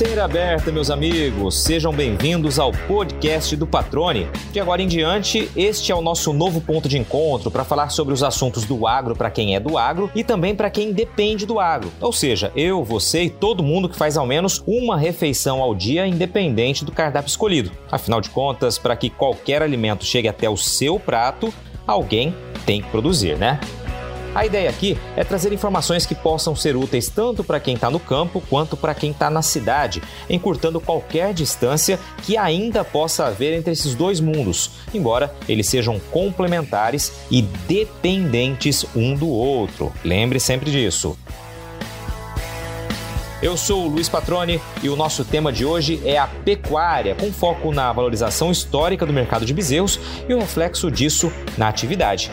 Porteira 0.00 0.24
aberta, 0.24 0.72
meus 0.72 0.90
amigos. 0.90 1.62
Sejam 1.62 1.92
bem-vindos 1.92 2.58
ao 2.58 2.72
podcast 2.72 3.54
do 3.54 3.66
Patrone. 3.66 4.28
De 4.50 4.58
agora 4.58 4.80
em 4.80 4.88
diante, 4.88 5.50
este 5.54 5.92
é 5.92 5.94
o 5.94 6.00
nosso 6.00 6.32
novo 6.32 6.58
ponto 6.58 6.88
de 6.88 6.96
encontro 6.96 7.50
para 7.50 7.64
falar 7.64 7.90
sobre 7.90 8.14
os 8.14 8.22
assuntos 8.22 8.64
do 8.64 8.86
agro 8.86 9.14
para 9.14 9.30
quem 9.30 9.54
é 9.54 9.60
do 9.60 9.76
agro 9.76 10.10
e 10.14 10.24
também 10.24 10.54
para 10.54 10.70
quem 10.70 10.90
depende 10.90 11.44
do 11.44 11.60
agro. 11.60 11.92
Ou 12.00 12.14
seja, 12.14 12.50
eu, 12.56 12.82
você 12.82 13.24
e 13.24 13.30
todo 13.30 13.62
mundo 13.62 13.90
que 13.90 13.96
faz 13.96 14.16
ao 14.16 14.24
menos 14.24 14.64
uma 14.66 14.96
refeição 14.96 15.60
ao 15.60 15.74
dia, 15.74 16.06
independente 16.06 16.82
do 16.82 16.92
cardápio 16.92 17.28
escolhido. 17.28 17.70
Afinal 17.90 18.22
de 18.22 18.30
contas, 18.30 18.78
para 18.78 18.96
que 18.96 19.10
qualquer 19.10 19.60
alimento 19.62 20.06
chegue 20.06 20.28
até 20.28 20.48
o 20.48 20.56
seu 20.56 20.98
prato, 20.98 21.52
alguém 21.86 22.34
tem 22.64 22.80
que 22.80 22.88
produzir, 22.88 23.36
né? 23.36 23.60
A 24.32 24.46
ideia 24.46 24.70
aqui 24.70 24.96
é 25.16 25.24
trazer 25.24 25.52
informações 25.52 26.06
que 26.06 26.14
possam 26.14 26.54
ser 26.54 26.76
úteis 26.76 27.08
tanto 27.08 27.42
para 27.42 27.58
quem 27.58 27.74
está 27.74 27.90
no 27.90 27.98
campo 27.98 28.40
quanto 28.48 28.76
para 28.76 28.94
quem 28.94 29.10
está 29.10 29.28
na 29.28 29.42
cidade, 29.42 30.00
encurtando 30.28 30.80
qualquer 30.80 31.34
distância 31.34 31.98
que 32.22 32.36
ainda 32.36 32.84
possa 32.84 33.26
haver 33.26 33.52
entre 33.54 33.72
esses 33.72 33.94
dois 33.96 34.20
mundos, 34.20 34.70
embora 34.94 35.34
eles 35.48 35.66
sejam 35.66 35.98
complementares 36.12 37.12
e 37.28 37.42
dependentes 37.42 38.86
um 38.94 39.16
do 39.16 39.28
outro. 39.28 39.92
Lembre 40.04 40.38
sempre 40.38 40.70
disso. 40.70 41.18
Eu 43.42 43.56
sou 43.56 43.86
o 43.86 43.88
Luiz 43.88 44.08
Patrone 44.08 44.60
e 44.82 44.88
o 44.88 44.94
nosso 44.94 45.24
tema 45.24 45.50
de 45.50 45.64
hoje 45.64 46.00
é 46.04 46.18
a 46.18 46.28
pecuária, 46.28 47.16
com 47.16 47.32
foco 47.32 47.72
na 47.72 47.90
valorização 47.92 48.50
histórica 48.52 49.04
do 49.04 49.12
mercado 49.12 49.44
de 49.44 49.54
bezerros 49.54 49.98
e 50.28 50.34
o 50.34 50.38
reflexo 50.38 50.88
disso 50.90 51.32
na 51.56 51.66
atividade. 51.66 52.30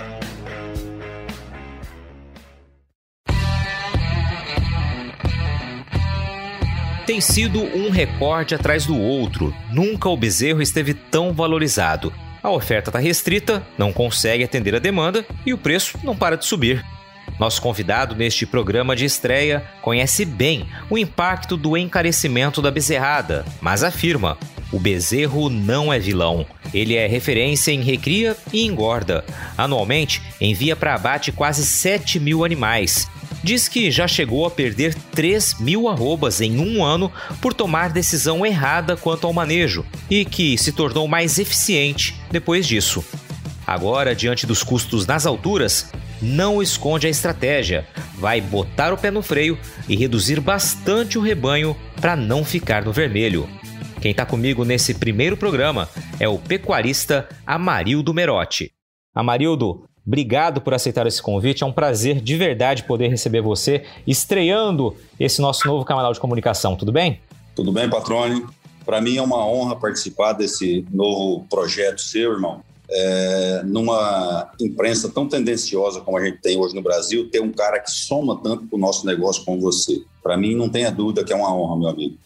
Tem 7.07 7.21
sido 7.21 7.61
um 7.61 7.89
recorde 7.89 8.53
atrás 8.53 8.85
do 8.85 8.99
outro. 8.99 9.55
Nunca 9.71 10.09
o 10.09 10.17
bezerro 10.17 10.61
esteve 10.61 10.93
tão 10.93 11.31
valorizado. 11.31 12.13
A 12.43 12.51
oferta 12.51 12.89
está 12.89 12.99
restrita, 12.99 13.65
não 13.77 13.93
consegue 13.93 14.43
atender 14.43 14.75
a 14.75 14.79
demanda 14.79 15.25
e 15.45 15.53
o 15.53 15.57
preço 15.57 15.97
não 16.03 16.17
para 16.17 16.35
de 16.35 16.45
subir. 16.45 16.83
Nosso 17.39 17.61
convidado 17.61 18.13
neste 18.13 18.45
programa 18.45 18.93
de 18.93 19.05
estreia 19.05 19.63
conhece 19.81 20.25
bem 20.25 20.67
o 20.89 20.97
impacto 20.97 21.55
do 21.55 21.77
encarecimento 21.77 22.61
da 22.61 22.71
bezerrada, 22.71 23.45
mas 23.61 23.85
afirma: 23.85 24.37
o 24.69 24.77
bezerro 24.77 25.49
não 25.49 25.93
é 25.93 25.99
vilão. 25.99 26.45
Ele 26.73 26.95
é 26.95 27.07
referência 27.07 27.71
em 27.71 27.81
recria 27.81 28.35
e 28.51 28.65
engorda. 28.65 29.23
Anualmente, 29.57 30.21
envia 30.41 30.75
para 30.75 30.93
abate 30.93 31.31
quase 31.31 31.65
7 31.65 32.19
mil 32.19 32.43
animais 32.43 33.09
diz 33.43 33.67
que 33.67 33.91
já 33.91 34.07
chegou 34.07 34.45
a 34.45 34.51
perder 34.51 34.93
3 35.11 35.59
mil 35.59 35.87
arrobas 35.87 36.41
em 36.41 36.59
um 36.59 36.83
ano 36.83 37.11
por 37.41 37.53
tomar 37.53 37.89
decisão 37.89 38.45
errada 38.45 38.95
quanto 38.95 39.27
ao 39.27 39.33
manejo 39.33 39.85
e 40.09 40.25
que 40.25 40.57
se 40.57 40.71
tornou 40.71 41.07
mais 41.07 41.39
eficiente 41.39 42.15
depois 42.31 42.67
disso. 42.67 43.03
Agora, 43.65 44.15
diante 44.15 44.45
dos 44.45 44.63
custos 44.63 45.05
nas 45.05 45.25
alturas, 45.25 45.91
não 46.21 46.61
esconde 46.61 47.05
a 47.05 47.09
estratégia, 47.09 47.85
vai 48.15 48.39
botar 48.41 48.93
o 48.93 48.97
pé 48.97 49.11
no 49.11 49.21
freio 49.21 49.57
e 49.87 49.95
reduzir 49.95 50.39
bastante 50.39 51.17
o 51.17 51.21
rebanho 51.21 51.75
para 51.99 52.15
não 52.15 52.43
ficar 52.43 52.83
no 52.83 52.93
vermelho. 52.93 53.47
Quem 54.01 54.11
está 54.11 54.25
comigo 54.25 54.63
nesse 54.63 54.93
primeiro 54.93 55.35
programa 55.35 55.89
é 56.19 56.27
o 56.27 56.37
pecuarista 56.37 57.27
Amarildo 57.45 58.13
Merotti. 58.13 58.71
Amarildo, 59.13 59.86
Obrigado 60.07 60.61
por 60.61 60.73
aceitar 60.73 61.05
esse 61.05 61.21
convite. 61.21 61.63
É 61.63 61.65
um 61.65 61.71
prazer 61.73 62.21
de 62.21 62.37
verdade 62.37 62.83
poder 62.83 63.09
receber 63.09 63.41
você 63.41 63.83
estreando 64.07 64.95
esse 65.19 65.41
nosso 65.41 65.67
novo 65.67 65.83
canal 65.83 66.13
de 66.13 66.19
comunicação. 66.19 66.77
Tudo 66.77 66.93
bem? 66.93 67.19
Tudo 67.53 67.73
bem, 67.73 67.89
Patrone. 67.89 68.45
Para 68.85 69.01
mim 69.01 69.17
é 69.17 69.21
uma 69.21 69.45
honra 69.45 69.75
participar 69.75 70.31
desse 70.31 70.85
novo 70.89 71.45
projeto 71.49 71.99
seu, 71.99 72.31
irmão. 72.31 72.61
É, 72.89 73.63
numa 73.65 74.49
imprensa 74.61 75.09
tão 75.09 75.27
tendenciosa 75.27 75.99
como 75.99 76.17
a 76.17 76.23
gente 76.23 76.37
tem 76.37 76.57
hoje 76.57 76.73
no 76.73 76.81
Brasil, 76.81 77.29
ter 77.29 77.41
um 77.41 77.51
cara 77.51 77.77
que 77.77 77.91
soma 77.91 78.41
tanto 78.41 78.65
para 78.65 78.77
o 78.77 78.79
nosso 78.79 79.05
negócio 79.05 79.43
como 79.43 79.59
você. 79.59 80.01
Para 80.23 80.37
mim, 80.37 80.55
não 80.55 80.69
tenha 80.69 80.89
dúvida 80.89 81.21
que 81.25 81.33
é 81.33 81.35
uma 81.35 81.53
honra, 81.53 81.77
meu 81.77 81.89
amigo. 81.89 82.17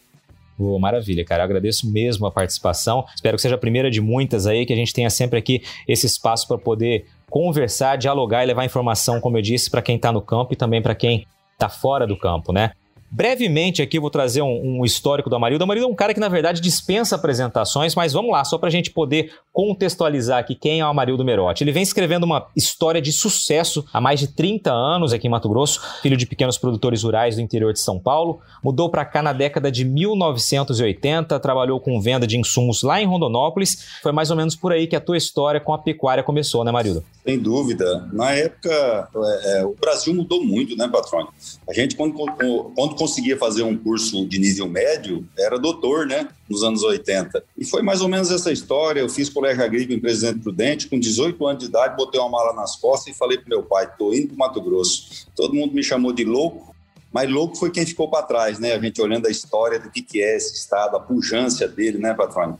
Oh, 0.56 0.78
maravilha, 0.78 1.24
cara. 1.24 1.42
Eu 1.42 1.46
agradeço 1.46 1.90
mesmo 1.90 2.26
a 2.26 2.30
participação. 2.30 3.04
Espero 3.14 3.36
que 3.36 3.42
seja 3.42 3.56
a 3.56 3.58
primeira 3.58 3.90
de 3.90 4.00
muitas 4.00 4.46
aí, 4.46 4.64
que 4.64 4.72
a 4.72 4.76
gente 4.76 4.92
tenha 4.92 5.10
sempre 5.10 5.38
aqui 5.38 5.62
esse 5.88 6.06
espaço 6.06 6.46
para 6.46 6.58
poder 6.58 7.06
conversar, 7.32 7.96
dialogar 7.96 8.44
e 8.44 8.46
levar 8.46 8.66
informação, 8.66 9.18
como 9.18 9.38
eu 9.38 9.42
disse, 9.42 9.70
para 9.70 9.80
quem 9.80 9.96
está 9.96 10.12
no 10.12 10.20
campo 10.20 10.52
e 10.52 10.56
também 10.56 10.82
para 10.82 10.94
quem 10.94 11.26
está 11.54 11.66
fora 11.66 12.06
do 12.06 12.14
campo, 12.14 12.52
né? 12.52 12.72
Brevemente 13.14 13.82
aqui 13.82 14.00
vou 14.00 14.08
trazer 14.08 14.40
um, 14.40 14.80
um, 14.80 14.84
histórico 14.86 15.28
do 15.28 15.36
Amarildo. 15.36 15.62
O 15.62 15.66
Amarildo 15.66 15.86
é 15.86 15.92
um 15.92 15.94
cara 15.94 16.14
que, 16.14 16.20
na 16.20 16.30
verdade, 16.30 16.62
dispensa 16.62 17.14
apresentações, 17.16 17.94
mas 17.94 18.14
vamos 18.14 18.32
lá, 18.32 18.42
só 18.42 18.56
para 18.56 18.68
a 18.68 18.72
gente 18.72 18.90
poder 18.90 19.30
contextualizar 19.52 20.38
aqui 20.38 20.54
quem 20.54 20.80
é 20.80 20.86
o 20.86 20.88
Amarildo 20.88 21.22
Merotti. 21.22 21.62
Ele 21.62 21.72
vem 21.72 21.82
escrevendo 21.82 22.24
uma 22.24 22.46
história 22.56 23.02
de 23.02 23.12
sucesso 23.12 23.84
há 23.92 24.00
mais 24.00 24.18
de 24.18 24.28
30 24.28 24.72
anos 24.72 25.12
aqui 25.12 25.26
em 25.26 25.30
Mato 25.30 25.46
Grosso, 25.46 25.78
filho 26.00 26.16
de 26.16 26.24
pequenos 26.24 26.56
produtores 26.56 27.02
rurais 27.02 27.36
do 27.36 27.42
interior 27.42 27.74
de 27.74 27.80
São 27.80 27.98
Paulo. 27.98 28.40
Mudou 28.64 28.88
para 28.88 29.04
cá 29.04 29.20
na 29.20 29.34
década 29.34 29.70
de 29.70 29.84
1980, 29.84 31.38
trabalhou 31.38 31.78
com 31.80 32.00
venda 32.00 32.26
de 32.26 32.38
insumos 32.38 32.82
lá 32.82 32.98
em 33.02 33.04
Rondonópolis. 33.04 33.98
Foi 34.02 34.10
mais 34.10 34.30
ou 34.30 34.38
menos 34.38 34.56
por 34.56 34.72
aí 34.72 34.86
que 34.86 34.96
a 34.96 35.00
tua 35.00 35.18
história 35.18 35.60
com 35.60 35.74
a 35.74 35.78
pecuária 35.78 36.22
começou, 36.22 36.64
né, 36.64 36.70
Amarildo? 36.70 37.04
Sem 37.22 37.38
dúvida. 37.38 38.08
Na 38.10 38.32
época, 38.32 39.08
é, 39.14 39.60
é, 39.60 39.66
o 39.66 39.76
Brasil 39.78 40.14
mudou 40.14 40.42
muito, 40.42 40.74
né, 40.76 40.88
patrônio? 40.88 41.28
A 41.68 41.74
gente, 41.74 41.94
quando, 41.94 42.14
quando 42.14 43.01
conseguia 43.02 43.36
fazer 43.36 43.64
um 43.64 43.76
curso 43.76 44.24
de 44.28 44.38
nível 44.38 44.68
médio, 44.68 45.26
era 45.36 45.58
doutor, 45.58 46.06
né? 46.06 46.28
Nos 46.48 46.62
anos 46.62 46.84
80. 46.84 47.42
E 47.58 47.64
foi 47.64 47.82
mais 47.82 48.00
ou 48.00 48.06
menos 48.06 48.30
essa 48.30 48.52
história. 48.52 49.00
Eu 49.00 49.08
fiz 49.08 49.28
colégio 49.28 49.64
agrícola 49.64 49.96
em 49.96 50.00
Presidente 50.00 50.38
Prudente, 50.38 50.86
com 50.86 51.00
18 51.00 51.44
anos 51.44 51.64
de 51.64 51.68
idade, 51.68 51.96
botei 51.96 52.20
uma 52.20 52.30
mala 52.30 52.52
nas 52.52 52.76
costas 52.76 53.12
e 53.12 53.18
falei 53.18 53.38
para 53.38 53.48
meu 53.48 53.64
pai: 53.64 53.90
tô 53.98 54.14
indo 54.14 54.28
para 54.28 54.36
Mato 54.36 54.60
Grosso. 54.60 55.26
Todo 55.34 55.52
mundo 55.52 55.74
me 55.74 55.82
chamou 55.82 56.12
de 56.12 56.22
louco, 56.22 56.76
mas 57.12 57.28
louco 57.28 57.56
foi 57.56 57.72
quem 57.72 57.84
ficou 57.84 58.08
para 58.08 58.22
trás, 58.22 58.60
né? 58.60 58.72
A 58.72 58.78
gente 58.78 59.02
olhando 59.02 59.26
a 59.26 59.30
história 59.30 59.80
do 59.80 59.90
que, 59.90 60.00
que 60.00 60.22
é 60.22 60.36
esse 60.36 60.54
estado, 60.54 60.96
a 60.96 61.00
pujança 61.00 61.66
dele, 61.66 61.98
né, 61.98 62.14
patrônio? 62.14 62.56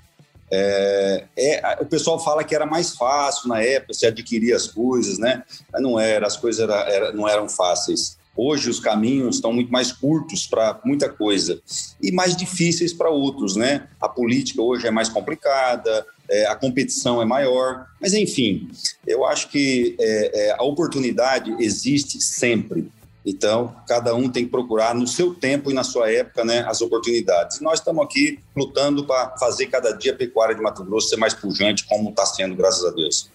É, 0.51 1.25
é, 1.39 1.79
o 1.81 1.87
pessoal 1.87 2.19
fala 2.19 2.43
que 2.43 2.55
era 2.55 2.67
mais 2.67 2.97
fácil 2.97 3.49
na 3.49 3.63
época 3.63 3.95
se 3.95 4.05
adquirir 4.05 4.55
as 4.55 4.67
coisas, 4.67 5.19
né? 5.19 5.45
Mas 5.73 5.81
não 5.81 6.01
era, 6.01 6.27
as 6.27 6.37
coisas 6.37 6.61
era, 6.61 6.81
era, 6.91 7.13
não 7.13 7.29
eram 7.29 7.49
fáceis. 7.49 8.21
Hoje 8.37 8.71
os 8.71 8.81
caminhos 8.81 9.37
estão 9.37 9.53
muito 9.53 9.71
mais 9.71 9.93
curtos 9.93 10.47
para 10.47 10.81
muita 10.85 11.09
coisa 11.09 11.61
e 12.01 12.11
mais 12.11 12.35
difíceis 12.35 12.93
para 12.93 13.11
outros, 13.11 13.57
né? 13.57 13.89
A 14.01 14.09
política 14.09 14.63
hoje 14.63 14.87
é 14.87 14.91
mais 14.91 15.09
complicada, 15.09 16.07
é, 16.29 16.47
a 16.47 16.57
competição 16.57 17.21
é 17.21 17.25
maior, 17.27 17.87
mas 18.01 18.15
enfim, 18.15 18.71
eu 19.07 19.25
acho 19.27 19.49
que 19.51 19.97
é, 20.01 20.47
é, 20.47 20.57
a 20.59 20.63
oportunidade 20.63 21.55
existe 21.59 22.23
sempre. 22.23 22.91
Então, 23.25 23.77
cada 23.87 24.17
um 24.17 24.29
tem 24.29 24.45
que 24.45 24.51
procurar 24.51 24.95
no 24.95 25.07
seu 25.07 25.33
tempo 25.33 25.71
e 25.71 25.75
na 25.75 25.85
sua 25.85 26.11
época 26.11 26.45
né, 26.45 26.65
as 26.67 26.81
oportunidades. 26.81 27.61
Nós 27.61 27.79
estamos 27.79 28.03
aqui 28.05 28.41
lutando 28.57 29.05
para 29.05 29.37
fazer 29.39 29.67
cada 29.67 29.93
dia 29.93 30.13
a 30.13 30.17
pecuária 30.17 30.57
de 30.57 30.61
Mato 30.61 30.83
Grosso 30.83 31.09
ser 31.09 31.19
mais 31.19 31.33
pujante, 31.33 31.85
como 31.85 32.11
está 32.11 32.27
sendo, 32.27 32.57
graças 32.57 32.85
a 32.85 32.91
Deus 32.91 33.31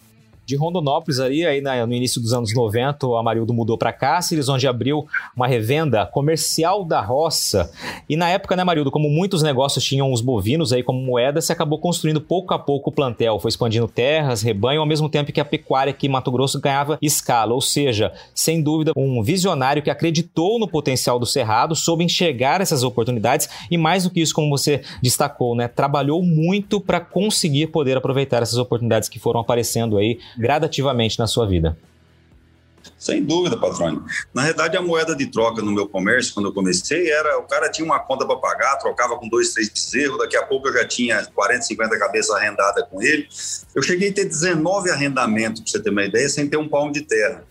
de 0.48 0.56
Rondonópolis 0.56 1.20
ali, 1.20 1.46
aí 1.46 1.62
no 1.62 1.94
início 1.94 2.22
dos 2.22 2.32
anos 2.32 2.56
90, 2.56 3.06
o 3.06 3.18
Amarildo 3.18 3.54
mudou 3.54 3.78
para 3.78 3.92
Cáceres, 3.92 4.48
onde 4.48 4.66
abriu 4.66 5.06
uma 5.36 5.46
revenda 5.46 6.06
comercial 6.06 6.86
da 6.86 7.02
roça. 7.02 7.70
E 8.08 8.16
na 8.16 8.30
época, 8.30 8.56
né, 8.56 8.62
Amarildo, 8.62 8.90
como 8.90 9.10
muitos 9.10 9.44
negócios 9.44 9.84
tinham 9.84 10.10
os 10.10 10.22
bovinos 10.22 10.72
aí 10.72 10.82
como 10.82 11.02
moeda, 11.02 11.42
se 11.42 11.52
acabou 11.52 11.80
construindo 11.80 12.22
pouco 12.22 12.54
a 12.54 12.60
pouco 12.60 12.90
o 12.90 12.94
plantel, 12.94 13.38
foi 13.42 13.50
expandindo 13.50 13.90
terras, 13.90 14.42
rebanho, 14.42 14.80
ao 14.80 14.86
mesmo 14.86 15.10
tempo 15.10 15.34
que 15.34 15.42
a 15.42 15.46
pecuária 15.46 15.92
aqui 15.92 16.08
em 16.08 16.10
Mato 16.10 16.32
Grosso 16.32 16.62
ganhava 16.62 16.98
escala, 17.02 17.54
ou 17.54 17.60
seja, 17.60 18.14
sem 18.34 18.62
dúvida, 18.62 18.94
um 18.96 19.22
visionário 19.22 19.84
que 19.84 19.90
acreditou 19.90 20.58
no 20.58 20.68
potencial 20.68 21.20
do 21.20 21.26
Cerrado, 21.26 21.76
soube 21.76 22.06
enxergar 22.06 22.62
essas 22.62 22.84
oportunidades 22.84 23.50
e 23.70 23.78
mais 23.78 24.06
do 24.06 24.10
que 24.10 24.22
isso, 24.22 24.34
como 24.34 24.50
você 24.50 24.82
destacou, 25.02 25.58
né, 25.58 25.68
trabalhou 25.68 26.24
muito 26.24 26.80
para 26.80 27.02
conseguir 27.02 27.68
poder 27.68 27.98
aproveitar 27.98 28.42
essas 28.42 28.58
oportunidades 28.58 29.10
que 29.10 29.20
foram 29.20 29.42
aparecendo 29.42 29.98
aí 29.98 30.18
gradativamente 30.38 31.18
na 31.20 31.28
sua 31.28 31.48
vida? 31.48 31.78
Sem 32.98 33.24
dúvida, 33.24 33.58
patrônio. 33.58 34.04
Na 34.34 34.44
verdade, 34.44 34.78
a 34.78 34.82
moeda 34.82 35.16
de 35.16 35.28
troca 35.28 35.62
no 35.62 35.72
meu 35.72 35.88
comércio, 35.88 36.34
quando 36.34 36.48
eu 36.48 36.54
comecei, 36.54 37.12
era 37.12 37.38
o 37.38 37.44
cara 37.44 37.70
tinha 37.70 37.86
uma 37.86 38.00
conta 38.00 38.26
para 38.26 38.36
pagar, 38.38 38.78
trocava 38.78 39.18
com 39.18 39.28
dois, 39.28 39.54
três 39.54 39.70
bezerros, 39.70 40.18
daqui 40.18 40.38
a 40.38 40.44
pouco 40.44 40.68
eu 40.68 40.74
já 40.74 40.88
tinha 40.88 41.26
40, 41.26 41.64
50 41.64 42.00
cabeças 42.00 42.36
arrendadas 42.36 42.86
com 42.90 43.02
ele. 43.02 43.28
Eu 43.76 43.82
cheguei 43.82 44.10
a 44.10 44.14
ter 44.14 44.26
19 44.26 44.90
arrendamentos, 44.90 45.62
para 45.62 45.72
você 45.72 45.80
ter 45.82 45.90
uma 45.90 46.06
ideia, 46.06 46.30
sem 46.30 46.48
ter 46.48 46.58
um 46.58 46.68
palmo 46.68 46.92
de 46.92 47.02
terra. 47.02 47.44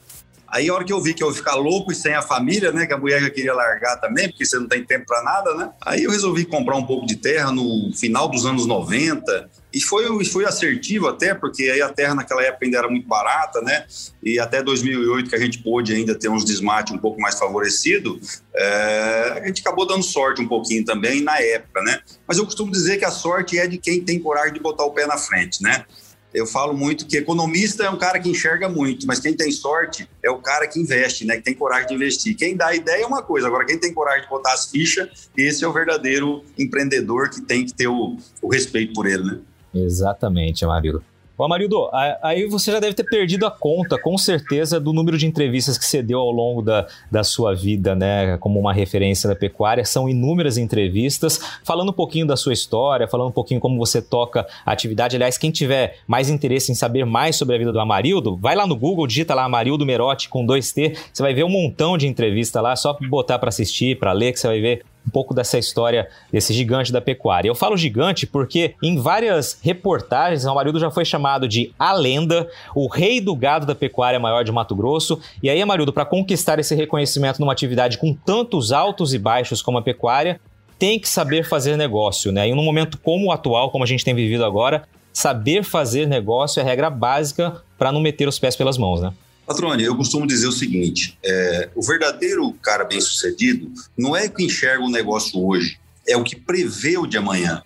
Aí, 0.48 0.68
a 0.68 0.74
hora 0.74 0.84
que 0.84 0.92
eu 0.92 1.02
vi 1.02 1.12
que 1.12 1.22
eu 1.22 1.28
ia 1.28 1.34
ficar 1.34 1.56
louco 1.56 1.90
e 1.90 1.94
sem 1.94 2.14
a 2.14 2.22
família, 2.22 2.70
né? 2.70 2.86
Que 2.86 2.92
a 2.92 2.98
mulher 2.98 3.20
já 3.20 3.28
queria 3.28 3.52
largar 3.52 3.96
também, 4.00 4.28
porque 4.28 4.46
você 4.46 4.58
não 4.58 4.68
tem 4.68 4.84
tempo 4.84 5.04
para 5.04 5.22
nada, 5.22 5.54
né? 5.54 5.70
Aí 5.84 6.04
eu 6.04 6.10
resolvi 6.10 6.44
comprar 6.44 6.76
um 6.76 6.86
pouco 6.86 7.04
de 7.04 7.16
terra 7.16 7.50
no 7.50 7.92
final 7.92 8.28
dos 8.28 8.46
anos 8.46 8.64
90 8.64 9.50
E 9.76 9.80
foi, 9.82 10.24
foi 10.24 10.46
assertivo 10.46 11.06
até, 11.06 11.34
porque 11.34 11.64
aí 11.64 11.82
a 11.82 11.90
terra 11.90 12.14
naquela 12.14 12.42
época 12.42 12.64
ainda 12.64 12.78
era 12.78 12.88
muito 12.88 13.06
barata, 13.06 13.60
né? 13.60 13.84
E 14.22 14.38
até 14.38 14.62
2008 14.62 15.28
que 15.28 15.36
a 15.36 15.38
gente 15.38 15.58
pôde 15.58 15.92
ainda 15.92 16.14
ter 16.14 16.30
uns 16.30 16.46
desmates 16.46 16.94
um 16.94 16.98
pouco 16.98 17.20
mais 17.20 17.38
favorecido, 17.38 18.18
é, 18.54 19.34
a 19.36 19.46
gente 19.46 19.60
acabou 19.60 19.86
dando 19.86 20.02
sorte 20.02 20.40
um 20.40 20.48
pouquinho 20.48 20.82
também 20.82 21.20
na 21.20 21.38
época, 21.42 21.82
né? 21.82 22.00
Mas 22.26 22.38
eu 22.38 22.46
costumo 22.46 22.72
dizer 22.72 22.96
que 22.96 23.04
a 23.04 23.10
sorte 23.10 23.58
é 23.58 23.66
de 23.66 23.76
quem 23.76 24.02
tem 24.02 24.18
coragem 24.18 24.54
de 24.54 24.60
botar 24.60 24.82
o 24.82 24.92
pé 24.92 25.06
na 25.06 25.18
frente, 25.18 25.62
né? 25.62 25.84
Eu 26.32 26.46
falo 26.46 26.72
muito 26.72 27.06
que 27.06 27.18
economista 27.18 27.84
é 27.84 27.90
um 27.90 27.98
cara 27.98 28.18
que 28.18 28.30
enxerga 28.30 28.70
muito, 28.70 29.06
mas 29.06 29.20
quem 29.20 29.36
tem 29.36 29.52
sorte 29.52 30.08
é 30.24 30.30
o 30.30 30.38
cara 30.38 30.66
que 30.66 30.80
investe, 30.80 31.26
né? 31.26 31.36
Que 31.36 31.42
tem 31.42 31.54
coragem 31.54 31.88
de 31.88 31.94
investir. 31.94 32.34
Quem 32.34 32.56
dá 32.56 32.74
ideia 32.74 33.02
é 33.02 33.06
uma 33.06 33.22
coisa, 33.22 33.46
agora 33.46 33.66
quem 33.66 33.76
tem 33.76 33.92
coragem 33.92 34.22
de 34.22 34.30
botar 34.30 34.54
as 34.54 34.70
fichas, 34.70 35.28
esse 35.36 35.62
é 35.62 35.68
o 35.68 35.72
verdadeiro 35.74 36.42
empreendedor 36.58 37.28
que 37.28 37.42
tem 37.42 37.66
que 37.66 37.74
ter 37.74 37.88
o, 37.88 38.16
o 38.40 38.48
respeito 38.48 38.94
por 38.94 39.06
ele, 39.06 39.22
né? 39.22 39.38
Exatamente, 39.74 40.64
Amarildo. 40.64 41.02
Ô, 41.38 41.44
Amarildo, 41.44 41.90
aí 42.22 42.46
você 42.46 42.72
já 42.72 42.80
deve 42.80 42.94
ter 42.94 43.04
perdido 43.04 43.44
a 43.44 43.50
conta, 43.50 43.98
com 43.98 44.16
certeza, 44.16 44.80
do 44.80 44.90
número 44.90 45.18
de 45.18 45.26
entrevistas 45.26 45.76
que 45.76 45.84
você 45.84 46.02
deu 46.02 46.18
ao 46.18 46.30
longo 46.30 46.62
da, 46.62 46.86
da 47.12 47.22
sua 47.22 47.54
vida, 47.54 47.94
né? 47.94 48.38
Como 48.38 48.58
uma 48.58 48.72
referência 48.72 49.28
da 49.28 49.36
pecuária. 49.36 49.84
São 49.84 50.08
inúmeras 50.08 50.56
entrevistas, 50.56 51.38
falando 51.62 51.90
um 51.90 51.92
pouquinho 51.92 52.26
da 52.26 52.38
sua 52.38 52.54
história, 52.54 53.06
falando 53.06 53.28
um 53.28 53.32
pouquinho 53.32 53.60
como 53.60 53.76
você 53.76 54.00
toca 54.00 54.46
a 54.64 54.72
atividade. 54.72 55.14
Aliás, 55.14 55.36
quem 55.36 55.50
tiver 55.50 55.98
mais 56.06 56.30
interesse 56.30 56.72
em 56.72 56.74
saber 56.74 57.04
mais 57.04 57.36
sobre 57.36 57.54
a 57.54 57.58
vida 57.58 57.70
do 57.70 57.80
Amarildo, 57.80 58.34
vai 58.38 58.56
lá 58.56 58.66
no 58.66 58.74
Google, 58.74 59.06
digita 59.06 59.34
lá 59.34 59.44
Amarildo 59.44 59.84
Merotti 59.84 60.30
com 60.30 60.46
dois 60.46 60.72
T, 60.72 60.94
você 61.12 61.22
vai 61.22 61.34
ver 61.34 61.44
um 61.44 61.50
montão 61.50 61.98
de 61.98 62.06
entrevista 62.06 62.62
lá, 62.62 62.74
só 62.74 62.96
botar 63.10 63.38
para 63.38 63.50
assistir, 63.50 63.98
para 63.98 64.12
ler, 64.12 64.32
que 64.32 64.40
você 64.40 64.46
vai 64.46 64.60
ver 64.62 64.82
um 65.06 65.10
pouco 65.10 65.32
dessa 65.32 65.58
história 65.58 66.08
desse 66.32 66.52
gigante 66.52 66.92
da 66.92 67.00
pecuária. 67.00 67.48
Eu 67.48 67.54
falo 67.54 67.76
gigante 67.76 68.26
porque 68.26 68.74
em 68.82 68.98
várias 68.98 69.58
reportagens 69.62 70.44
Amarildo 70.46 70.80
já 70.80 70.90
foi 70.90 71.04
chamado 71.04 71.46
de 71.46 71.72
a 71.78 71.92
lenda, 71.92 72.48
o 72.74 72.88
rei 72.88 73.20
do 73.20 73.34
gado 73.36 73.64
da 73.64 73.74
pecuária 73.74 74.18
maior 74.18 74.42
de 74.42 74.52
Mato 74.52 74.74
Grosso. 74.74 75.20
E 75.42 75.48
aí, 75.48 75.60
Amarildo, 75.62 75.92
para 75.92 76.04
conquistar 76.04 76.58
esse 76.58 76.74
reconhecimento 76.74 77.40
numa 77.40 77.52
atividade 77.52 77.98
com 77.98 78.12
tantos 78.12 78.72
altos 78.72 79.14
e 79.14 79.18
baixos 79.18 79.62
como 79.62 79.78
a 79.78 79.82
pecuária, 79.82 80.40
tem 80.78 80.98
que 80.98 81.08
saber 81.08 81.44
fazer 81.44 81.76
negócio, 81.76 82.32
né? 82.32 82.48
E 82.48 82.54
num 82.54 82.64
momento 82.64 82.98
como 82.98 83.26
o 83.26 83.32
atual, 83.32 83.70
como 83.70 83.84
a 83.84 83.86
gente 83.86 84.04
tem 84.04 84.14
vivido 84.14 84.44
agora, 84.44 84.82
saber 85.12 85.62
fazer 85.62 86.06
negócio 86.06 86.60
é 86.60 86.62
regra 86.62 86.90
básica 86.90 87.62
para 87.78 87.90
não 87.90 88.00
meter 88.00 88.28
os 88.28 88.38
pés 88.38 88.54
pelas 88.54 88.76
mãos, 88.76 89.00
né? 89.00 89.12
Patrone, 89.46 89.84
eu 89.84 89.96
costumo 89.96 90.26
dizer 90.26 90.48
o 90.48 90.52
seguinte: 90.52 91.16
é, 91.24 91.70
o 91.76 91.82
verdadeiro 91.82 92.52
cara 92.54 92.84
bem 92.84 93.00
sucedido 93.00 93.72
não 93.96 94.16
é 94.16 94.28
que 94.28 94.44
enxerga 94.44 94.82
o 94.82 94.90
negócio 94.90 95.40
hoje, 95.40 95.78
é 96.06 96.16
o 96.16 96.24
que 96.24 96.34
prevê 96.34 96.98
o 96.98 97.06
de 97.06 97.16
amanhã. 97.16 97.62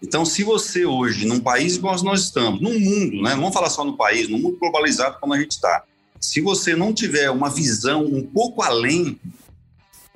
Então, 0.00 0.24
se 0.24 0.42
você 0.42 0.86
hoje, 0.86 1.26
num 1.26 1.40
país 1.40 1.76
igual 1.76 2.00
nós 2.02 2.22
estamos, 2.22 2.60
num 2.60 2.78
mundo, 2.78 3.20
né, 3.20 3.34
vamos 3.34 3.52
falar 3.52 3.68
só 3.68 3.84
no 3.84 3.96
país, 3.96 4.28
num 4.28 4.38
mundo 4.38 4.56
globalizado 4.58 5.18
como 5.20 5.34
a 5.34 5.38
gente 5.38 5.50
está, 5.50 5.82
se 6.20 6.40
você 6.40 6.74
não 6.74 6.94
tiver 6.94 7.30
uma 7.30 7.50
visão 7.50 8.04
um 8.04 8.22
pouco 8.22 8.62
além 8.62 9.18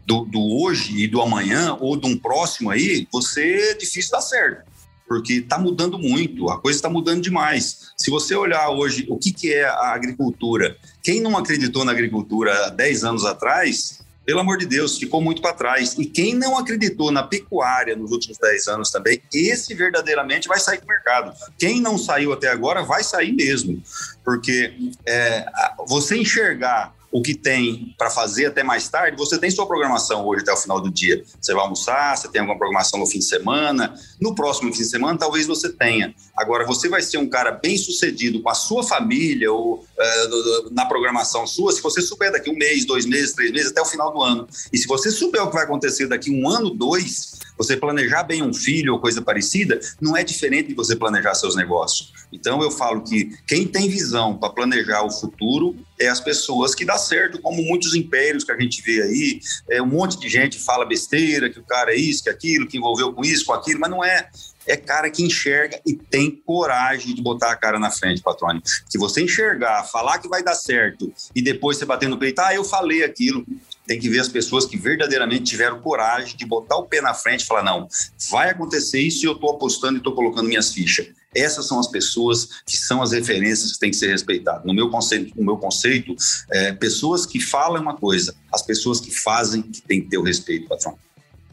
do, 0.07 0.25
do 0.25 0.41
hoje 0.41 0.97
e 0.97 1.09
do 1.09 1.21
amanhã, 1.21 1.77
ou 1.81 1.97
de 1.97 2.07
um 2.07 2.17
próximo 2.17 2.71
aí, 2.71 3.07
você 3.13 3.71
é 3.71 3.75
difícil 3.75 4.13
dar 4.13 4.21
certo 4.21 4.72
porque 5.13 5.35
está 5.35 5.59
mudando 5.59 5.99
muito, 5.99 6.49
a 6.49 6.59
coisa 6.59 6.79
está 6.79 6.89
mudando 6.89 7.21
demais. 7.21 7.93
Se 7.99 8.11
você 8.11 8.35
olhar 8.35 8.71
hoje 8.71 9.05
o 9.11 9.19
que, 9.19 9.31
que 9.31 9.53
é 9.53 9.67
a 9.67 9.93
agricultura, 9.93 10.75
quem 11.03 11.21
não 11.21 11.37
acreditou 11.37 11.85
na 11.85 11.93
agricultura 11.93 12.69
há 12.69 12.71
10 12.71 13.05
anos 13.05 13.25
atrás, 13.27 14.01
pelo 14.25 14.41
amor 14.41 14.57
de 14.57 14.65
Deus, 14.65 14.97
ficou 14.97 15.21
muito 15.21 15.43
para 15.43 15.53
trás. 15.53 15.95
E 15.99 16.07
quem 16.07 16.35
não 16.35 16.57
acreditou 16.57 17.13
na 17.13 17.23
pecuária 17.23 17.95
nos 17.95 18.11
últimos 18.11 18.39
10 18.39 18.69
anos 18.69 18.91
também, 18.91 19.21
esse 19.35 19.75
verdadeiramente 19.75 20.49
vai 20.49 20.59
sair 20.59 20.81
do 20.81 20.87
mercado. 20.87 21.35
Quem 21.59 21.79
não 21.79 21.99
saiu 21.99 22.33
até 22.33 22.49
agora 22.49 22.83
vai 22.83 23.05
sair 23.05 23.33
mesmo. 23.33 23.83
Porque 24.25 24.73
é, 25.05 25.45
você 25.87 26.17
enxergar 26.17 26.95
o 27.13 27.21
que 27.21 27.35
tem 27.35 27.95
para 27.99 28.09
fazer 28.09 28.47
até 28.47 28.63
mais 28.63 28.89
tarde, 28.89 29.19
você 29.19 29.39
tem 29.39 29.51
sua 29.51 29.67
programação 29.67 30.27
hoje 30.27 30.43
até 30.43 30.53
o 30.53 30.57
final 30.57 30.81
do 30.81 30.91
dia. 30.91 31.23
Você 31.39 31.53
vai 31.53 31.63
almoçar, 31.63 32.17
você 32.17 32.27
tem 32.29 32.41
alguma 32.41 32.59
programação 32.59 32.99
no 32.99 33.07
fim 33.07 33.19
de 33.19 33.27
semana, 33.27 33.95
no 34.19 34.35
próximo 34.35 34.73
fim 34.73 34.83
de 34.83 34.89
semana 34.89 35.19
talvez 35.19 35.47
você 35.47 35.69
tenha. 35.69 36.15
Agora, 36.35 36.67
você 36.67 36.89
vai 36.89 37.03
ser 37.03 37.19
um 37.19 37.29
cara 37.29 37.53
bem 37.53 37.77
sucedido 37.77 38.41
com 38.41 38.49
a 38.49 38.55
sua 38.55 38.83
família 38.83 39.53
ou 39.53 39.75
uh, 39.81 40.71
na 40.71 40.87
programação 40.87 41.47
sua, 41.47 41.71
se 41.73 41.83
você 41.83 42.01
souber 42.01 42.33
daqui 42.33 42.51
um 42.51 42.57
mês, 42.57 42.87
dois 42.87 43.05
meses, 43.05 43.35
três 43.35 43.53
meses, 43.53 43.71
até 43.71 43.83
o 43.83 43.87
final 43.87 44.11
do 44.11 44.23
ano. 44.23 44.49
E 44.73 44.79
se 44.79 44.87
você 44.87 45.11
souber 45.11 45.43
o 45.43 45.49
que 45.49 45.55
vai 45.55 45.65
acontecer 45.65 46.07
daqui 46.07 46.31
um 46.31 46.49
ano, 46.49 46.71
dois, 46.71 47.33
você 47.59 47.77
planejar 47.77 48.23
bem 48.23 48.43
um 48.43 48.55
filho 48.55 48.95
ou 48.95 49.01
coisa 49.01 49.21
parecida, 49.21 49.79
não 50.01 50.17
é 50.17 50.25
diferente 50.25 50.69
de 50.69 50.75
você 50.75 50.97
planejar 50.97 51.35
seus 51.35 51.55
negócios. 51.55 52.13
Então, 52.33 52.63
eu 52.63 52.71
falo 52.71 53.03
que 53.03 53.37
quem 53.47 53.67
tem 53.67 53.89
visão 53.89 54.37
para 54.37 54.51
planejar 54.51 55.03
o 55.03 55.11
futuro 55.11 55.77
é 56.03 56.09
as 56.09 56.21
pessoas 56.21 56.75
que 56.75 56.85
dá 56.85 56.99
certo, 56.99 57.41
como 57.41 57.63
muitos 57.63 57.95
impérios 57.95 58.45
que 58.45 58.53
a 58.53 58.59
gente 58.59 58.83
vê 58.83 59.03
aí, 59.03 59.41
é, 59.71 59.81
um 59.81 59.87
monte 59.87 60.19
de 60.19 60.29
gente 60.29 60.59
fala 60.59 60.85
besteira, 60.85 61.51
que 61.51 61.59
o 61.59 61.65
cara 61.65 61.93
é 61.93 61.97
isso, 61.97 62.23
que 62.23 62.29
é 62.29 62.33
aquilo, 62.33 62.67
que 62.67 62.77
envolveu 62.77 63.13
com 63.13 63.23
isso, 63.23 63.45
com 63.45 63.53
aquilo, 63.53 63.81
mas 63.81 63.91
não 63.91 64.05
é. 64.05 64.29
É 64.65 64.77
cara 64.77 65.11
que 65.11 65.25
enxerga 65.25 65.81
e 65.85 65.95
tem 65.95 66.31
coragem 66.31 67.15
de 67.15 67.21
botar 67.21 67.51
a 67.51 67.57
cara 67.57 67.81
na 67.81 67.91
frente, 67.91 68.23
patrônio. 68.23 68.63
Se 68.89 68.97
você 68.97 69.21
enxergar, 69.21 69.83
falar 69.85 70.19
que 70.19 70.29
vai 70.29 70.43
dar 70.43 70.55
certo 70.55 71.13
e 71.35 71.43
depois 71.43 71.77
você 71.77 71.85
bater 71.85 72.09
no 72.09 72.17
peito, 72.17 72.39
ah, 72.41 72.55
eu 72.55 72.63
falei 72.63 73.03
aquilo, 73.03 73.45
tem 73.87 73.99
que 73.99 74.09
ver 74.09 74.21
as 74.21 74.29
pessoas 74.29 74.65
que 74.65 74.77
verdadeiramente 74.77 75.45
tiveram 75.45 75.81
coragem 75.81 76.37
de 76.37 76.47
botar 76.47 76.77
o 76.77 76.87
pé 76.87 77.01
na 77.01 77.13
frente 77.13 77.43
e 77.43 77.47
falar: 77.47 77.65
não, 77.65 77.89
vai 78.31 78.51
acontecer 78.51 79.01
isso 79.01 79.25
e 79.25 79.29
eu 79.29 79.33
estou 79.33 79.51
apostando 79.51 79.95
e 79.95 79.99
estou 79.99 80.15
colocando 80.15 80.49
minhas 80.49 80.73
fichas. 80.73 81.09
Essas 81.35 81.67
são 81.67 81.79
as 81.79 81.89
pessoas 81.89 82.49
que 82.67 82.77
são 82.77 83.03
as 83.03 83.13
referências 83.13 83.73
que 83.73 83.79
têm 83.79 83.91
que 83.91 83.97
ser 83.97 84.09
respeitadas. 84.09 84.65
No 84.65 84.75
meu 84.75 84.91
conceito, 84.91 85.37
no 85.37 85.45
meu 85.45 85.57
conceito 85.57 86.15
é, 86.51 86.73
pessoas 86.73 87.27
que 87.27 87.41
falam 87.41 87.81
uma 87.81 87.97
coisa, 87.97 88.35
as 88.53 88.63
pessoas 88.63 89.01
que 89.01 89.11
fazem 89.11 89.63
que 89.63 89.83
têm 89.83 90.03
que 90.03 90.09
ter 90.09 90.19
o 90.19 90.23
respeito, 90.23 90.69
patrão. 90.69 90.97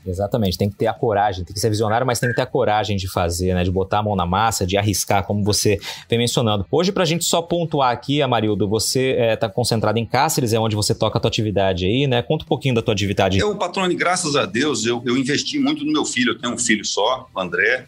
Exatamente, 0.05 0.57
tem 0.57 0.69
que 0.69 0.75
ter 0.75 0.87
a 0.87 0.93
coragem, 0.93 1.43
tem 1.43 1.53
que 1.53 1.59
ser 1.59 1.69
visionário, 1.69 2.05
mas 2.05 2.19
tem 2.19 2.29
que 2.29 2.35
ter 2.35 2.41
a 2.41 2.45
coragem 2.45 2.97
de 2.97 3.07
fazer, 3.11 3.53
né? 3.53 3.63
De 3.63 3.71
botar 3.71 3.99
a 3.99 4.03
mão 4.03 4.15
na 4.15 4.25
massa, 4.25 4.65
de 4.65 4.77
arriscar, 4.77 5.25
como 5.25 5.43
você 5.43 5.77
vem 6.09 6.17
mencionando. 6.17 6.65
Hoje, 6.71 6.91
para 6.91 7.03
a 7.03 7.05
gente 7.05 7.25
só 7.25 7.41
pontuar 7.41 7.91
aqui, 7.91 8.21
Amarildo, 8.21 8.67
você 8.67 9.11
está 9.33 9.47
é, 9.47 9.49
concentrado 9.49 9.99
em 9.99 10.05
Cáceres, 10.05 10.53
é 10.53 10.59
onde 10.59 10.75
você 10.75 10.95
toca 10.95 11.17
a 11.17 11.21
tua 11.21 11.29
atividade 11.29 11.85
aí, 11.85 12.07
né? 12.07 12.21
Conta 12.21 12.45
um 12.45 12.47
pouquinho 12.47 12.75
da 12.75 12.81
tua 12.81 12.93
atividade. 12.93 13.39
Eu, 13.39 13.55
patrone, 13.55 13.93
graças 13.95 14.35
a 14.35 14.45
Deus, 14.45 14.85
eu, 14.85 15.01
eu 15.05 15.17
investi 15.17 15.59
muito 15.59 15.85
no 15.85 15.91
meu 15.91 16.05
filho. 16.05 16.33
Eu 16.33 16.39
tenho 16.39 16.53
um 16.53 16.57
filho 16.57 16.85
só, 16.85 17.27
o 17.33 17.39
André. 17.39 17.85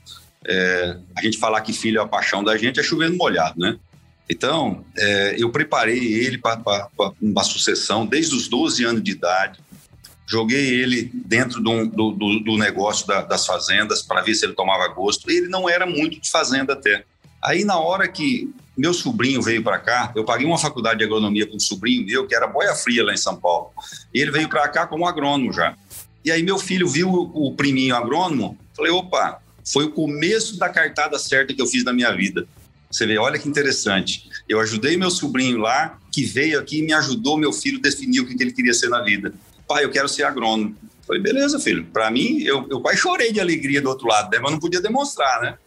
É, 0.47 0.97
a 1.15 1.21
gente 1.21 1.37
falar 1.37 1.61
que 1.61 1.73
filho 1.73 1.99
é 1.99 2.03
a 2.03 2.07
paixão 2.07 2.43
da 2.43 2.57
gente 2.57 2.79
é 2.79 2.83
chovendo 2.83 3.15
molhado, 3.15 3.59
né? 3.59 3.77
Então, 4.29 4.85
é, 4.97 5.35
eu 5.37 5.49
preparei 5.49 5.99
ele 5.99 6.37
para 6.37 6.89
uma 7.21 7.43
sucessão 7.43 8.05
desde 8.05 8.35
os 8.35 8.47
12 8.47 8.83
anos 8.83 9.03
de 9.03 9.11
idade 9.11 9.59
joguei 10.31 10.81
ele 10.81 11.11
dentro 11.13 11.61
do, 11.61 11.85
do, 11.87 12.39
do 12.39 12.57
negócio 12.57 13.05
da, 13.05 13.21
das 13.21 13.45
fazendas 13.45 14.01
para 14.01 14.21
ver 14.21 14.33
se 14.33 14.45
ele 14.45 14.53
tomava 14.53 14.87
gosto. 14.87 15.29
Ele 15.29 15.49
não 15.49 15.69
era 15.69 15.85
muito 15.85 16.21
de 16.21 16.31
fazenda 16.31 16.71
até. 16.71 17.03
Aí, 17.43 17.65
na 17.65 17.77
hora 17.77 18.07
que 18.07 18.49
meu 18.77 18.93
sobrinho 18.93 19.41
veio 19.41 19.61
para 19.61 19.77
cá, 19.77 20.13
eu 20.15 20.23
paguei 20.23 20.47
uma 20.47 20.57
faculdade 20.57 20.99
de 20.99 21.03
agronomia 21.03 21.45
para 21.45 21.57
um 21.57 21.59
sobrinho 21.59 22.05
meu, 22.05 22.25
que 22.25 22.33
era 22.33 22.47
boia 22.47 22.73
fria 22.73 23.03
lá 23.03 23.13
em 23.13 23.17
São 23.17 23.35
Paulo. 23.35 23.71
E 24.13 24.21
ele 24.21 24.31
veio 24.31 24.47
para 24.47 24.69
cá 24.69 24.87
como 24.87 25.05
agrônomo 25.05 25.51
já. 25.51 25.75
E 26.23 26.31
aí, 26.31 26.41
meu 26.41 26.57
filho 26.57 26.87
viu 26.87 27.11
o 27.11 27.53
priminho 27.53 27.93
agrônomo, 27.93 28.57
falei: 28.73 28.91
opa, 28.91 29.41
foi 29.65 29.85
o 29.85 29.91
começo 29.91 30.57
da 30.57 30.69
cartada 30.69 31.17
certa 31.19 31.53
que 31.53 31.61
eu 31.61 31.67
fiz 31.67 31.83
na 31.83 31.93
minha 31.93 32.11
vida. 32.11 32.47
Você 32.89 33.05
vê, 33.05 33.17
olha 33.17 33.39
que 33.39 33.47
interessante. 33.47 34.29
Eu 34.47 34.59
ajudei 34.59 34.97
meu 34.97 35.09
sobrinho 35.09 35.57
lá, 35.57 35.97
que 36.11 36.23
veio 36.23 36.59
aqui 36.59 36.79
e 36.79 36.81
me 36.81 36.93
ajudou 36.93 37.37
meu 37.37 37.53
filho 37.53 37.81
definir 37.81 38.19
o 38.19 38.25
que 38.25 38.41
ele 38.41 38.51
queria 38.51 38.73
ser 38.73 38.89
na 38.89 39.01
vida 39.01 39.33
pai, 39.71 39.85
eu 39.85 39.89
quero 39.89 40.09
ser 40.09 40.23
agrônomo. 40.23 40.75
falei, 41.07 41.21
beleza, 41.21 41.57
filho. 41.57 41.85
Para 41.85 42.11
mim, 42.11 42.41
eu, 42.41 42.67
eu 42.69 42.81
quase 42.81 42.97
chorei 42.97 43.31
de 43.31 43.39
alegria 43.39 43.81
do 43.81 43.87
outro 43.87 44.05
lado, 44.05 44.29
né? 44.29 44.39
mas 44.39 44.51
não 44.51 44.59
podia 44.59 44.81
demonstrar, 44.81 45.41
né? 45.41 45.57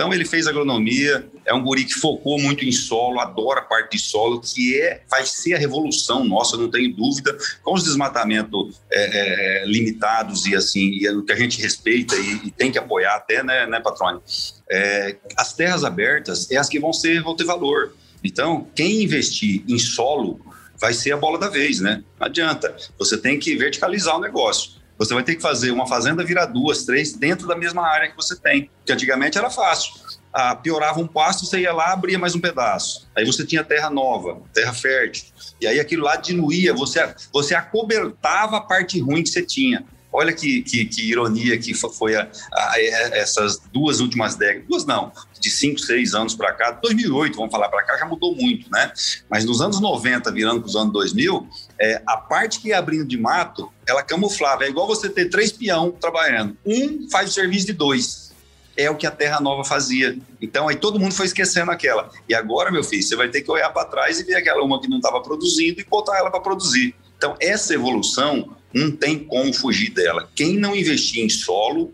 Então 0.00 0.14
ele 0.14 0.24
fez 0.24 0.46
agronomia, 0.46 1.28
é 1.44 1.52
um 1.52 1.62
guri 1.62 1.84
que 1.84 1.92
focou 1.92 2.40
muito 2.40 2.64
em 2.64 2.72
solo, 2.72 3.20
adora 3.20 3.60
a 3.60 3.64
parte 3.64 3.98
de 3.98 4.02
solo, 4.02 4.40
que 4.40 4.80
é, 4.80 5.02
vai 5.10 5.26
ser 5.26 5.52
a 5.52 5.58
revolução 5.58 6.24
nossa, 6.24 6.56
não 6.56 6.70
tenho 6.70 6.96
dúvida, 6.96 7.36
com 7.62 7.74
os 7.74 7.84
desmatamentos 7.84 8.80
é, 8.90 9.60
é, 9.60 9.66
limitados 9.66 10.46
e 10.46 10.56
assim, 10.56 10.88
e 10.92 11.06
é 11.06 11.12
o 11.12 11.22
que 11.22 11.32
a 11.32 11.36
gente 11.36 11.60
respeita 11.60 12.16
e, 12.16 12.46
e, 12.46 12.50
tem 12.50 12.72
que 12.72 12.78
apoiar 12.78 13.14
até, 13.14 13.42
né, 13.42 13.66
né 13.66 13.78
Patrônio? 13.78 14.22
É, 14.70 15.16
as 15.36 15.52
terras 15.52 15.84
abertas 15.84 16.50
é 16.50 16.56
as 16.56 16.66
que 16.66 16.80
vão 16.80 16.94
ser, 16.94 17.22
vão 17.22 17.36
ter 17.36 17.44
valor. 17.44 17.92
Então, 18.24 18.68
quem 18.74 19.02
investir 19.02 19.62
em 19.68 19.78
solo 19.78 20.40
vai 20.78 20.94
ser 20.94 21.12
a 21.12 21.18
bola 21.18 21.38
da 21.38 21.50
vez, 21.50 21.78
né? 21.78 22.02
Não 22.18 22.26
adianta. 22.26 22.74
Você 22.98 23.18
tem 23.18 23.38
que 23.38 23.54
verticalizar 23.54 24.16
o 24.16 24.20
negócio. 24.20 24.79
Você 25.00 25.14
vai 25.14 25.22
ter 25.22 25.34
que 25.34 25.40
fazer 25.40 25.70
uma 25.70 25.86
fazenda 25.86 26.22
virar 26.22 26.44
duas, 26.44 26.84
três 26.84 27.14
dentro 27.14 27.48
da 27.48 27.56
mesma 27.56 27.88
área 27.88 28.10
que 28.10 28.14
você 28.14 28.36
tem. 28.36 28.70
Que 28.84 28.92
antigamente 28.92 29.38
era 29.38 29.48
fácil. 29.48 29.94
Ah, 30.30 30.54
piorava 30.54 31.00
um 31.00 31.06
pasto, 31.06 31.46
você 31.46 31.60
ia 31.60 31.72
lá, 31.72 31.94
abria 31.94 32.18
mais 32.18 32.34
um 32.34 32.38
pedaço. 32.38 33.08
Aí 33.16 33.24
você 33.24 33.46
tinha 33.46 33.64
terra 33.64 33.88
nova, 33.88 34.42
terra 34.52 34.74
fértil. 34.74 35.24
E 35.58 35.66
aí 35.66 35.80
aquilo 35.80 36.04
lá 36.04 36.16
diluía, 36.16 36.74
você, 36.74 37.14
você 37.32 37.54
acobertava 37.54 38.58
a 38.58 38.60
parte 38.60 39.00
ruim 39.00 39.22
que 39.22 39.30
você 39.30 39.42
tinha. 39.42 39.86
Olha 40.12 40.34
que, 40.34 40.60
que, 40.62 40.84
que 40.84 41.08
ironia 41.08 41.56
que 41.56 41.72
foi 41.72 42.16
a, 42.16 42.28
a, 42.52 42.72
a, 42.72 42.80
essas 43.16 43.58
duas 43.72 44.00
últimas 44.00 44.36
décadas. 44.36 44.68
Duas 44.68 44.84
não, 44.84 45.12
de 45.40 45.50
cinco, 45.50 45.80
seis 45.80 46.14
anos 46.14 46.34
para 46.34 46.52
cá. 46.52 46.70
2008, 46.72 47.36
vamos 47.36 47.50
falar 47.50 47.68
para 47.68 47.82
cá, 47.82 47.96
já 47.96 48.04
mudou 48.04 48.36
muito, 48.36 48.70
né? 48.70 48.92
Mas 49.28 49.44
nos 49.44 49.60
anos 49.60 49.80
90, 49.80 50.30
virando 50.30 50.60
para 50.60 50.68
os 50.68 50.76
anos 50.76 50.92
2000, 50.92 51.48
é, 51.80 52.02
a 52.06 52.16
parte 52.16 52.60
que 52.60 52.68
ia 52.68 52.78
abrindo 52.78 53.06
de 53.06 53.18
mato, 53.18 53.72
ela 53.86 54.02
camuflava. 54.02 54.64
É 54.64 54.68
igual 54.68 54.86
você 54.86 55.08
ter 55.08 55.30
três 55.30 55.50
peão 55.50 55.90
trabalhando. 55.90 56.56
Um 56.64 57.08
faz 57.10 57.30
o 57.30 57.32
serviço 57.32 57.66
de 57.66 57.72
dois 57.72 58.30
é 58.76 58.90
o 58.90 58.96
que 58.96 59.06
a 59.06 59.10
Terra 59.10 59.40
Nova 59.40 59.62
fazia. 59.64 60.16
Então 60.40 60.68
aí 60.68 60.76
todo 60.76 60.98
mundo 60.98 61.12
foi 61.12 61.26
esquecendo 61.26 61.70
aquela. 61.70 62.10
E 62.28 62.34
agora, 62.34 62.70
meu 62.70 62.82
filho, 62.82 63.02
você 63.02 63.14
vai 63.14 63.28
ter 63.28 63.42
que 63.42 63.50
olhar 63.50 63.70
para 63.70 63.84
trás 63.84 64.18
e 64.18 64.24
ver 64.24 64.36
aquela 64.36 64.62
uma 64.62 64.80
que 64.80 64.88
não 64.88 64.96
estava 64.96 65.20
produzindo 65.20 65.80
e 65.80 65.84
botar 65.84 66.16
ela 66.16 66.30
para 66.30 66.40
produzir. 66.40 66.94
Então 67.16 67.36
essa 67.40 67.74
evolução 67.74 68.56
não 68.72 68.90
tem 68.90 69.18
como 69.18 69.52
fugir 69.52 69.90
dela. 69.90 70.30
Quem 70.34 70.56
não 70.56 70.74
investir 70.74 71.22
em 71.22 71.28
solo 71.28 71.92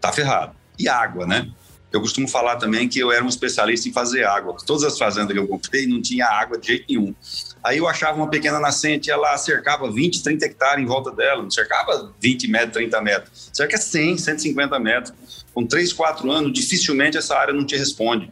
tá 0.00 0.12
ferrado. 0.12 0.56
E 0.76 0.88
água, 0.88 1.24
né? 1.26 1.48
Eu 1.94 2.00
costumo 2.00 2.26
falar 2.26 2.56
também 2.56 2.88
que 2.88 2.98
eu 2.98 3.12
era 3.12 3.24
um 3.24 3.28
especialista 3.28 3.88
em 3.88 3.92
fazer 3.92 4.24
água. 4.24 4.56
Todas 4.66 4.82
as 4.82 4.98
fazendas 4.98 5.32
que 5.32 5.38
eu 5.38 5.46
comprei 5.46 5.86
não 5.86 6.02
tinha 6.02 6.26
água 6.26 6.58
de 6.58 6.66
jeito 6.66 6.86
nenhum. 6.88 7.14
Aí 7.62 7.78
eu 7.78 7.86
achava 7.86 8.16
uma 8.16 8.28
pequena 8.28 8.58
nascente, 8.58 9.12
ela 9.12 9.38
cercava 9.38 9.88
20, 9.88 10.20
30 10.20 10.44
hectares 10.44 10.82
em 10.82 10.88
volta 10.88 11.12
dela, 11.12 11.40
não 11.40 11.50
cercava 11.52 12.12
20 12.20 12.48
metros, 12.48 12.72
30 12.72 13.00
metros, 13.00 13.50
cerca 13.52 13.78
100, 13.78 14.18
150 14.18 14.78
metros. 14.80 15.44
Com 15.54 15.64
3, 15.64 15.92
4 15.92 16.32
anos, 16.32 16.52
dificilmente 16.52 17.16
essa 17.16 17.38
área 17.38 17.54
não 17.54 17.64
te 17.64 17.76
responde. 17.76 18.28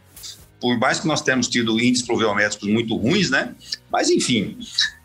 Por 0.59 0.77
mais 0.77 0.99
que 0.99 1.07
nós 1.07 1.21
temos 1.21 1.47
tido 1.47 1.79
índices 1.79 2.05
pluviométricos 2.05 2.67
muito 2.67 2.97
ruins, 2.97 3.29
né? 3.29 3.55
Mas, 3.89 4.09
enfim, 4.09 4.57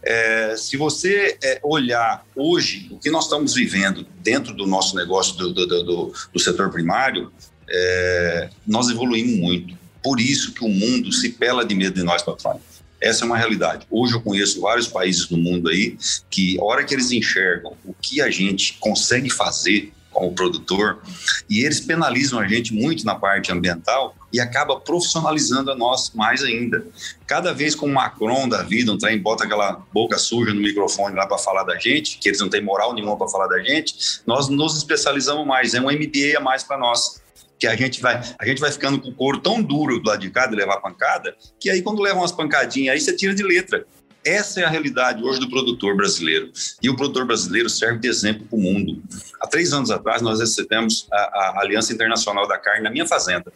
é, 0.03 0.57
se 0.57 0.77
você 0.77 1.39
é, 1.41 1.61
olhar 1.63 2.25
hoje 2.35 2.89
o 2.91 2.99
que 2.99 3.09
nós 3.09 3.25
estamos 3.25 3.55
vivendo 3.55 4.05
dentro 4.21 4.53
do 4.53 4.67
nosso 4.67 4.97
negócio 4.97 5.37
do, 5.37 5.53
do, 5.53 5.67
do, 5.67 6.13
do 6.33 6.41
setor 6.41 6.71
primário, 6.71 7.33
é, 7.69 8.49
nós 8.67 8.89
evoluímos 8.89 9.39
muito. 9.39 9.77
Por 10.03 10.21
isso 10.21 10.53
que 10.53 10.65
o 10.65 10.69
mundo 10.69 11.13
se 11.13 11.31
pela 11.31 11.65
de 11.65 11.75
medo 11.75 11.95
de 11.95 12.03
nós, 12.03 12.23
patrões. 12.23 12.61
Essa 13.01 13.25
é 13.25 13.27
uma 13.27 13.37
realidade. 13.37 13.87
Hoje 13.91 14.15
eu 14.15 14.21
conheço 14.21 14.61
vários 14.61 14.89
países 14.89 15.27
do 15.27 15.37
mundo 15.37 15.69
aí 15.69 15.97
que, 16.29 16.59
a 16.59 16.65
hora 16.65 16.85
que 16.85 16.95
eles 16.95 17.13
enxergam 17.13 17.75
o 17.85 17.95
que 17.95 18.21
a 18.21 18.31
gente 18.31 18.75
consegue 18.81 19.31
fazer 19.31 19.93
como 20.19 20.33
produtor, 20.33 21.01
e 21.49 21.65
eles 21.65 21.81
penalizam 21.81 22.41
a 22.41 22.49
gente 22.49 22.75
muito 22.75 23.05
na 23.05 23.15
parte 23.15 23.53
ambiental 23.53 24.17
e 24.33 24.41
acaba 24.41 24.79
profissionalizando 24.81 25.71
a 25.71 25.77
nós 25.77 26.11
mais 26.13 26.43
ainda. 26.43 26.85
Cada 27.25 27.55
vez 27.55 27.75
com 27.75 27.87
o 27.87 27.95
Macron 27.95 28.49
da 28.49 28.63
vida, 28.63 28.93
um 28.93 28.99
trem 28.99 29.19
bota 29.19 29.45
aquela 29.45 29.81
boca 29.93 30.19
suja 30.19 30.53
no 30.53 30.61
microfone 30.61 31.15
lá 31.15 31.27
para 31.27 31.39
falar 31.39 31.63
da 31.63 31.79
gente, 31.79 32.19
que 32.19 32.29
eles 32.29 32.41
não 32.41 32.49
têm 32.49 32.63
moral 32.63 32.95
nenhuma 32.95 33.17
para 33.17 33.29
falar 33.29 33.47
da 33.47 33.63
gente, 33.63 34.21
nós 34.27 34.49
nos 34.49 34.77
especializamos 34.77 35.47
mais, 35.47 35.75
é 35.75 35.81
um 35.81 35.85
MBA 35.85 36.37
a 36.37 36.41
mais 36.41 36.65
para 36.65 36.77
nós 36.77 37.21
que 37.59 37.67
a 37.67 37.77
gente 37.77 38.01
vai 38.01 38.23
a 38.39 38.47
gente 38.47 38.61
vai 38.61 38.71
ficando 38.71 39.01
com 39.01 39.09
o 39.09 39.15
couro 39.15 39.41
tão 39.41 39.63
duro 39.63 39.99
do 39.99 40.09
lado 40.09 40.21
de 40.21 40.31
cá 40.31 40.47
de 40.47 40.55
levar 40.55 40.81
pancada, 40.81 41.37
que 41.59 41.69
aí 41.69 41.83
quando 41.83 42.03
leva 42.03 42.19
umas 42.19 42.33
pancadinhas 42.33 42.95
aí 42.95 43.01
você 43.01 43.15
tira 43.15 43.35
de 43.35 43.43
letra. 43.43 43.85
Essa 44.25 44.61
é 44.61 44.65
a 44.65 44.69
realidade 44.69 45.23
hoje 45.23 45.41
do 45.41 45.49
produtor 45.49 45.97
brasileiro. 45.97 46.51
E 46.83 46.91
o 46.91 46.97
produtor 46.97 47.25
brasileiro 47.25 47.71
serve 47.71 48.01
de 48.01 48.09
exemplo 48.09 48.47
para 48.47 48.59
o 48.59 48.61
mundo. 48.61 49.03
Há 49.41 49.47
três 49.47 49.73
anos 49.73 49.91
atrás, 49.91 50.21
nós 50.21 50.41
recebemos 50.41 51.07
a, 51.11 51.17
a, 51.17 51.61
Aliança 51.61 51.93
Internacional 51.93 52.47
da 52.47 52.59
Carne 52.59 52.83
na 52.83 52.91
minha 52.91 53.07
fazenda. 53.07 53.51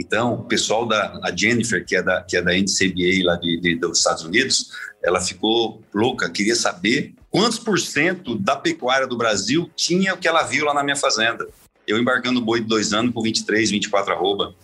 Então, 0.00 0.34
o 0.34 0.44
pessoal 0.44 0.86
da 0.86 1.20
a 1.24 1.36
Jennifer, 1.36 1.84
que 1.84 1.96
é 1.96 2.02
da, 2.02 2.22
que 2.22 2.36
é 2.36 2.42
da 2.42 2.52
NCBA 2.52 3.24
lá 3.24 3.36
de, 3.36 3.60
de, 3.60 3.74
dos 3.74 3.98
Estados 3.98 4.24
Unidos, 4.24 4.70
ela 5.02 5.20
ficou 5.20 5.82
louca, 5.92 6.30
queria 6.30 6.54
saber 6.54 7.14
quantos 7.28 7.58
por 7.58 7.78
cento 7.78 8.36
da 8.36 8.56
pecuária 8.56 9.06
do 9.06 9.16
Brasil 9.16 9.70
tinha 9.76 10.14
o 10.14 10.16
que 10.16 10.28
ela 10.28 10.44
viu 10.44 10.64
lá 10.64 10.72
na 10.72 10.84
minha 10.84 10.96
fazenda. 10.96 11.46
Eu 11.88 11.98
embarcando 11.98 12.40
boi 12.42 12.60
de 12.60 12.66
dois 12.66 12.92
anos 12.92 13.14
com 13.14 13.22
23, 13.22 13.70
24 13.70 14.12
arroba, 14.12 14.54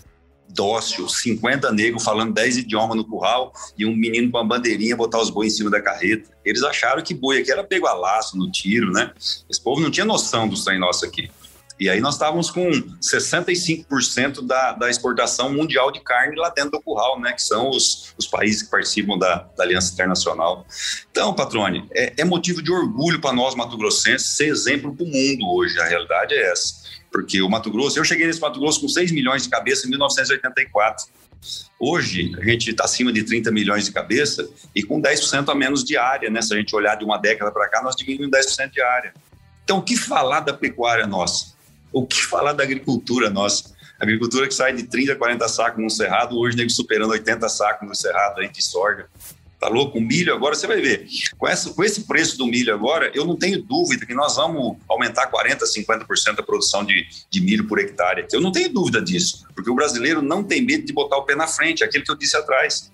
dócil, 0.47 1.09
50 1.09 1.73
negros 1.73 2.05
falando 2.05 2.35
10 2.35 2.59
idiomas 2.59 2.97
no 2.97 3.05
curral 3.05 3.51
e 3.79 3.87
um 3.87 3.97
menino 3.97 4.31
com 4.31 4.37
uma 4.37 4.45
bandeirinha 4.45 4.95
botar 4.95 5.21
os 5.21 5.31
bois 5.31 5.55
em 5.55 5.57
cima 5.57 5.71
da 5.71 5.81
carreta. 5.81 6.31
Eles 6.45 6.63
acharam 6.63 7.03
que 7.03 7.15
boi 7.15 7.41
aqui 7.41 7.51
era 7.51 7.65
pego 7.65 7.87
a 7.87 7.95
laço 7.95 8.37
no 8.37 8.53
tiro, 8.53 8.93
né? 8.93 9.11
Esse 9.49 9.63
povo 9.63 9.81
não 9.81 9.91
tinha 9.91 10.05
noção 10.05 10.47
dos 10.47 10.65
trem 10.65 10.79
nosso 10.79 11.07
aqui. 11.07 11.31
E 11.79 11.89
aí 11.89 12.01
nós 12.01 12.15
estávamos 12.15 12.51
com 12.51 12.71
65% 13.01 14.47
da, 14.47 14.73
da 14.73 14.89
exportação 14.89 15.53
mundial 15.53 15.91
de 15.91 16.01
carne 16.01 16.37
lá 16.37 16.49
dentro 16.51 16.73
do 16.73 16.81
curral, 16.81 17.21
né? 17.21 17.33
Que 17.33 17.43
são 17.43 17.69
os, 17.71 18.15
os 18.17 18.27
países 18.27 18.63
que 18.63 18.71
participam 18.71 19.19
da, 19.19 19.49
da 19.57 19.65
Aliança 19.65 19.93
Internacional. 19.93 20.67
Então, 21.11 21.35
Patrone, 21.35 21.89
é, 21.93 22.15
é 22.19 22.25
motivo 22.25 22.63
de 22.63 22.71
orgulho 22.71 23.21
para 23.21 23.33
nós, 23.33 23.55
mato-grossenses, 23.55 24.37
ser 24.37 24.47
exemplo 24.47 24.95
para 24.95 25.05
o 25.05 25.09
mundo 25.09 25.49
hoje. 25.53 25.79
A 25.81 25.85
realidade 25.85 26.33
é 26.33 26.53
essa 26.53 26.85
porque 27.15 27.41
o 27.41 27.49
Mato 27.49 27.71
Grosso, 27.71 27.97
eu 27.97 28.03
cheguei 28.03 28.27
nesse 28.27 28.41
Mato 28.41 28.59
Grosso 28.59 28.81
com 28.81 28.89
6 28.89 29.13
milhões 29.13 29.45
de 29.45 29.49
cabeça 29.49 29.87
em 29.87 29.91
1984. 29.91 31.07
Hoje, 31.79 32.33
a 32.37 32.45
gente 32.45 32.71
está 32.71 32.85
acima 32.87 33.13
de 33.13 33.23
30 33.23 33.53
milhões 33.53 33.85
de 33.85 33.93
cabeça 33.93 34.49
e 34.75 34.83
com 34.83 35.01
10% 35.01 35.49
a 35.49 35.55
menos 35.55 35.85
de 35.85 35.97
área, 35.97 36.29
né? 36.29 36.43
Se 36.43 36.53
a 36.53 36.57
gente 36.57 36.75
olhar 36.75 36.97
de 36.97 37.05
uma 37.05 37.17
década 37.17 37.53
para 37.53 37.69
cá, 37.69 37.81
nós 37.85 37.95
diminuímos 37.95 38.37
10% 38.37 38.71
de 38.73 38.83
área. 38.83 39.15
Então, 39.63 39.79
o 39.79 39.83
que 39.83 39.97
falar 39.97 40.41
da 40.41 40.53
pecuária 40.53 41.07
nossa? 41.07 41.54
O 41.95 42.05
que 42.05 42.21
falar 42.25 42.53
da 42.53 42.65
agricultura 42.65 43.31
nossa? 43.31 43.73
Agricultura 44.01 44.49
que 44.49 44.53
sai 44.53 44.75
de 44.75 44.83
30, 44.83 45.15
40 45.15 45.49
sacos 45.49 45.81
no 45.81 45.89
cerrado, 45.89 46.37
hoje 46.37 46.57
nego 46.57 46.69
superando 46.69 47.13
80 47.13 47.49
sacos 47.49 47.89
no 47.89 47.95
cerrado 47.95 48.41
de 48.47 48.63
soja. 48.63 49.07
Tá 49.61 49.69
louco? 49.69 49.97
O 49.97 50.01
milho 50.01 50.35
agora, 50.35 50.57
você 50.57 50.67
vai 50.67 50.81
ver. 50.81 51.07
Com, 51.39 51.47
com 51.47 51.85
esse 51.85 52.01
preço 52.03 52.37
do 52.37 52.47
milho 52.47 52.75
agora, 52.75 53.13
eu 53.15 53.25
não 53.25 53.37
tenho 53.37 53.63
dúvida 53.63 54.05
que 54.05 54.13
nós 54.13 54.35
vamos 54.35 54.77
aumentar 54.89 55.31
40%, 55.31 55.61
50% 55.63 56.41
a 56.41 56.43
produção 56.43 56.85
de, 56.85 57.07
de 57.31 57.41
milho 57.41 57.67
por 57.69 57.79
hectare. 57.79 58.27
Eu 58.33 58.41
não 58.41 58.51
tenho 58.51 58.71
dúvida 58.71 59.01
disso, 59.01 59.47
porque 59.55 59.71
o 59.71 59.75
brasileiro 59.75 60.21
não 60.21 60.43
tem 60.43 60.61
medo 60.61 60.85
de 60.85 60.93
botar 60.93 61.17
o 61.17 61.23
pé 61.23 61.37
na 61.37 61.47
frente, 61.47 61.85
aquilo 61.85 62.05
que 62.05 62.11
eu 62.11 62.19
disse 62.19 62.37
atrás. 62.37 62.91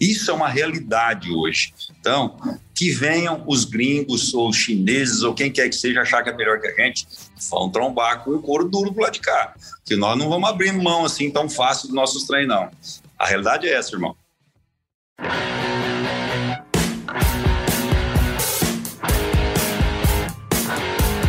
Isso 0.00 0.30
é 0.30 0.34
uma 0.34 0.48
realidade 0.48 1.30
hoje. 1.30 1.74
Então, 2.00 2.38
que 2.74 2.90
venham 2.90 3.44
os 3.46 3.66
gringos 3.66 4.32
ou 4.32 4.48
os 4.48 4.56
chineses 4.56 5.22
ou 5.22 5.34
quem 5.34 5.52
quer 5.52 5.68
que 5.68 5.76
seja 5.76 6.00
achar 6.00 6.22
que 6.22 6.30
é 6.30 6.34
melhor 6.34 6.58
que 6.58 6.68
a 6.68 6.74
gente, 6.74 7.06
vão 7.50 7.68
trombar 7.68 8.24
com 8.24 8.30
o 8.30 8.40
couro 8.40 8.66
duro 8.66 8.90
do 8.90 9.00
lado 9.00 9.12
de 9.12 9.20
cá. 9.20 9.54
Que 9.84 9.96
nós 9.96 10.16
não 10.16 10.30
vamos 10.30 10.48
abrir 10.48 10.72
mão 10.72 11.04
assim 11.04 11.30
tão 11.30 11.50
fácil 11.50 11.88
dos 11.88 11.94
nossos 11.94 12.24
trem, 12.24 12.46
não. 12.46 12.70
A 13.18 13.26
realidade 13.26 13.68
é 13.68 13.74
essa, 13.74 13.94
irmão. 13.94 14.16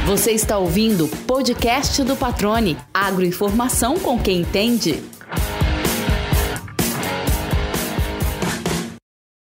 Você 0.05 0.31
está 0.31 0.57
ouvindo 0.57 1.05
o 1.05 1.09
podcast 1.09 2.03
do 2.03 2.15
Patrone. 2.15 2.77
Agroinformação 2.93 3.99
com 3.99 4.21
quem 4.21 4.41
entende. 4.41 5.03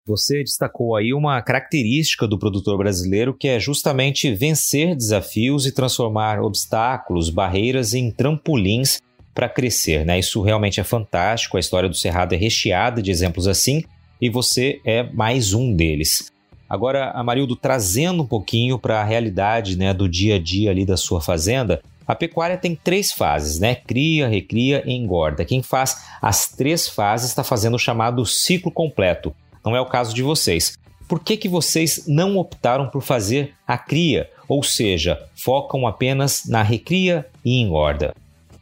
Você 0.06 0.44
destacou 0.44 0.94
aí 0.94 1.14
uma 1.14 1.40
característica 1.40 2.28
do 2.28 2.38
produtor 2.38 2.76
brasileiro 2.76 3.32
que 3.32 3.49
é 3.49 3.58
justamente 3.58 4.34
vencer 4.34 4.94
desafios 4.94 5.64
e 5.64 5.73
transformar 5.73 6.42
obstáculos, 6.42 7.30
barreiras 7.30 7.94
em 7.94 8.11
trampolins 8.11 9.00
para 9.34 9.49
crescer, 9.49 10.04
né? 10.04 10.18
Isso 10.18 10.42
realmente 10.42 10.78
é 10.78 10.84
fantástico. 10.84 11.56
A 11.56 11.61
história 11.61 11.88
do 11.88 11.94
Cerrado 11.94 12.34
é 12.34 12.37
recheada 12.37 13.00
de 13.00 13.11
exemplos 13.11 13.49
assim 13.49 13.82
e 14.20 14.28
você 14.28 14.78
é 14.84 15.02
mais 15.02 15.54
um 15.54 15.75
deles. 15.75 16.30
Agora, 16.68 17.11
Amarildo, 17.12 17.56
trazendo 17.56 18.25
um 18.25 18.26
pouquinho 18.26 18.78
para 18.78 19.00
a 19.00 19.04
realidade 19.04 19.75
né, 19.75 19.94
do 19.94 20.06
dia 20.06 20.34
a 20.34 20.38
dia 20.38 20.70
ali 20.70 20.84
da 20.84 20.99
sua 20.99 21.23
fazenda, 21.23 21.80
a 22.06 22.14
pecuária 22.14 22.58
tem 22.58 22.75
três 22.76 23.11
fases, 23.11 23.58
né? 23.58 23.75
Cria, 23.75 24.28
recria 24.28 24.82
e 24.84 24.92
engorda. 24.92 25.46
Quem 25.46 25.62
faz 25.62 26.04
as 26.20 26.49
três 26.49 26.87
fases 26.87 27.30
está 27.30 27.42
fazendo 27.42 27.76
o 27.76 27.78
chamado 27.78 28.26
ciclo 28.26 28.70
completo. 28.70 29.34
Não 29.64 29.75
é 29.75 29.80
o 29.80 29.87
caso 29.87 30.14
de 30.14 30.23
vocês. 30.23 30.78
Por 31.09 31.21
que, 31.21 31.37
que 31.37 31.49
vocês 31.49 32.04
não 32.06 32.37
optaram 32.37 32.88
por 32.88 33.02
fazer 33.02 33.54
a 33.66 33.78
cria? 33.78 34.30
Ou 34.49 34.62
seja, 34.62 35.18
focam 35.35 35.87
apenas 35.87 36.44
na 36.47 36.62
recria 36.62 37.26
e 37.44 37.61
engorda? 37.61 38.14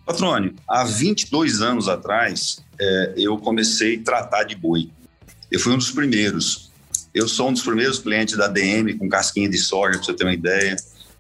Patrônio, 0.05 0.55
há 0.69 0.85
22 0.85 1.63
anos 1.63 1.89
atrás, 1.89 2.63
é, 2.79 3.15
eu 3.17 3.39
comecei 3.39 3.97
a 3.97 4.03
tratar 4.03 4.45
de 4.45 4.57
boi. 4.57 4.91
Eu 5.51 5.61
fui 5.61 5.73
um 5.73 5.79
dos 5.79 5.91
primeiros. 5.91 6.71
Eu 7.15 7.29
sou 7.29 7.49
um 7.49 7.53
dos 7.53 7.63
primeiros 7.63 7.99
clientes 7.99 8.37
da 8.37 8.49
DM 8.49 8.95
com 8.95 9.09
casquinha 9.09 9.49
de 9.49 9.59
soja, 9.59 9.99
para 9.99 10.07
você 10.07 10.15
ter 10.15 10.25
uma 10.25 10.33
ideia. 10.33 10.77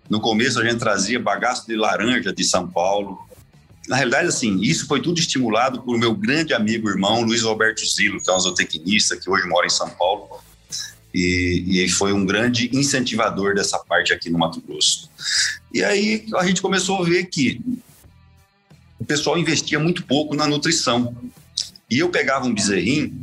No 0.08 0.20
começo 0.20 0.58
a 0.58 0.64
gente 0.64 0.78
trazia 0.78 1.20
bagaço 1.20 1.66
de 1.66 1.76
laranja 1.76 2.32
de 2.32 2.44
São 2.44 2.68
Paulo. 2.68 3.18
Na 3.88 3.96
realidade, 3.96 4.28
assim, 4.28 4.60
isso 4.60 4.86
foi 4.86 5.02
tudo 5.02 5.18
estimulado 5.18 5.82
por 5.82 5.98
meu 5.98 6.14
grande 6.14 6.54
amigo 6.54 6.88
irmão 6.88 7.22
Luiz 7.22 7.42
Roberto 7.42 7.84
Zilo, 7.84 8.22
que 8.22 8.30
é 8.30 8.34
um 8.34 8.40
zootecnista 8.40 9.16
que 9.16 9.28
hoje 9.28 9.46
mora 9.48 9.66
em 9.66 9.70
São 9.70 9.90
Paulo. 9.90 10.28
E, 11.14 11.84
e 11.84 11.88
foi 11.88 12.12
um 12.12 12.24
grande 12.24 12.70
incentivador 12.74 13.54
dessa 13.54 13.78
parte 13.78 14.12
aqui 14.12 14.30
no 14.30 14.38
Mato 14.38 14.60
Grosso. 14.60 15.10
E 15.72 15.82
aí 15.82 16.26
a 16.36 16.46
gente 16.46 16.62
começou 16.62 17.02
a 17.02 17.04
ver 17.04 17.24
que 17.26 17.60
o 18.98 19.04
pessoal 19.04 19.36
investia 19.36 19.78
muito 19.78 20.04
pouco 20.04 20.34
na 20.34 20.46
nutrição. 20.46 21.14
E 21.90 21.98
eu 21.98 22.08
pegava 22.08 22.46
um 22.46 22.54
bezerrinho 22.54 23.20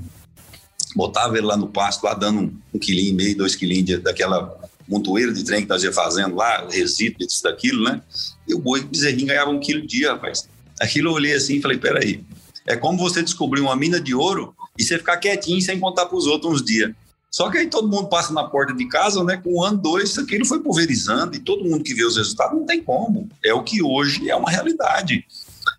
botava 0.96 1.38
ele 1.38 1.46
lá 1.46 1.58
no 1.58 1.68
pasto, 1.68 2.04
lá 2.04 2.14
dando 2.14 2.40
um, 2.42 2.58
um 2.74 2.80
quilinho 2.80 3.10
e 3.10 3.14
meio, 3.14 3.38
dois 3.38 3.56
quilinhos 3.56 4.02
daquela 4.02 4.58
montoeiro 4.90 5.32
de 5.34 5.44
trem 5.44 5.62
que 5.62 5.70
nós 5.70 5.84
ia 5.84 5.94
fazendo 5.94 6.36
lá, 6.36 6.68
resíduo, 6.70 7.20
disso, 7.20 7.44
daquilo, 7.44 7.84
né? 7.84 8.02
E 8.48 8.54
o 8.56 8.60
boi 8.60 8.82
bezerrinho 8.82 9.28
ganhava 9.28 9.52
um 9.52 9.60
quilo 9.60 9.86
dia, 9.86 10.14
rapaz. 10.14 10.50
Aquilo 10.82 11.10
eu 11.10 11.14
olhei 11.14 11.34
assim 11.34 11.58
e 11.58 11.62
falei, 11.62 11.78
peraí, 11.78 12.24
é 12.66 12.76
como 12.76 12.98
você 12.98 13.22
descobrir 13.22 13.62
uma 13.62 13.76
mina 13.76 14.02
de 14.02 14.16
ouro 14.16 14.56
e 14.78 14.84
você 14.84 14.98
ficar 14.98 15.18
quietinho 15.18 15.62
sem 15.62 15.80
contar 15.80 16.08
para 16.08 16.18
os 16.18 16.26
outros 16.26 16.54
uns 16.54 16.66
dias. 16.66 16.92
Só 17.30 17.50
que 17.52 17.60
aí 17.60 17.68
todo 17.68 17.88
mundo 17.88 18.08
passa 18.08 18.34
na 18.34 18.44
porta 18.44 18.74
de 18.74 18.88
casa, 18.88 19.24
né? 19.24 19.38
Com 19.38 19.60
um 19.60 19.64
ano, 19.64 19.78
dois, 19.78 20.10
isso 20.10 20.22
aquilo 20.22 20.46
foi 20.46 20.60
pulverizando 20.62 21.36
e 21.36 21.40
todo 21.40 21.64
mundo 21.64 21.84
que 21.84 21.94
vê 21.94 22.04
os 22.04 22.18
resultados 22.18 22.58
não 22.58 22.66
tem 22.66 22.82
como. 22.82 23.30
É 23.46 23.54
o 23.54 23.64
que 23.64 23.84
hoje 23.84 24.28
é 24.30 24.36
uma 24.36 24.50
realidade. 24.50 25.24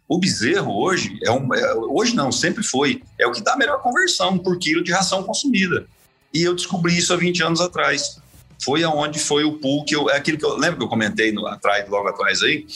O 0.08 0.18
bezerro 0.18 0.72
hoje 0.72 1.18
é 1.24 1.30
um, 1.30 1.52
é, 1.52 1.74
hoje 1.74 2.14
não, 2.14 2.30
sempre 2.30 2.62
foi, 2.62 3.02
é 3.18 3.26
o 3.26 3.32
que 3.32 3.42
dá 3.42 3.54
a 3.54 3.56
melhor 3.56 3.80
conversão 3.82 4.38
por 4.38 4.58
quilo 4.58 4.84
de 4.84 4.92
ração 4.92 5.24
consumida. 5.24 5.86
E 6.32 6.42
eu 6.42 6.54
descobri 6.54 6.96
isso 6.96 7.12
há 7.12 7.16
20 7.16 7.42
anos 7.42 7.60
atrás. 7.60 8.20
Foi 8.62 8.82
aonde 8.82 9.18
foi 9.18 9.44
o 9.44 9.58
pool 9.58 9.84
que 9.84 9.96
eu, 9.96 10.10
é 10.10 10.16
aquilo 10.16 10.38
que 10.38 10.44
eu 10.44 10.56
lembro 10.56 10.78
que 10.78 10.84
eu 10.84 10.88
comentei 10.88 11.32
no, 11.32 11.46
atrás, 11.46 11.88
logo 11.88 12.08
atrás 12.08 12.42
aí, 12.42 12.66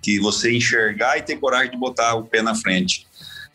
que 0.00 0.18
você 0.18 0.52
enxergar 0.52 1.18
e 1.18 1.22
ter 1.22 1.36
coragem 1.36 1.70
de 1.70 1.76
botar 1.76 2.14
o 2.14 2.24
pé 2.24 2.42
na 2.42 2.54
frente. 2.54 3.06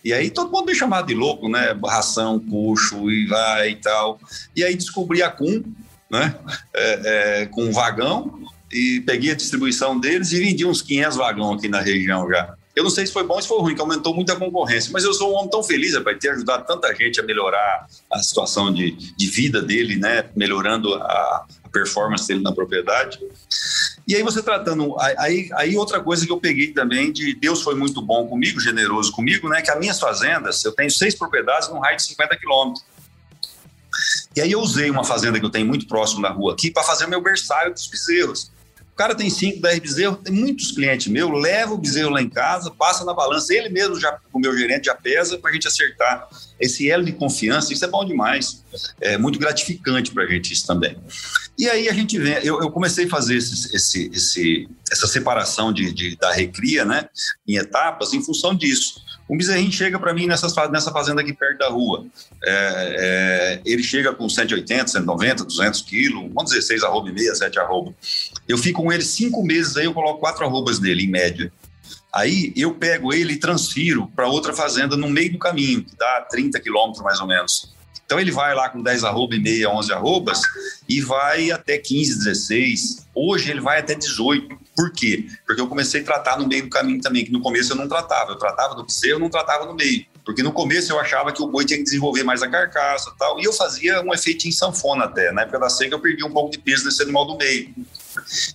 E 0.03 0.13
aí 0.13 0.29
todo 0.29 0.51
mundo 0.51 0.67
me 0.67 0.75
chamava 0.75 1.05
de 1.05 1.13
louco, 1.13 1.50
né? 1.50 1.75
Ração, 1.86 2.39
puxo 2.39 3.12
e 3.12 3.25
vai 3.27 3.72
e 3.72 3.75
tal. 3.75 4.19
E 4.55 4.63
aí 4.63 4.75
descobri 4.75 5.22
a 5.22 5.29
CUM, 5.29 5.63
né? 6.10 6.36
É, 6.74 7.41
é, 7.41 7.46
com 7.48 7.65
um 7.65 7.72
vagão 7.72 8.39
e 8.72 9.01
peguei 9.05 9.31
a 9.31 9.36
distribuição 9.36 10.00
deles 10.00 10.31
e 10.31 10.39
vendi 10.39 10.65
uns 10.65 10.81
500 10.81 11.17
vagões 11.17 11.58
aqui 11.58 11.67
na 11.67 11.81
região 11.81 12.29
já. 12.29 12.55
Eu 12.75 12.83
não 12.83 12.89
sei 12.89 13.05
se 13.05 13.11
foi 13.11 13.23
bom 13.23 13.35
ou 13.35 13.41
se 13.41 13.47
foi 13.47 13.59
ruim, 13.59 13.75
que 13.75 13.81
aumentou 13.81 14.13
muito 14.13 14.31
a 14.31 14.35
concorrência, 14.35 14.91
mas 14.93 15.03
eu 15.03 15.13
sou 15.13 15.31
um 15.31 15.35
homem 15.35 15.49
tão 15.49 15.63
feliz, 15.63 15.95
rapaz, 15.95 16.17
ter 16.19 16.29
ajudado 16.29 16.65
tanta 16.65 16.93
gente 16.95 17.19
a 17.19 17.23
melhorar 17.23 17.88
a 18.11 18.19
situação 18.19 18.73
de, 18.73 18.91
de 18.91 19.27
vida 19.27 19.61
dele, 19.61 19.95
né? 19.95 20.29
Melhorando 20.35 20.93
a, 20.93 21.45
a 21.63 21.69
performance 21.69 22.27
dele 22.27 22.41
na 22.41 22.51
propriedade. 22.51 23.19
E 24.07 24.15
aí 24.15 24.23
você 24.23 24.41
tratando, 24.41 24.95
aí, 25.17 25.49
aí 25.53 25.77
outra 25.77 25.99
coisa 25.99 26.25
que 26.25 26.31
eu 26.31 26.39
peguei 26.39 26.71
também 26.71 27.11
de 27.11 27.33
Deus 27.35 27.61
foi 27.61 27.75
muito 27.75 28.01
bom 28.01 28.27
comigo, 28.27 28.59
generoso 28.59 29.11
comigo, 29.11 29.49
né? 29.49 29.61
Que 29.61 29.71
as 29.71 29.79
minhas 29.79 29.99
fazendas, 29.99 30.63
eu 30.63 30.71
tenho 30.71 30.89
seis 30.89 31.15
propriedades 31.15 31.69
num 31.69 31.79
raio 31.79 31.97
de 31.97 32.03
50 32.03 32.38
quilômetros. 32.38 32.85
E 34.35 34.41
aí 34.41 34.51
eu 34.51 34.61
usei 34.61 34.89
uma 34.89 35.03
fazenda 35.03 35.39
que 35.39 35.45
eu 35.45 35.49
tenho 35.49 35.67
muito 35.67 35.88
próximo 35.88 36.21
da 36.21 36.29
rua 36.29 36.53
aqui 36.53 36.71
para 36.71 36.83
fazer 36.83 37.05
o 37.05 37.09
meu 37.09 37.21
berçário 37.21 37.73
dos 37.73 37.88
bezerros. 37.88 38.51
Cara 38.99 39.15
tem 39.15 39.29
5, 39.29 39.61
10 39.61 39.79
bezerros, 39.79 40.17
tem 40.21 40.33
muitos 40.33 40.73
clientes 40.73 41.07
meus, 41.07 41.31
leva 41.31 41.73
o 41.73 41.77
bezerro 41.77 42.09
lá 42.09 42.21
em 42.21 42.27
casa, 42.27 42.69
passa 42.69 43.05
na 43.05 43.13
balança, 43.13 43.53
ele 43.53 43.69
mesmo 43.69 43.97
já, 43.97 44.19
o 44.33 44.37
meu 44.37 44.57
gerente 44.57 44.87
já 44.87 44.93
pesa 44.93 45.37
para 45.37 45.51
a 45.51 45.53
gente 45.53 45.65
acertar 45.69 46.27
esse 46.59 46.91
elo 46.91 47.05
de 47.05 47.13
confiança, 47.13 47.71
isso 47.71 47.85
é 47.85 47.87
bom 47.87 48.03
demais. 48.03 48.61
É 48.99 49.17
muito 49.17 49.39
gratificante 49.39 50.11
para 50.11 50.25
a 50.25 50.27
gente 50.27 50.51
isso 50.51 50.67
também. 50.67 50.97
E 51.57 51.69
aí 51.69 51.87
a 51.87 51.93
gente 51.93 52.19
vem, 52.19 52.33
eu, 52.43 52.61
eu 52.61 52.69
comecei 52.71 53.05
a 53.05 53.09
fazer 53.09 53.37
esse, 53.37 53.73
esse, 53.73 54.11
esse, 54.13 54.69
essa 54.91 55.07
separação 55.07 55.71
de, 55.71 55.93
de, 55.93 56.17
da 56.17 56.33
recria, 56.33 56.83
né, 56.83 57.07
em 57.47 57.55
etapas, 57.55 58.13
em 58.13 58.21
função 58.21 58.53
disso. 58.53 59.01
Um 59.29 59.38
bezerrinho 59.38 59.71
chega 59.71 60.00
para 60.00 60.13
mim 60.13 60.25
nessa, 60.25 60.50
fazenda 60.91 61.21
aqui 61.21 61.33
perto 61.33 61.59
da 61.59 61.69
rua. 61.69 62.05
É, 62.43 62.95
é, 62.98 63.62
ele 63.63 63.83
chega 63.83 64.13
com 64.13 64.27
180, 64.27 64.88
190, 64.88 65.43
200 65.45 65.81
quilos, 65.81 66.24
vamos 66.33 66.51
dizer, 66.51 66.63
6 66.63 66.83
arroba 66.83 67.09
e 67.09 67.13
meia, 67.13 67.36
7 67.36 67.59
arroba. 67.59 67.93
Eu 68.48 68.57
fico 68.57 68.81
com 68.81 68.91
ele 68.91 69.03
cinco 69.03 69.43
meses, 69.43 69.77
aí 69.77 69.86
eu 69.86 69.93
coloco 69.93 70.19
quatro 70.19 70.43
arrobas 70.43 70.79
nele, 70.79 71.03
em 71.03 71.09
média. 71.09 71.51
Aí 72.12 72.51
eu 72.55 72.74
pego 72.74 73.13
ele 73.13 73.33
e 73.33 73.38
transfiro 73.38 74.12
para 74.15 74.27
outra 74.27 74.51
fazenda 74.51 74.98
no 74.98 75.07
meio 75.07 75.31
do 75.31 75.38
caminho, 75.38 75.83
que 75.83 75.95
dá 75.95 76.25
30 76.29 76.59
quilômetros 76.59 77.03
mais 77.03 77.19
ou 77.19 77.27
menos. 77.27 77.71
Então 78.03 78.19
ele 78.19 78.31
vai 78.31 78.55
lá 78.55 78.67
com 78.69 78.81
10 78.81 79.03
arroba 79.03 79.36
e 79.36 79.39
meia, 79.39 79.69
11 79.69 79.93
arrobas 79.93 80.41
e 80.88 81.00
vai 81.00 81.51
até 81.51 81.77
15, 81.77 82.17
16. 82.17 83.07
Hoje 83.13 83.51
ele 83.51 83.62
vai 83.62 83.79
até 83.79 83.93
18. 83.93 84.57
Por 84.79 84.91
quê? 84.91 85.27
Porque 85.45 85.59
eu 85.59 85.67
comecei 85.67 86.00
a 86.00 86.03
tratar 86.05 86.39
no 86.39 86.48
meio 86.48 86.63
do 86.63 86.69
caminho 86.69 87.01
também, 87.01 87.25
que 87.25 87.33
no 87.33 87.41
começo 87.41 87.74
eu 87.74 87.75
não 87.75 87.86
tratava. 87.86 88.31
Eu 88.31 88.38
tratava 88.38 88.75
no 88.75 88.86
bezerro, 88.86 89.19
não 89.19 89.29
tratava 89.29 89.65
no 89.65 89.75
meio. 89.75 90.05
Porque 90.24 90.41
no 90.41 90.53
começo 90.53 90.89
eu 90.89 90.98
achava 90.98 91.33
que 91.33 91.43
o 91.43 91.48
boi 91.48 91.65
tinha 91.65 91.77
que 91.77 91.83
desenvolver 91.83 92.24
mais 92.24 92.41
a 92.41 92.48
carcaça 92.48 93.12
tal. 93.19 93.38
E 93.41 93.43
eu 93.43 93.51
fazia 93.51 94.01
um 94.01 94.13
efeito 94.13 94.48
em 94.48 94.53
sanfona 94.53 95.03
até. 95.03 95.33
Na 95.33 95.41
época 95.41 95.59
da 95.59 95.69
seca 95.69 95.93
eu 95.93 96.00
perdi 96.00 96.24
um 96.24 96.31
pouco 96.31 96.50
de 96.50 96.59
peso 96.59 96.86
nesse 96.86 97.03
animal 97.03 97.27
do 97.27 97.36
meio. 97.36 97.75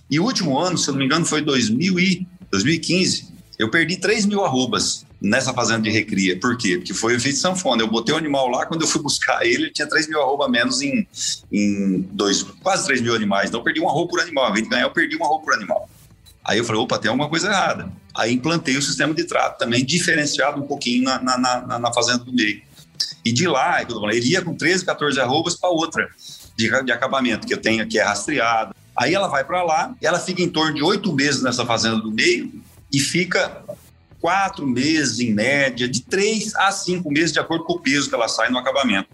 E 0.09 0.19
o 0.19 0.23
último 0.23 0.57
ano, 0.57 0.79
se 0.79 0.89
eu 0.89 0.93
não 0.93 0.99
me 0.99 1.05
engano, 1.05 1.27
foi 1.27 1.43
2000 1.43 1.99
e 1.99 2.27
2015 2.49 3.35
eu 3.57 3.69
perdi 3.69 3.97
3 3.97 4.25
mil 4.25 4.43
arrobas 4.43 5.05
nessa 5.21 5.53
fazenda 5.53 5.83
de 5.83 5.89
recria. 5.89 6.37
Por 6.39 6.57
quê? 6.57 6.77
Porque 6.77 6.93
foi 6.93 7.13
o 7.13 7.17
efeito 7.17 7.37
sanfona. 7.37 7.81
Eu 7.81 7.87
botei 7.87 8.13
o 8.13 8.17
animal 8.17 8.49
lá, 8.49 8.65
quando 8.65 8.81
eu 8.81 8.87
fui 8.87 9.01
buscar 9.01 9.45
ele, 9.45 9.63
ele 9.63 9.71
tinha 9.71 9.87
3 9.87 10.07
mil 10.07 10.21
arroba 10.21 10.49
menos 10.49 10.81
em, 10.81 11.07
em 11.51 12.01
dois, 12.11 12.43
quase 12.43 12.85
3 12.85 13.01
mil 13.01 13.15
animais. 13.15 13.49
Então 13.49 13.61
eu 13.61 13.63
perdi 13.63 13.79
um 13.79 13.87
arroba 13.87 14.09
por 14.09 14.19
animal. 14.19 14.45
Ao 14.45 14.51
invés 14.51 14.63
de 14.65 14.69
ganhar, 14.69 14.83
eu 14.83 14.91
perdi 14.91 15.17
um 15.17 15.23
arroba 15.23 15.43
por 15.43 15.53
animal. 15.53 15.89
Aí 16.45 16.59
eu 16.59 16.63
falei, 16.63 16.79
opa, 16.79 16.99
tem 16.99 17.09
alguma 17.09 17.27
coisa 17.27 17.47
errada. 17.47 17.91
Aí 18.13 18.33
implantei 18.33 18.77
o 18.77 18.81
sistema 18.81 19.13
de 19.13 19.23
trato 19.23 19.57
também, 19.57 19.83
diferenciado 19.83 20.61
um 20.61 20.67
pouquinho 20.67 21.03
na, 21.03 21.19
na, 21.21 21.37
na, 21.37 21.79
na 21.79 21.93
fazenda 21.93 22.23
do 22.23 22.31
meio. 22.31 22.61
E 23.25 23.31
de 23.31 23.47
lá, 23.47 23.81
ele 23.81 24.29
ia 24.29 24.41
com 24.43 24.55
13, 24.55 24.85
14 24.85 25.19
arrobas 25.19 25.55
para 25.55 25.69
outra 25.69 26.07
de, 26.55 26.69
de 26.83 26.91
acabamento, 26.91 27.47
que 27.47 27.53
eu 27.53 27.57
tenho, 27.57 27.87
que 27.87 27.97
é 27.97 28.03
rastreado. 28.03 28.75
Aí 28.95 29.13
ela 29.13 29.27
vai 29.27 29.43
para 29.43 29.63
lá, 29.63 29.95
ela 30.01 30.19
fica 30.19 30.43
em 30.43 30.49
torno 30.49 30.75
de 30.75 30.83
oito 30.83 31.11
meses 31.11 31.41
nessa 31.41 31.65
fazenda 31.65 31.97
do 31.97 32.11
meio, 32.11 32.53
e 32.93 32.99
fica 32.99 33.63
quatro 34.21 34.65
meses 34.65 35.19
em 35.19 35.33
média, 35.33 35.87
de 35.87 36.01
três 36.01 36.55
a 36.55 36.71
cinco 36.71 37.11
meses, 37.11 37.31
de 37.31 37.39
acordo 37.39 37.65
com 37.65 37.73
o 37.73 37.79
peso 37.79 38.07
que 38.07 38.15
ela 38.15 38.27
sai 38.27 38.49
no 38.49 38.57
acabamento. 38.57 39.09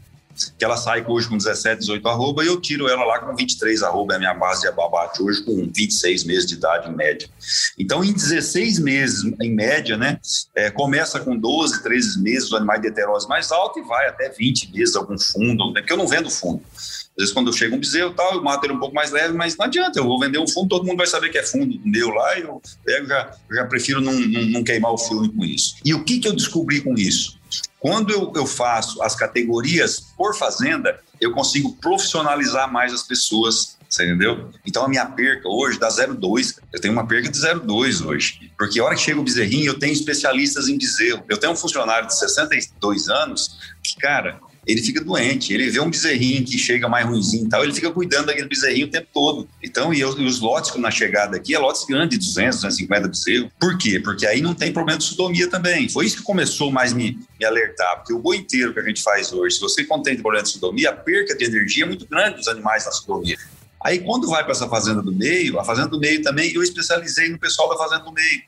Que 0.57 0.65
ela 0.65 0.77
sai 0.77 1.05
hoje 1.07 1.27
com 1.27 1.37
17, 1.37 1.79
18 1.79 2.07
arroba 2.07 2.43
e 2.43 2.47
eu 2.47 2.59
tiro 2.59 2.87
ela 2.87 3.03
lá 3.03 3.19
com 3.19 3.35
23 3.35 3.83
arroba, 3.83 4.13
é 4.13 4.15
a 4.17 4.19
minha 4.19 4.33
base 4.33 4.61
de 4.61 4.67
ababate 4.67 5.21
hoje 5.21 5.43
com 5.43 5.69
26 5.73 6.23
meses 6.23 6.45
de 6.45 6.55
idade 6.55 6.89
em 6.89 6.95
média. 6.95 7.29
Então, 7.77 8.03
em 8.03 8.13
16 8.13 8.79
meses, 8.79 9.23
em 9.41 9.53
média, 9.53 9.97
né, 9.97 10.19
é, 10.55 10.69
começa 10.69 11.19
com 11.19 11.37
12, 11.37 11.83
13 11.83 12.21
meses, 12.21 12.51
o 12.51 12.55
animal 12.55 12.79
de 12.79 12.87
heterose 12.87 13.27
mais 13.27 13.51
alto 13.51 13.79
e 13.79 13.83
vai 13.83 14.07
até 14.07 14.29
20 14.29 14.71
meses 14.71 14.95
algum 14.95 15.17
fundo, 15.17 15.71
né, 15.71 15.81
porque 15.81 15.93
eu 15.93 15.97
não 15.97 16.07
vendo 16.07 16.29
fundo. 16.29 16.61
Às 16.73 17.15
vezes, 17.17 17.33
quando 17.33 17.51
chega 17.51 17.75
um 17.75 17.79
bezerro 17.79 18.13
tal, 18.13 18.35
eu 18.35 18.43
mato 18.43 18.65
ele 18.65 18.73
um 18.73 18.79
pouco 18.79 18.95
mais 18.95 19.11
leve, 19.11 19.33
mas 19.33 19.57
não 19.57 19.65
adianta, 19.65 19.99
eu 19.99 20.05
vou 20.05 20.19
vender 20.19 20.39
um 20.39 20.47
fundo, 20.47 20.69
todo 20.69 20.85
mundo 20.85 20.97
vai 20.97 21.07
saber 21.07 21.29
que 21.29 21.37
é 21.37 21.43
fundo 21.43 21.79
meu 21.83 22.09
lá, 22.09 22.39
eu 22.39 22.61
já, 23.05 23.35
eu 23.49 23.55
já 23.55 23.65
prefiro 23.65 23.99
não, 23.99 24.13
não, 24.13 24.41
não, 24.45 24.63
queimar 24.63 24.91
o 24.91 24.97
filme 24.97 25.29
com 25.29 25.43
isso. 25.43 25.75
E 25.83 25.93
o 25.93 26.03
que, 26.03 26.19
que 26.19 26.27
eu 26.27 26.33
descobri 26.33 26.81
com 26.81 26.95
isso? 26.95 27.40
Quando 27.79 28.11
eu, 28.11 28.31
eu 28.35 28.45
faço 28.45 29.01
as 29.01 29.15
categorias 29.15 29.99
por 30.17 30.35
fazenda, 30.35 30.99
eu 31.19 31.31
consigo 31.31 31.75
profissionalizar 31.77 32.71
mais 32.71 32.93
as 32.93 33.03
pessoas 33.03 33.77
você 33.91 34.05
entendeu? 34.05 34.49
Então 34.65 34.85
a 34.85 34.87
minha 34.87 35.05
perca 35.05 35.49
hoje 35.49 35.77
dá 35.77 35.89
0,2. 35.89 36.59
Eu 36.71 36.79
tenho 36.79 36.93
uma 36.93 37.05
perca 37.05 37.29
de 37.29 37.37
0,2 37.37 38.05
hoje. 38.05 38.49
Porque 38.57 38.79
a 38.79 38.85
hora 38.85 38.95
que 38.95 39.01
chega 39.01 39.19
o 39.19 39.23
bezerrinho, 39.23 39.65
eu 39.65 39.77
tenho 39.77 39.91
especialistas 39.91 40.69
em 40.69 40.77
bezerro. 40.77 41.25
Eu 41.27 41.37
tenho 41.37 41.51
um 41.51 41.57
funcionário 41.57 42.07
de 42.07 42.17
62 42.17 43.09
anos 43.09 43.59
que, 43.83 43.97
cara, 43.97 44.39
ele 44.65 44.81
fica 44.81 45.03
doente. 45.03 45.53
Ele 45.53 45.69
vê 45.69 45.79
um 45.79 45.89
bezerrinho 45.89 46.43
que 46.43 46.57
chega 46.57 46.87
mais 46.87 47.05
ruimzinho 47.05 47.45
e 47.45 47.49
tal, 47.49 47.63
ele 47.63 47.73
fica 47.73 47.91
cuidando 47.91 48.27
daquele 48.27 48.47
bezerrinho 48.47 48.87
o 48.87 48.89
tempo 48.89 49.07
todo. 49.13 49.49
Então, 49.61 49.93
e, 49.93 50.03
os 50.03 50.39
lotes 50.39 50.75
na 50.75 50.91
chegada 50.91 51.37
aqui, 51.37 51.55
é 51.55 51.59
lotes 51.59 51.85
grandes, 51.85 52.19
de 52.19 52.25
200, 52.25 52.55
250 52.57 53.07
bezerros. 53.07 53.51
Por 53.59 53.77
quê? 53.77 53.99
Porque 53.99 54.25
aí 54.25 54.41
não 54.41 54.53
tem 54.53 54.71
problema 54.71 54.99
de 54.99 55.05
sudomia 55.05 55.49
também. 55.49 55.89
Foi 55.89 56.05
isso 56.05 56.17
que 56.17 56.23
começou 56.23 56.71
mais 56.71 56.93
me, 56.93 57.17
me 57.39 57.45
alertar, 57.45 57.97
porque 57.97 58.13
o 58.13 58.19
boi 58.19 58.37
inteiro 58.37 58.73
que 58.73 58.79
a 58.79 58.83
gente 58.83 59.01
faz 59.01 59.31
hoje, 59.33 59.55
se 59.55 59.61
você 59.61 59.83
contém 59.83 60.15
problema 60.17 60.43
de 60.43 60.51
sudomia, 60.51 60.91
a 60.91 60.93
perca 60.93 61.35
de 61.35 61.43
energia 61.43 61.83
é 61.83 61.87
muito 61.87 62.07
grande 62.07 62.37
dos 62.37 62.47
animais 62.47 62.85
na 62.85 62.91
sudomia. 62.91 63.37
Aí, 63.83 63.99
quando 63.99 64.27
vai 64.27 64.43
para 64.43 64.51
essa 64.51 64.69
fazenda 64.69 65.01
do 65.01 65.11
meio, 65.11 65.59
a 65.59 65.63
fazenda 65.63 65.87
do 65.87 65.99
meio 65.99 66.21
também, 66.21 66.53
eu 66.53 66.61
especializei 66.61 67.29
no 67.29 67.39
pessoal 67.39 67.67
da 67.69 67.77
fazenda 67.77 68.03
do 68.03 68.11
meio, 68.11 68.43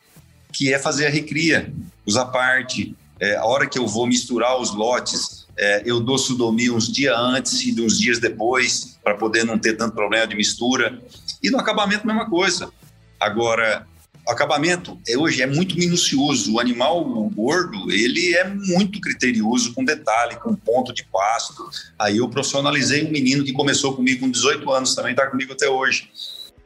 que 0.51 0.71
é 0.71 0.77
fazer 0.77 1.07
a 1.07 1.09
recria, 1.09 1.73
usar 2.05 2.25
parte. 2.25 2.95
É, 3.19 3.35
a 3.37 3.45
hora 3.45 3.65
que 3.65 3.79
eu 3.79 3.87
vou 3.87 4.05
misturar 4.05 4.59
os 4.59 4.75
lotes, 4.75 5.42
é, 5.57 5.83
eu 5.85 5.99
dou 5.99 6.17
sudomia 6.17 6.73
uns 6.73 6.91
dias 6.91 7.15
antes 7.17 7.61
e 7.61 7.79
uns 7.79 7.99
dias 7.99 8.19
depois, 8.19 8.97
para 9.03 9.15
poder 9.15 9.43
não 9.43 9.57
ter 9.57 9.73
tanto 9.73 9.95
problema 9.95 10.25
de 10.27 10.35
mistura. 10.35 10.99
E 11.41 11.49
no 11.49 11.59
acabamento, 11.59 12.07
mesma 12.07 12.29
coisa. 12.29 12.71
Agora, 13.19 13.87
o 14.27 14.31
acabamento 14.31 14.97
é, 15.07 15.17
hoje 15.17 15.41
é 15.41 15.45
muito 15.45 15.77
minucioso. 15.77 16.53
O 16.53 16.59
animal 16.59 17.03
gordo, 17.29 17.91
ele 17.91 18.33
é 18.35 18.47
muito 18.47 18.99
criterioso 19.01 19.73
com 19.73 19.83
detalhe, 19.83 20.37
com 20.37 20.55
ponto 20.55 20.93
de 20.93 21.03
pasto. 21.05 21.69
Aí 21.99 22.17
eu 22.17 22.29
profissionalizei 22.29 23.05
um 23.05 23.11
menino 23.11 23.43
que 23.43 23.53
começou 23.53 23.95
comigo 23.95 24.21
com 24.21 24.31
18 24.31 24.71
anos, 24.71 24.95
também 24.95 25.11
está 25.11 25.27
comigo 25.27 25.53
até 25.53 25.69
hoje. 25.69 26.09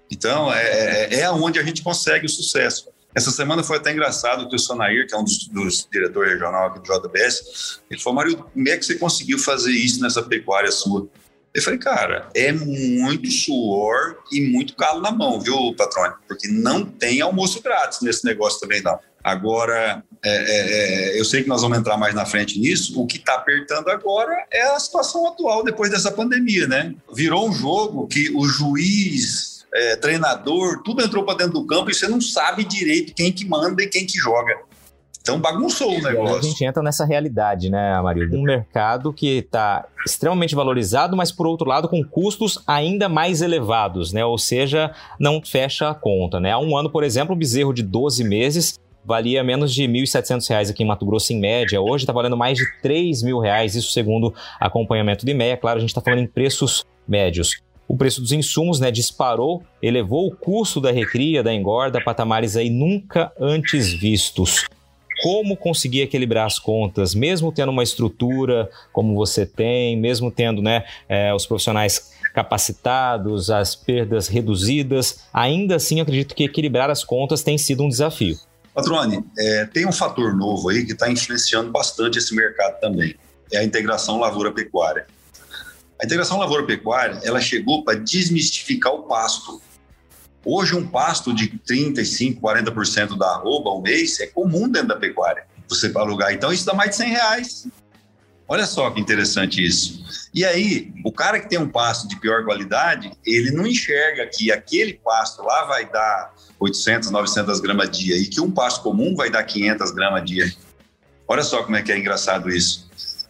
Então, 0.10 0.54
é, 0.54 1.08
é, 1.13 1.19
é 1.21 1.32
onde 1.32 1.60
a 1.60 1.63
gente 1.63 1.82
consegue 1.82 2.26
o 2.26 2.30
sucesso. 2.30 2.89
Essa 3.15 3.32
semana 3.32 3.63
foi 3.63 3.78
até 3.78 3.91
engraçado 3.91 4.48
que 4.48 4.56
o 4.56 4.60
Sonair, 4.60 5.08
que 5.08 5.15
é 5.15 5.17
um 5.17 5.24
dos, 5.24 5.48
dos 5.48 5.88
diretores 5.91 6.34
regional 6.34 6.67
aqui 6.67 6.80
do 6.80 6.86
JBS, 6.86 7.82
ele 7.89 8.00
falou, 8.00 8.15
Mário, 8.15 8.38
como 8.38 8.70
é 8.70 8.78
que 8.78 8.86
você 8.86 8.96
conseguiu 8.96 9.39
fazer 9.39 9.72
isso 9.72 10.02
nessa 10.02 10.22
pecuária 10.22 10.72
sua? 10.72 11.08
Eu 11.54 11.62
falei, 11.63 11.80
cara, 11.80 12.30
é 12.36 12.52
muito 12.52 13.32
suor 13.32 14.17
e 14.32 14.41
muito 14.41 14.76
calo 14.76 15.02
na 15.02 15.10
mão, 15.10 15.39
viu, 15.39 15.74
patrônio? 15.76 16.15
Porque 16.28 16.48
não 16.48 16.86
tem 16.86 17.20
almoço 17.20 17.63
grátis 17.63 18.02
nesse 18.02 18.24
negócio 18.24 18.60
também, 18.60 18.82
não. 18.84 19.00
Agora, 19.24 20.04
é, 20.24 20.30
é, 20.30 21.15
é, 21.15 21.20
eu 21.20 21.26
sei 21.26 21.43
que 21.43 21.50
nós 21.50 21.62
vamos 21.62 21.78
entrar 21.78 21.98
mais 21.98 22.13
na 22.13 22.26
frente 22.26 22.60
nisso. 22.60 23.02
O 23.02 23.06
que 23.06 23.17
está 23.17 23.36
apertando 23.36 23.89
agora 23.89 24.34
é 24.52 24.62
a 24.67 24.80
situação 24.80 25.28
atual 25.28 25.63
depois 25.63 25.89
dessa 25.89 26.12
pandemia, 26.12 26.67
né? 26.67 26.93
Virou 27.13 27.50
um 27.50 27.52
jogo 27.52 28.08
que 28.08 28.30
o 28.36 28.48
juiz, 28.48 29.57
é, 29.73 29.95
treinador, 29.95 30.82
tudo 30.84 31.03
entrou 31.03 31.23
para 31.23 31.38
dentro 31.38 31.53
do 31.53 31.65
campo 31.65 31.89
e 31.91 31.93
você 31.93 32.08
não 32.08 32.21
sabe 32.21 32.63
direito 32.63 33.13
quem 33.13 33.32
que 33.32 33.45
manda 33.45 33.84
e 33.84 33.88
quem 33.88 34.06
que 34.06 34.17
joga. 34.17 34.56
Então 35.27 35.41
bagunçou 35.41 35.91
o 35.91 36.01
negócio. 36.01 36.38
a 36.38 36.41
gente 36.41 36.63
entra 36.63 36.82
nessa 36.82 37.03
realidade, 37.03 37.69
né, 37.69 37.93
Amarildo? 37.95 38.38
Um 38.38 38.43
mercado 38.43 39.12
que 39.12 39.39
está 39.39 39.86
extremamente 40.06 40.56
valorizado, 40.56 41.17
mas 41.17 41.34
por 41.34 41.45
outro 41.45 41.67
lado 41.67 41.89
com 41.89 42.01
custos 42.01 42.63
ainda 42.65 43.10
mais 43.10 43.41
elevados, 43.41 44.13
né? 44.13 44.23
Ou 44.23 44.38
seja, 44.38 44.93
não 45.19 45.41
fecha 45.43 45.89
a 45.89 45.93
conta, 45.93 46.39
né? 46.39 46.53
Há 46.53 46.60
um 46.60 46.77
ano, 46.77 46.89
por 46.89 47.03
exemplo, 47.03 47.36
o 47.36 47.38
bezerro 47.38 47.73
de 47.73 47.84
12 47.84 48.23
meses 48.23 48.80
valia 49.03 49.43
menos 49.43 49.73
de 49.73 49.86
R$ 49.86 49.93
1.700 50.01 50.69
aqui 50.69 50.84
em 50.84 50.88
Mato 50.88 51.06
Grosso 51.06 51.34
em 51.34 51.39
média. 51.39 51.82
Hoje 51.82 52.03
está 52.03 52.13
valendo 52.13 52.38
mais 52.38 52.58
de 52.58 52.63
R$ 52.63 53.12
mil 53.23 53.39
reais, 53.39 53.75
isso 53.75 53.91
segundo 53.91 54.34
acompanhamento 54.60 55.25
do 55.25 55.32
IMEA. 55.32 55.58
Claro, 55.58 55.77
a 55.77 55.82
gente 55.82 55.89
está 55.89 56.01
falando 56.01 56.19
em 56.19 56.27
preços 56.27 56.86
médios. 57.08 57.62
O 57.88 57.95
preço 57.95 58.21
dos 58.21 58.32
insumos 58.32 58.80
né, 58.80 58.91
disparou, 58.91 59.63
elevou 59.82 60.28
o 60.28 60.36
custo 60.36 60.82
da 60.82 60.91
recria, 60.91 61.41
da 61.41 61.54
engorda, 61.54 62.04
patamares 62.04 62.58
aí 62.58 62.69
nunca 62.69 63.32
antes 63.39 63.93
vistos 63.93 64.65
como 65.21 65.58
conseguir 65.58 66.02
equilibrar 66.02 66.45
as 66.45 66.60
contas, 66.60 67.15
mesmo 67.15 67.52
tendo 67.52 67.71
uma 67.71 67.84
estrutura 67.84 68.69
como 68.93 69.15
você 69.15 69.45
tem, 69.45 69.97
mesmo 69.97 70.32
tendo 70.32 70.62
né, 70.62 70.84
é, 71.10 71.34
os 71.34 71.45
profissionais 71.45 72.12
capacitados, 72.34 73.50
as 73.50 73.76
perdas 73.76 74.28
reduzidas, 74.28 75.21
ainda 75.34 75.76
assim 75.76 76.00
acredito 76.00 76.36
que 76.36 76.43
equilibrar 76.43 76.89
as 76.89 77.04
contas 77.04 77.41
tem 77.41 77.58
sido 77.58 77.84
um 77.84 77.89
desafio. 77.89 78.38
Patrone, 78.76 79.26
é, 79.39 79.65
tem 79.65 79.88
um 79.88 79.91
fator 79.91 80.36
novo 80.36 80.69
aí 80.69 80.86
que 80.86 80.91
está 80.91 81.10
influenciando 81.10 81.71
bastante 81.71 82.19
esse 82.19 82.36
mercado 82.36 82.80
também, 82.80 83.15
é 83.52 83.58
a 83.58 83.63
integração 83.63 84.19
lavoura-pecuária. 84.19 85.08
A 85.99 86.05
integração 86.05 86.38
lavoura-pecuária, 86.38 87.19
ela 87.23 87.41
chegou 87.41 87.83
para 87.83 87.97
desmistificar 87.97 88.93
o 88.93 89.03
pasto. 89.03 89.62
Hoje, 90.45 90.75
um 90.75 90.88
pasto 90.88 91.33
de 91.33 91.49
35%, 91.49 92.39
40% 92.39 93.17
da 93.17 93.27
arroba 93.31 93.69
ao 93.71 93.81
mês 93.81 94.19
é 94.19 94.27
comum 94.27 94.69
dentro 94.69 94.89
da 94.89 94.95
pecuária, 94.95 95.45
você 95.67 95.89
para 95.89 96.03
alugar. 96.03 96.33
Então, 96.33 96.53
isso 96.53 96.65
dá 96.65 96.73
mais 96.73 96.91
de 96.91 96.97
100 96.97 97.10
reais. 97.10 97.67
Olha 98.47 98.65
só 98.65 98.89
que 98.91 99.01
interessante 99.01 99.63
isso. 99.63 100.29
E 100.33 100.45
aí, 100.45 100.93
o 101.03 101.12
cara 101.12 101.39
que 101.39 101.49
tem 101.49 101.60
um 101.60 101.67
pasto 101.67 102.07
de 102.07 102.17
pior 102.17 102.45
qualidade, 102.45 103.12
ele 103.25 103.51
não 103.51 103.67
enxerga 103.67 104.25
que 104.27 104.51
aquele 104.51 104.93
pasto 105.03 105.43
lá 105.43 105.65
vai 105.65 105.89
dar 105.91 106.33
800, 106.60 107.12
900 107.12 107.60
gramas 107.60 107.89
dia 107.89 108.15
e 108.15 108.25
que 108.25 108.39
um 108.39 108.49
pasto 108.49 108.81
comum 108.83 109.15
vai 109.15 109.29
dar 109.29 109.43
500 109.43 109.91
gramas 109.91 110.23
dia. 110.23 110.49
Olha 111.27 111.43
só 111.43 111.63
como 111.63 111.75
é 111.75 111.81
que 111.81 111.91
é 111.91 111.97
engraçado 111.97 112.49
isso. 112.49 112.87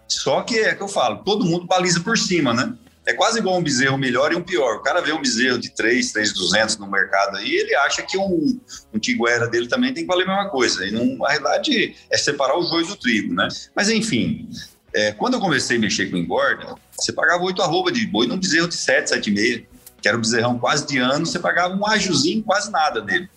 Só 0.07 0.41
que 0.41 0.59
é 0.59 0.73
que 0.73 0.81
eu 0.81 0.87
falo, 0.87 1.23
todo 1.23 1.45
mundo 1.45 1.65
baliza 1.65 1.99
por 1.99 2.17
cima, 2.17 2.53
né? 2.53 2.73
É 3.05 3.13
quase 3.13 3.39
igual 3.39 3.57
um 3.57 3.63
bezerro 3.63 3.97
melhor 3.97 4.33
e 4.33 4.35
um 4.35 4.41
pior. 4.41 4.75
O 4.75 4.81
cara 4.81 5.01
vê 5.01 5.13
um 5.13 5.21
bezerro 5.21 5.57
de 5.57 5.69
3, 5.69 6.11
3,200 6.11 6.77
no 6.77 6.91
mercado 6.91 7.37
aí, 7.37 7.55
ele 7.55 7.73
acha 7.75 8.01
que 8.01 8.17
um, 8.17 8.59
um 8.93 8.99
tiguera 8.99 9.47
dele 9.47 9.67
também 9.67 9.93
tem 9.93 10.03
que 10.03 10.07
valer 10.07 10.27
a 10.27 10.35
mesma 10.35 10.49
coisa. 10.49 10.85
E 10.85 10.91
não, 10.91 11.25
a 11.25 11.29
realidade 11.29 11.95
é 12.09 12.17
separar 12.17 12.57
o 12.57 12.63
joio 12.63 12.85
do 12.85 12.97
trigo, 12.97 13.33
né? 13.33 13.47
Mas 13.73 13.89
enfim, 13.89 14.49
é, 14.93 15.13
quando 15.13 15.35
eu 15.35 15.39
comecei 15.39 15.77
a 15.77 15.79
mexer 15.79 16.11
com 16.11 16.17
engorda, 16.17 16.75
você 16.99 17.13
pagava 17.13 17.43
oito 17.43 17.61
arroba 17.61 17.91
de 17.91 18.05
boi 18.07 18.27
num 18.27 18.37
bezerro 18.37 18.67
de 18.67 18.75
7, 18.75 19.13
7,5, 19.13 19.65
que 20.01 20.07
era 20.07 20.17
um 20.17 20.21
bezerrão 20.21 20.59
quase 20.59 20.85
de 20.85 20.97
ano, 20.97 21.25
você 21.25 21.39
pagava 21.39 21.73
um 21.75 21.87
ajuzinho, 21.87 22.43
quase 22.43 22.69
nada 22.71 23.01
nele. 23.01 23.29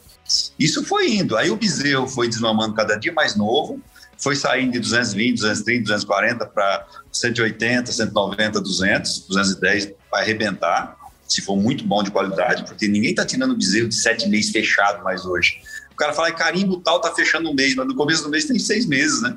Isso 0.58 0.84
foi 0.84 1.12
indo. 1.12 1.36
Aí 1.36 1.50
o 1.50 1.56
bezerro 1.56 2.08
foi 2.08 2.28
desmamando 2.28 2.74
cada 2.74 2.96
dia 2.96 3.12
mais 3.12 3.36
novo, 3.36 3.80
foi 4.20 4.36
saindo 4.36 4.72
de 4.72 4.80
220, 4.80 5.36
230, 5.36 5.82
240 5.82 6.46
para 6.46 6.86
180, 7.10 7.90
190, 7.90 8.60
200, 8.60 9.26
210 9.26 9.92
vai 10.10 10.22
arrebentar, 10.22 10.96
se 11.26 11.40
for 11.40 11.56
muito 11.56 11.84
bom 11.84 12.02
de 12.02 12.10
qualidade, 12.10 12.64
porque 12.64 12.86
ninguém 12.86 13.10
está 13.10 13.24
tirando 13.24 13.56
bezerro 13.56 13.88
de 13.88 13.94
sete 13.94 14.28
meses 14.28 14.50
fechado 14.50 15.02
mais 15.02 15.24
hoje. 15.24 15.60
O 15.92 15.94
cara 15.96 16.12
fala, 16.12 16.30
carimbo 16.32 16.78
tal 16.78 17.00
tá 17.00 17.14
fechando 17.14 17.48
um 17.48 17.54
mês, 17.54 17.74
mas 17.74 17.86
no 17.86 17.94
começo 17.94 18.22
do 18.22 18.28
mês 18.28 18.44
tem 18.44 18.58
seis 18.58 18.84
meses, 18.86 19.22
né? 19.22 19.36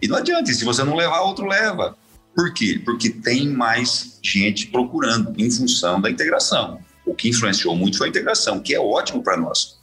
E 0.00 0.06
não 0.06 0.16
adianta, 0.18 0.52
se 0.52 0.64
você 0.64 0.84
não 0.84 0.94
levar, 0.94 1.22
outro 1.22 1.46
leva. 1.46 1.96
Por 2.34 2.52
quê? 2.52 2.80
Porque 2.84 3.08
tem 3.10 3.48
mais 3.48 4.18
gente 4.22 4.66
procurando 4.66 5.32
em 5.38 5.50
função 5.50 6.00
da 6.00 6.10
integração. 6.10 6.80
O 7.06 7.14
que 7.14 7.28
influenciou 7.28 7.74
muito 7.76 7.96
foi 7.96 8.08
a 8.08 8.10
integração, 8.10 8.60
que 8.60 8.74
é 8.74 8.80
ótimo 8.80 9.22
para 9.22 9.36
nós. 9.36 9.78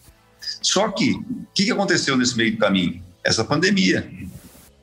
Só 0.62 0.90
que, 0.90 1.14
o 1.14 1.48
que 1.54 1.72
aconteceu 1.72 2.18
nesse 2.18 2.36
meio 2.38 2.52
do 2.52 2.58
caminho? 2.58 3.02
Essa 3.24 3.44
pandemia. 3.44 4.10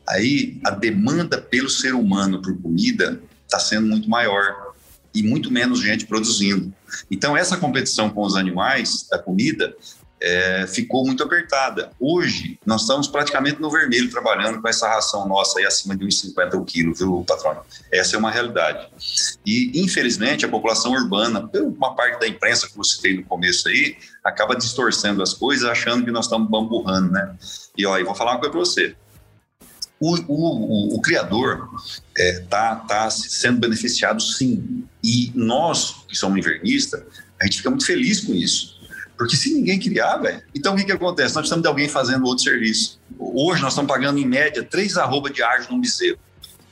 Aí 0.09 0.59
a 0.65 0.71
demanda 0.71 1.39
pelo 1.39 1.69
ser 1.69 1.95
humano 1.95 2.41
por 2.41 2.57
comida 2.61 3.21
está 3.45 3.59
sendo 3.59 3.87
muito 3.87 4.09
maior 4.09 4.73
e 5.15 5.23
muito 5.23 5.51
menos 5.51 5.81
gente 5.81 6.07
produzindo. 6.07 6.73
Então 7.11 7.37
essa 7.37 7.57
competição 7.57 8.11
com 8.11 8.23
os 8.23 8.37
animais 8.37 9.07
da 9.11 9.19
comida 9.19 9.75
é, 10.21 10.67
ficou 10.67 11.05
muito 11.05 11.23
apertada. 11.23 11.91
Hoje, 11.99 12.59
nós 12.67 12.83
estamos 12.83 13.07
praticamente 13.07 13.61
no 13.61 13.71
vermelho 13.71 14.11
trabalhando 14.11 14.61
com 14.61 14.69
essa 14.69 14.89
ração 14.89 15.27
nossa 15.29 15.59
aí 15.59 15.65
acima 15.65 15.97
de 15.97 16.05
1,50 16.05 16.55
o 16.55 16.65
quilo, 16.65 16.95
viu, 16.95 17.25
patrão? 17.27 17.63
Essa 17.93 18.17
é 18.17 18.19
uma 18.19 18.31
realidade. 18.31 18.89
E, 19.47 19.81
infelizmente, 19.81 20.45
a 20.45 20.49
população 20.49 20.93
urbana, 20.93 21.47
por 21.47 21.63
uma 21.63 21.95
parte 21.95 22.21
da 22.21 22.27
imprensa 22.27 22.69
que 22.69 22.77
você 22.77 22.97
citei 22.97 23.17
no 23.17 23.25
começo 23.25 23.69
aí, 23.69 23.97
acaba 24.25 24.57
distorcendo 24.57 25.23
as 25.23 25.33
coisas, 25.33 25.69
achando 25.69 26.05
que 26.05 26.11
nós 26.11 26.25
estamos 26.25 26.51
bamburrando, 26.51 27.13
né? 27.13 27.35
E, 27.79 27.87
ó, 27.87 27.97
eu 27.97 28.05
vou 28.05 28.15
falar 28.15 28.33
uma 28.33 28.41
coisa 28.41 28.51
para 28.51 28.61
você. 28.61 28.97
O, 30.01 30.17
o, 30.17 30.25
o, 30.27 30.97
o, 30.97 31.01
criador 31.01 31.69
está 32.17 32.19
é, 32.19 32.41
tá, 32.41 32.77
tá 32.77 33.11
sendo 33.11 33.61
beneficiado 33.61 34.21
sim. 34.21 34.85
E 35.03 35.31
nós, 35.35 36.05
que 36.09 36.17
somos 36.17 36.39
invernistas, 36.39 37.03
a 37.41 37.45
gente 37.45 37.59
fica 37.59 37.71
muito 37.71 37.87
feliz 37.87 38.21
com 38.21 38.35
isso. 38.35 38.79
Porque 39.17 39.37
se 39.37 39.55
ninguém 39.55 39.79
criar, 39.79 40.19
velho, 40.19 40.43
então 40.55 40.75
o 40.75 40.77
que, 40.77 40.85
que 40.85 40.93
acontece? 40.93 41.35
Nós 41.35 41.43
precisamos 41.43 41.63
de 41.63 41.69
alguém 41.69 41.89
fazendo 41.89 42.25
outro 42.25 42.45
serviço. 42.45 43.01
Hoje 43.19 43.63
nós 43.63 43.73
estamos 43.73 43.91
pagando 43.91 44.19
em 44.19 44.27
média 44.27 44.63
três 44.63 44.97
arroba 44.97 45.31
de 45.31 45.43
ágio 45.43 45.73
no 45.73 45.81
bezerro. 45.81 46.19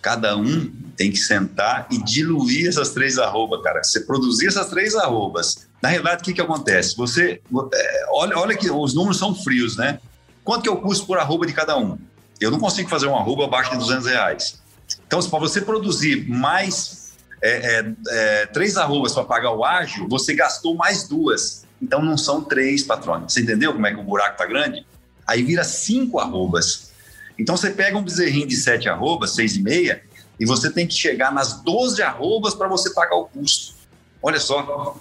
Cada 0.01 0.37
um 0.37 0.73
tem 0.97 1.11
que 1.11 1.19
sentar 1.19 1.89
e 1.91 2.03
diluir 2.03 2.69
essas 2.69 2.91
três 2.91 3.19
arrobas, 3.19 3.61
cara. 3.63 3.83
Você 3.83 4.01
produzir 4.01 4.47
essas 4.47 4.69
três 4.69 4.95
arrobas. 4.95 5.67
Na 5.83 5.89
realidade, 5.89 6.23
o 6.23 6.25
que, 6.25 6.33
que 6.33 6.41
acontece? 6.41 6.97
Você. 6.97 7.41
É, 7.75 8.07
olha, 8.11 8.39
olha 8.39 8.57
que 8.57 8.71
os 8.71 8.95
números 8.95 9.19
são 9.19 9.35
frios, 9.35 9.77
né? 9.77 9.99
Quanto 10.47 10.63
que 10.63 10.69
é 10.69 10.73
o 10.73 10.77
custo 10.77 11.05
por 11.09 11.19
arroba 11.19 11.45
de 11.45 11.53
cada 11.53 11.77
um? 11.77 11.99
Eu 12.41 12.53
não 12.53 12.61
consigo 12.61 12.89
fazer 12.89 13.09
um 13.09 13.17
arroba 13.17 13.47
abaixo 13.47 13.73
de 13.73 13.79
200 13.79 14.07
reais. 14.07 14.63
Então, 15.05 15.21
para 15.21 15.41
você 15.41 15.61
produzir 15.61 16.25
mais 16.29 17.13
é, 17.43 17.81
é, 17.81 17.93
é, 18.11 18.47
três 18.47 18.77
arrobas 18.77 19.13
para 19.13 19.25
pagar 19.25 19.51
o 19.51 19.65
ágio, 19.65 20.07
você 20.09 20.37
gastou 20.37 20.77
mais 20.77 21.09
duas. 21.09 21.67
Então 21.83 22.01
não 22.01 22.17
são 22.17 22.45
três 22.45 22.85
patrões. 22.85 23.33
Você 23.33 23.41
entendeu 23.41 23.73
como 23.73 23.89
é 23.89 23.93
que 23.93 23.99
o 23.99 24.05
buraco 24.05 24.39
tá 24.39 24.47
grande? 24.47 24.87
Aí 25.27 25.43
vira 25.43 25.65
cinco 25.65 26.21
arrobas. 26.21 26.93
Então 27.37 27.57
você 27.57 27.71
pega 27.71 27.99
um 27.99 28.05
bezerrinho 28.05 28.47
de 28.47 28.55
sete 28.55 28.89
arrobas, 28.89 29.35
seis 29.35 29.57
e 29.57 29.61
meia, 29.61 30.01
e 30.39 30.47
você 30.47 30.71
tem 30.71 30.87
que 30.87 30.95
chegar 30.95 31.33
nas 31.33 31.61
12 31.61 32.01
arrobas 32.03 32.55
para 32.55 32.69
você 32.69 32.95
pagar 32.95 33.17
o 33.17 33.25
custo. 33.27 33.75
Olha 34.23 34.39
só. 34.39 34.97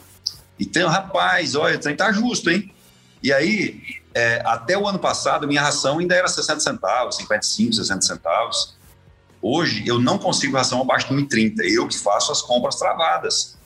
Então, 0.60 0.89
rapaz, 0.89 1.53
olha, 1.53 1.77
o 1.77 1.95
tá 1.95 2.12
justo, 2.12 2.49
hein? 2.49 2.73
E 3.21 3.31
aí, 3.31 3.79
é, 4.15 4.41
até 4.45 4.78
o 4.78 4.88
ano 4.88 4.97
passado, 4.97 5.45
minha 5.45 5.62
ração 5.62 5.99
ainda 5.99 6.15
era 6.15 6.28
60 6.30 6.62
centavos, 6.62 7.17
55, 7.17 7.73
60 7.73 8.01
centavos. 8.01 8.73
Hoje, 9.41 9.84
eu 9.86 9.99
não 9.99 10.17
consigo 10.17 10.56
ração 10.56 10.82
abaixo 10.82 11.10
de 11.10 11.13
1,30. 11.13 11.60
Eu 11.65 11.86
que 11.86 11.97
faço 11.97 12.32
as 12.32 12.41
compras 12.41 12.78
travadas, 12.78 13.58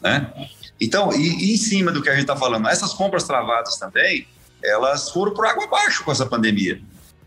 né? 0.00 0.32
Então, 0.80 1.12
e, 1.12 1.44
e 1.44 1.54
em 1.54 1.56
cima 1.56 1.92
do 1.92 2.02
que 2.02 2.08
a 2.08 2.12
gente 2.14 2.22
está 2.22 2.34
falando, 2.34 2.66
essas 2.68 2.92
compras 2.92 3.22
travadas 3.22 3.76
também, 3.76 4.26
elas 4.60 5.08
foram 5.10 5.32
por 5.32 5.46
água 5.46 5.64
abaixo 5.66 6.02
com 6.02 6.10
essa 6.10 6.26
pandemia. 6.26 6.82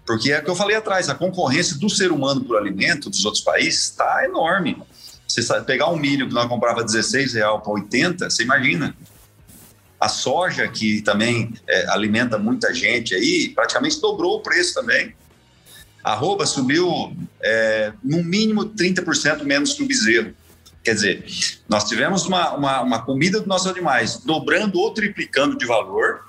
Porque 0.06 0.34
é 0.34 0.40
o 0.40 0.44
que 0.44 0.50
eu 0.50 0.56
falei 0.56 0.76
atrás, 0.76 1.08
a 1.08 1.16
concorrência 1.16 1.78
do 1.78 1.90
ser 1.90 2.12
humano 2.12 2.44
por 2.44 2.58
alimento 2.58 3.10
dos 3.10 3.24
outros 3.24 3.42
países 3.42 3.86
está 3.86 4.26
enorme. 4.26 4.84
Você 5.26 5.42
pegar 5.62 5.88
um 5.88 5.96
milho 5.96 6.28
que 6.28 6.34
nós 6.34 6.50
comprava 6.50 6.84
16 6.84 7.36
real 7.36 7.62
para 7.62 7.72
80, 7.72 8.30
você 8.30 8.44
imagina. 8.44 8.94
A 10.00 10.10
soja, 10.10 10.68
que 10.68 11.02
também 11.02 11.54
é, 11.68 11.88
alimenta 11.90 12.38
muita 12.38 12.74
gente 12.74 13.16
aí, 13.16 13.50
praticamente 13.50 14.00
dobrou 14.00 14.38
o 14.38 14.42
preço 14.42 14.74
também. 14.74 15.16
A 16.04 16.12
arroba 16.12 16.46
subiu 16.46 17.16
é, 17.42 17.94
no 18.04 18.24
mínimo 18.24 18.66
30% 18.66 19.44
menos 19.44 19.74
que 19.74 19.84
o 19.84 19.88
bezerro. 19.88 20.34
Quer 20.84 20.94
dizer, 20.94 21.26
nós 21.68 21.86
tivemos 21.86 22.26
uma, 22.26 22.54
uma, 22.54 22.82
uma 22.82 23.02
comida 23.02 23.40
dos 23.40 23.48
nossos 23.48 23.66
animais 23.66 24.18
dobrando 24.24 24.78
ou 24.78 24.94
triplicando 24.94 25.58
de 25.58 25.66
valor, 25.66 26.24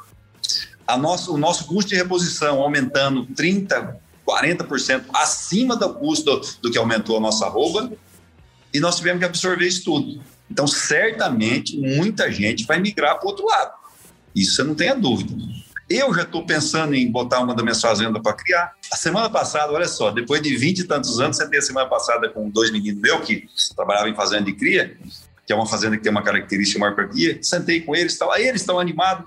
a 0.87 0.97
nosso, 0.97 1.35
o 1.35 1.37
nosso 1.37 1.67
custo 1.67 1.91
de 1.91 1.97
reposição 1.97 2.63
aumentando 2.63 3.27
30%, 3.27 3.97
40% 4.27 5.05
acima 5.13 5.77
do 5.77 5.93
custo 5.95 6.25
do, 6.25 6.41
do 6.63 6.71
que 6.71 6.79
aumentou 6.79 7.19
a 7.19 7.21
nossa 7.21 7.47
arroba, 7.47 7.93
e 8.73 8.81
nós 8.81 8.97
tivemos 8.97 9.19
que 9.19 9.27
absorver 9.27 9.67
isso 9.67 9.85
tudo. 9.85 10.23
Então, 10.51 10.67
certamente, 10.67 11.77
muita 11.79 12.31
gente 12.31 12.65
vai 12.67 12.79
migrar 12.79 13.19
para 13.19 13.27
o 13.27 13.31
outro 13.31 13.47
lado. 13.47 13.73
Isso 14.35 14.57
você 14.57 14.63
não 14.63 14.75
tenha 14.75 14.95
dúvida. 14.95 15.35
Eu 15.89 16.13
já 16.13 16.23
estou 16.23 16.45
pensando 16.45 16.95
em 16.95 17.11
botar 17.11 17.41
uma 17.41 17.55
das 17.55 17.63
minhas 17.63 17.81
fazendas 17.81 18.21
para 18.21 18.33
criar. 18.33 18.75
A 18.93 18.97
semana 18.97 19.31
passada, 19.31 19.73
olha 19.73 19.87
só, 19.87 20.11
depois 20.11 20.43
de 20.43 20.57
20 20.57 20.81
e 20.81 20.85
tantos 20.85 21.21
anos, 21.21 21.37
sentei 21.37 21.61
a 21.61 21.63
semana 21.63 21.89
passada 21.89 22.29
com 22.29 22.51
dois 22.51 22.73
meninos 22.73 23.01
meus 23.01 23.25
que 23.25 23.49
trabalhavam 23.75 24.11
em 24.11 24.15
fazenda 24.15 24.45
de 24.45 24.53
cria, 24.53 24.97
que 25.47 25.53
é 25.53 25.57
uma 25.57 25.67
fazenda 25.67 25.97
que 25.97 26.03
tem 26.03 26.11
uma 26.11 26.23
característica 26.23 26.79
maior 26.79 26.95
para 26.95 27.07
cria. 27.07 27.39
Sentei 27.41 27.81
com 27.81 27.95
eles, 27.95 28.19
tal, 28.19 28.33
aí 28.33 28.49
eles 28.49 28.63
estão 28.63 28.81
animados. 28.81 29.25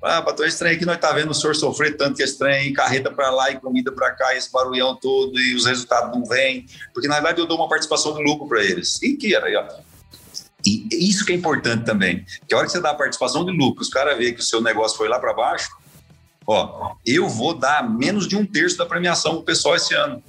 Ah, 0.00 0.22
patrão, 0.22 0.46
esse 0.46 0.58
trem 0.58 0.76
aqui 0.76 0.86
nós 0.86 0.96
tá 0.96 1.12
vendo 1.12 1.30
o 1.30 1.34
senhor 1.34 1.54
sofrer 1.54 1.96
tanto 1.96 2.16
que 2.16 2.22
esse 2.22 2.38
trem, 2.38 2.72
carreta 2.72 3.10
para 3.10 3.30
lá 3.30 3.50
e 3.50 3.56
comida 3.56 3.92
para 3.92 4.12
cá, 4.12 4.34
esse 4.34 4.50
barulhão 4.50 4.96
todo, 4.96 5.38
e 5.38 5.54
os 5.54 5.66
resultados 5.66 6.16
não 6.16 6.24
vêm. 6.24 6.66
Porque, 6.94 7.08
na 7.08 7.16
verdade, 7.16 7.40
eu 7.40 7.46
dou 7.46 7.58
uma 7.58 7.68
participação 7.68 8.14
de 8.14 8.22
lucro 8.22 8.48
para 8.48 8.62
eles. 8.62 9.02
E 9.02 9.14
que 9.14 9.34
era 9.34 9.46
ó. 9.60 9.87
E 10.64 10.88
isso 10.90 11.24
que 11.24 11.32
é 11.32 11.36
importante 11.36 11.84
também. 11.84 12.24
Que 12.46 12.54
a 12.54 12.58
hora 12.58 12.66
que 12.66 12.72
você 12.72 12.80
dá 12.80 12.90
a 12.90 12.94
participação 12.94 13.44
de 13.44 13.52
lucro, 13.52 13.82
os 13.82 13.88
caras 13.88 14.18
veem 14.18 14.34
que 14.34 14.40
o 14.40 14.44
seu 14.44 14.60
negócio 14.60 14.96
foi 14.96 15.08
lá 15.08 15.18
para 15.18 15.32
baixo, 15.32 15.70
ó, 16.46 16.94
eu 17.06 17.28
vou 17.28 17.54
dar 17.54 17.88
menos 17.88 18.26
de 18.26 18.36
um 18.36 18.44
terço 18.44 18.76
da 18.76 18.86
premiação 18.86 19.36
pro 19.36 19.44
pessoal 19.44 19.76
esse 19.76 19.94
ano. 19.94 20.22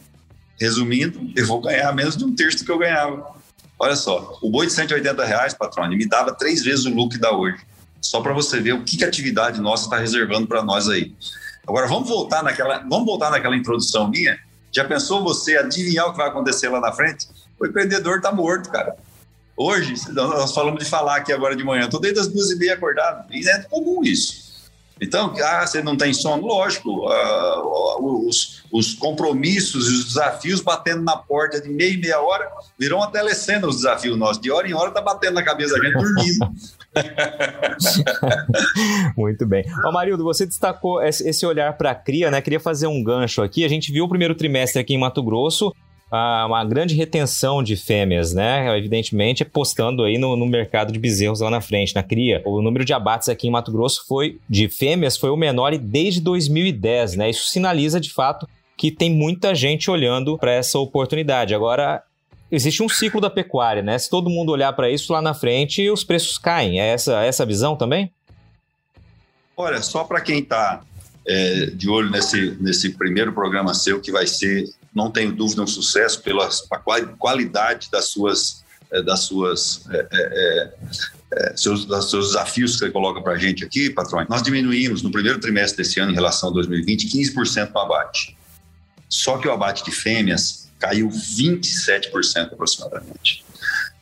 Resumindo, 0.59 1.31
eu 1.35 1.45
vou 1.45 1.61
ganhar 1.61 1.91
menos 1.93 2.15
de 2.15 2.23
um 2.23 2.35
terço 2.35 2.59
do 2.59 2.65
que 2.65 2.71
eu 2.71 2.77
ganhava. 2.77 3.39
Olha 3.79 3.95
só, 3.95 4.37
o 4.41 4.51
boi 4.51 4.67
de 4.67 4.73
180 4.73 5.25
reais, 5.25 5.53
patrônio, 5.53 5.97
me 5.97 6.07
dava 6.07 6.33
três 6.33 6.63
vezes 6.63 6.85
o 6.85 6.89
lucro 6.89 7.17
que 7.17 7.21
dá 7.21 7.31
hoje 7.31 7.57
só 8.01 8.21
para 8.21 8.33
você 8.33 8.59
ver 8.59 8.73
o 8.73 8.83
que, 8.83 8.97
que 8.97 9.03
a 9.03 9.07
atividade 9.07 9.59
nossa 9.61 9.85
está 9.85 9.97
reservando 9.97 10.47
para 10.47 10.63
nós 10.63 10.87
aí. 10.87 11.13
Agora 11.67 11.87
vamos 11.87 12.07
voltar 12.07 12.43
naquela, 12.43 12.79
vamos 12.79 13.05
voltar 13.05 13.29
naquela 13.29 13.55
introdução 13.55 14.09
minha. 14.09 14.37
Já 14.71 14.85
pensou 14.85 15.23
você 15.23 15.57
adivinhar 15.57 16.07
o 16.07 16.11
que 16.11 16.17
vai 16.17 16.27
acontecer 16.27 16.69
lá 16.69 16.79
na 16.79 16.91
frente? 16.91 17.27
O 17.59 17.65
empreendedor 17.65 18.17
está 18.17 18.31
morto, 18.31 18.69
cara. 18.69 18.95
Hoje, 19.61 19.93
nós 20.13 20.53
falamos 20.53 20.81
de 20.81 20.89
falar 20.89 21.17
aqui 21.17 21.33
agora 21.33 21.53
de 21.53 21.65
manhã, 21.65 21.83
estou 21.83 21.99
desde 21.99 22.21
as 22.21 22.29
duas 22.29 22.49
e 22.49 22.55
meia 22.55 22.75
acordado, 22.75 23.25
e 23.29 23.45
é 23.45 23.61
comum 23.63 24.01
isso. 24.01 24.47
Então, 25.01 25.33
ah, 25.43 25.67
você 25.67 25.83
não 25.83 25.97
tem 25.97 26.13
sono? 26.13 26.47
Lógico, 26.47 27.09
uh, 27.09 28.27
os, 28.27 28.63
os, 28.71 28.93
compromissos 28.93 29.87
e 29.87 29.95
os 29.95 30.05
desafios 30.05 30.61
batendo 30.61 31.03
na 31.03 31.17
porta 31.17 31.59
de 31.59 31.67
meia 31.67 31.93
e 31.93 31.97
meia 31.97 32.21
hora 32.21 32.49
virou 32.77 32.99
uma 32.99 33.11
telecena 33.11 33.67
os 33.67 33.77
desafios 33.77 34.17
nossos. 34.17 34.41
De 34.41 34.49
hora 34.49 34.67
em 34.67 34.73
hora 34.73 34.89
está 34.89 35.01
batendo 35.01 35.33
na 35.33 35.43
cabeça 35.43 35.77
da 35.77 35.85
gente 35.85 35.93
dormindo. 35.93 36.49
Muito 39.15 39.45
bem. 39.45 39.63
Ô, 39.85 39.91
Marildo, 39.91 40.23
você 40.23 40.45
destacou 40.45 41.01
esse 41.01 41.45
olhar 41.45 41.77
para 41.77 41.91
a 41.91 41.95
cria, 41.95 42.31
né? 42.31 42.41
Queria 42.41 42.59
fazer 42.59 42.87
um 42.87 43.01
gancho 43.01 43.41
aqui. 43.41 43.63
A 43.63 43.69
gente 43.69 43.91
viu 43.91 44.05
o 44.05 44.09
primeiro 44.09 44.35
trimestre 44.35 44.81
aqui 44.81 44.93
em 44.93 44.99
Mato 44.99 45.23
Grosso, 45.23 45.73
uma 46.11 46.65
grande 46.65 46.95
retenção 46.95 47.61
de 47.61 47.75
fêmeas, 47.75 48.33
né? 48.33 48.75
Evidentemente, 48.77 49.43
apostando 49.43 50.03
aí 50.03 50.17
no, 50.17 50.35
no, 50.35 50.45
mercado 50.45 50.91
de 50.91 50.97
bezerros 50.97 51.41
lá 51.41 51.49
na 51.49 51.61
frente, 51.61 51.93
na 51.93 52.01
cria. 52.01 52.41
O 52.45 52.61
número 52.61 52.83
de 52.83 52.93
abates 52.93 53.29
aqui 53.29 53.47
em 53.47 53.51
Mato 53.51 53.71
Grosso 53.71 54.05
foi 54.07 54.39
de 54.49 54.67
fêmeas 54.67 55.17
foi 55.17 55.29
o 55.29 55.37
menor 55.37 55.77
desde 55.77 56.19
2010, 56.21 57.15
né? 57.15 57.29
Isso 57.29 57.47
sinaliza 57.47 57.99
de 57.99 58.11
fato 58.11 58.47
que 58.75 58.89
tem 58.89 59.11
muita 59.11 59.53
gente 59.53 59.91
olhando 59.91 60.37
para 60.37 60.51
essa 60.51 60.79
oportunidade. 60.79 61.53
Agora, 61.53 62.01
existe 62.51 62.81
um 62.81 62.89
ciclo 62.89 63.21
da 63.21 63.29
pecuária, 63.29 63.81
né? 63.81 63.97
Se 63.99 64.09
todo 64.09 64.29
mundo 64.29 64.51
olhar 64.51 64.73
para 64.73 64.89
isso 64.89 65.11
lá 65.13 65.21
na 65.21 65.33
frente, 65.33 65.89
os 65.89 66.03
preços 66.03 66.37
caem. 66.37 66.79
É 66.79 66.87
essa, 66.93 67.21
essa 67.23 67.45
visão 67.45 67.75
também? 67.75 68.11
Olha, 69.55 69.81
só 69.81 70.05
para 70.05 70.21
quem 70.21 70.39
está 70.39 70.81
é, 71.27 71.65
de 71.67 71.89
olho 71.89 72.09
nesse, 72.09 72.57
nesse 72.59 72.91
primeiro 72.91 73.33
programa 73.33 73.73
seu, 73.73 73.99
que 73.99 74.11
vai 74.11 74.25
ser, 74.25 74.63
não 74.99 75.09
tenho 75.09 75.31
dúvida, 75.31 75.61
um 75.61 75.67
sucesso 75.67 76.21
pela 76.21 76.49
qualidade 77.17 77.89
das 77.89 78.09
suas, 78.09 78.65
é, 78.91 79.01
das 79.01 79.21
suas 79.21 79.85
é, 79.89 80.07
é, 80.11 80.73
é, 81.33 81.55
seus, 81.55 81.85
dos 81.85 82.09
seus 82.09 82.27
desafios 82.27 82.73
que 82.73 82.79
você 82.79 82.91
coloca 82.91 83.21
para 83.21 83.31
a 83.33 83.37
gente 83.37 83.63
aqui, 83.63 83.89
patrão. 83.89 84.25
Nós 84.29 84.43
diminuímos 84.43 85.01
no 85.01 85.09
primeiro 85.09 85.39
trimestre 85.39 85.77
desse 85.77 86.01
ano, 86.01 86.11
em 86.11 86.15
relação 86.15 86.49
a 86.49 86.51
2020, 86.51 87.07
15% 87.07 87.71
no 87.71 87.79
abate. 87.79 88.37
Só 89.07 89.37
que 89.37 89.47
o 89.47 89.53
abate 89.53 89.85
de 89.85 89.91
fêmeas 89.91 90.69
caiu 90.77 91.07
27% 91.09 92.51
aproximadamente. 92.53 93.45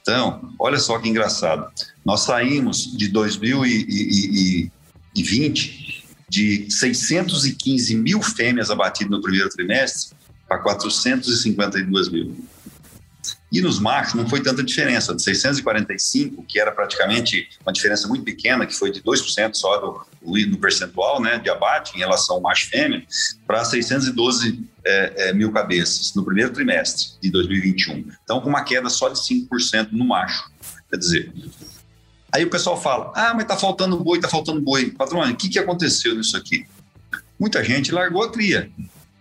Então, 0.02 0.52
olha 0.60 0.80
só 0.80 0.98
que 0.98 1.08
engraçado. 1.08 1.72
Nós 2.04 2.22
saímos 2.22 2.98
de 2.98 3.08
2020 3.10 5.88
de 6.30 6.70
615 6.70 7.96
mil 7.96 8.22
fêmeas 8.22 8.70
abatidas 8.70 9.12
no 9.12 9.22
primeiro 9.22 9.48
trimestre 9.50 10.16
para 10.48 10.60
452 10.60 12.10
mil. 12.10 12.36
E 13.52 13.62
nos 13.62 13.80
machos 13.80 14.14
não 14.14 14.28
foi 14.28 14.42
tanta 14.42 14.62
diferença, 14.62 15.16
de 15.16 15.24
645, 15.24 16.44
que 16.44 16.60
era 16.60 16.70
praticamente 16.70 17.48
uma 17.66 17.72
diferença 17.72 18.08
muito 18.08 18.24
pequena, 18.24 18.66
que 18.66 18.76
foi 18.76 18.92
de 18.92 19.02
2% 19.02 19.54
só 19.54 19.78
do, 19.78 20.06
no 20.22 20.58
percentual 20.58 21.22
né, 21.22 21.40
de 21.40 21.50
abate 21.50 21.96
em 21.96 22.00
relação 22.00 22.36
ao 22.36 22.42
macho 22.42 22.68
fêmea, 22.68 23.06
para 23.46 23.64
612 23.64 24.68
é, 24.84 25.30
é, 25.30 25.34
mil 25.34 25.52
cabeças 25.52 26.14
no 26.14 26.26
primeiro 26.26 26.52
trimestre 26.52 27.14
de 27.22 27.32
2021. 27.32 28.06
Então, 28.24 28.42
com 28.42 28.50
uma 28.50 28.64
queda 28.64 28.90
só 28.90 29.08
de 29.08 29.20
5% 29.20 29.92
no 29.92 30.06
macho. 30.06 30.52
Quer 30.90 30.98
dizer, 30.98 31.34
aí 32.34 32.44
o 32.44 32.50
pessoal 32.50 32.82
fala: 32.82 33.14
ah, 33.16 33.34
mas 33.34 33.44
está 33.44 33.56
faltando 33.56 33.98
boi, 33.98 34.18
está 34.18 34.28
faltando 34.28 34.60
boi. 34.60 34.92
Patrão, 34.92 35.22
o 35.22 35.36
que, 35.36 35.48
que 35.48 35.60
aconteceu 35.60 36.16
nisso 36.16 36.36
aqui? 36.36 36.66
Muita 37.40 37.64
gente 37.64 37.94
largou 37.94 38.24
a 38.24 38.32
cria. 38.32 38.70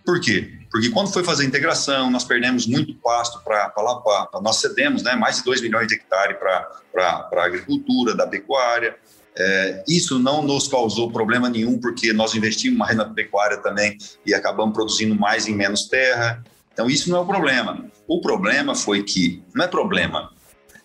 Por 0.05 0.19
quê? 0.19 0.56
Porque 0.77 0.91
quando 0.91 1.11
foi 1.11 1.23
fazer 1.23 1.41
a 1.41 1.47
integração, 1.47 2.11
nós 2.11 2.23
perdemos 2.23 2.67
muito 2.67 2.93
pasto 2.93 3.41
para 3.43 3.73
lá, 3.77 3.95
pra, 3.95 4.39
nós 4.41 4.57
cedemos 4.57 5.01
né, 5.01 5.15
mais 5.15 5.37
de 5.37 5.43
2 5.43 5.59
milhões 5.59 5.87
de 5.87 5.95
hectares 5.95 6.37
para 6.37 7.27
a 7.33 7.43
agricultura, 7.43 8.13
da 8.13 8.27
pecuária. 8.27 8.95
É, 9.35 9.83
isso 9.87 10.19
não 10.19 10.43
nos 10.43 10.67
causou 10.67 11.11
problema 11.11 11.49
nenhum, 11.49 11.79
porque 11.79 12.13
nós 12.13 12.35
investimos 12.35 12.77
mais 12.77 12.95
na 12.95 13.05
pecuária 13.05 13.57
também 13.57 13.97
e 14.23 14.35
acabamos 14.35 14.75
produzindo 14.75 15.15
mais 15.15 15.47
em 15.47 15.55
menos 15.55 15.87
terra. 15.87 16.43
Então, 16.71 16.87
isso 16.87 17.09
não 17.09 17.17
é 17.17 17.21
o 17.21 17.25
problema. 17.25 17.83
O 18.07 18.21
problema 18.21 18.75
foi 18.75 19.01
que, 19.01 19.41
não 19.55 19.65
é 19.65 19.67
problema, 19.67 20.29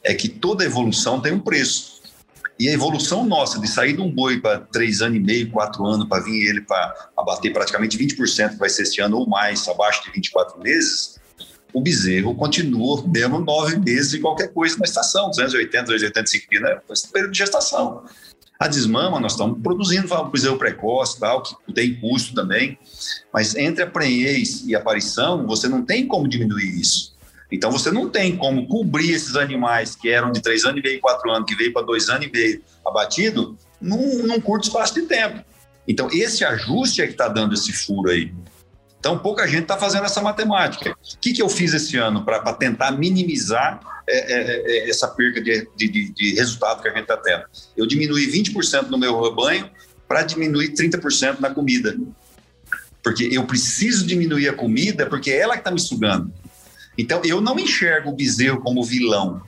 é 0.02 0.14
que 0.14 0.26
toda 0.26 0.64
evolução 0.64 1.20
tem 1.20 1.34
um 1.34 1.40
preço. 1.40 2.00
E 2.58 2.68
a 2.68 2.72
evolução 2.72 3.24
nossa 3.24 3.58
de 3.58 3.66
sair 3.66 3.94
de 3.94 4.00
um 4.00 4.10
boi 4.10 4.40
para 4.40 4.60
três 4.60 5.02
anos 5.02 5.18
e 5.18 5.20
meio, 5.20 5.50
quatro 5.50 5.84
anos, 5.86 6.06
para 6.06 6.22
vir 6.22 6.48
ele 6.48 6.60
para 6.60 7.10
abater 7.16 7.52
praticamente 7.52 7.98
20%, 7.98 8.50
que 8.50 8.58
vai 8.58 8.68
ser 8.68 8.82
este 8.82 9.00
ano 9.00 9.18
ou 9.18 9.28
mais, 9.28 9.66
abaixo 9.66 10.04
de 10.04 10.10
24 10.12 10.60
meses, 10.60 11.20
o 11.72 11.80
bezerro 11.80 12.34
continua 12.34 13.02
mesmo 13.06 13.40
nove 13.40 13.78
meses 13.78 14.10
de 14.10 14.20
qualquer 14.20 14.52
coisa 14.52 14.76
na 14.76 14.84
estação, 14.84 15.30
280, 15.30 15.84
285 15.84 16.50
dias, 16.50 16.62
né? 16.62 16.80
Esse 16.90 17.10
período 17.10 17.32
de 17.32 17.38
gestação. 17.38 18.04
A 18.60 18.68
desmama, 18.68 19.18
nós 19.18 19.32
estamos 19.32 19.60
produzindo 19.60 20.14
um 20.14 20.30
bezerro 20.30 20.56
precoce, 20.56 21.18
tal, 21.18 21.42
que 21.42 21.72
tem 21.72 21.98
custo 21.98 22.34
também, 22.34 22.78
mas 23.32 23.56
entre 23.56 23.82
a 23.82 23.86
prenhez 23.86 24.64
e 24.66 24.76
a 24.76 24.78
aparição, 24.78 25.46
você 25.46 25.66
não 25.66 25.82
tem 25.82 26.06
como 26.06 26.28
diminuir 26.28 26.80
isso. 26.80 27.11
Então 27.52 27.70
você 27.70 27.90
não 27.90 28.08
tem 28.08 28.34
como 28.34 28.66
cobrir 28.66 29.12
esses 29.12 29.36
animais 29.36 29.94
que 29.94 30.08
eram 30.08 30.32
de 30.32 30.40
três 30.40 30.64
anos 30.64 30.80
e 30.80 30.82
meio, 30.82 31.00
quatro 31.00 31.30
anos, 31.30 31.44
que 31.46 31.54
veio 31.54 31.70
para 31.70 31.82
dois 31.82 32.08
anos 32.08 32.26
e 32.26 32.30
meio 32.32 32.62
abatido, 32.84 33.58
num, 33.78 34.26
num 34.26 34.40
curto 34.40 34.64
espaço 34.64 34.94
de 34.94 35.02
tempo. 35.02 35.44
Então 35.86 36.08
esse 36.10 36.44
ajuste 36.44 37.02
é 37.02 37.06
que 37.06 37.12
está 37.12 37.28
dando 37.28 37.52
esse 37.52 37.70
furo 37.70 38.10
aí. 38.10 38.32
Então 38.98 39.18
pouca 39.18 39.46
gente 39.46 39.62
está 39.62 39.76
fazendo 39.76 40.06
essa 40.06 40.22
matemática. 40.22 40.92
O 40.92 41.18
que, 41.20 41.34
que 41.34 41.42
eu 41.42 41.48
fiz 41.48 41.74
esse 41.74 41.98
ano 41.98 42.24
para 42.24 42.40
tentar 42.54 42.92
minimizar 42.92 43.80
é, 44.08 44.16
é, 44.16 44.86
é, 44.86 44.88
essa 44.88 45.06
perca 45.08 45.40
de, 45.42 45.68
de, 45.76 46.10
de, 46.10 46.34
resultado 46.34 46.80
que 46.80 46.88
a 46.88 46.92
gente 46.92 47.02
está 47.02 47.18
tendo? 47.18 47.44
Eu 47.76 47.86
diminuí 47.86 48.32
20% 48.32 48.88
no 48.88 48.96
meu 48.96 49.20
rebanho 49.20 49.70
para 50.08 50.22
diminuir 50.22 50.72
30% 50.72 51.40
na 51.40 51.50
comida. 51.50 51.98
Porque 53.02 53.28
eu 53.30 53.44
preciso 53.44 54.06
diminuir 54.06 54.48
a 54.48 54.54
comida 54.54 55.04
porque 55.06 55.30
é 55.32 55.40
ela 55.40 55.54
que 55.54 55.60
está 55.60 55.70
me 55.70 55.80
sugando. 55.80 56.32
Então, 57.02 57.20
eu 57.24 57.40
não 57.40 57.58
enxergo 57.58 58.10
o 58.10 58.14
bezerro 58.14 58.60
como 58.60 58.84
vilão. 58.84 59.42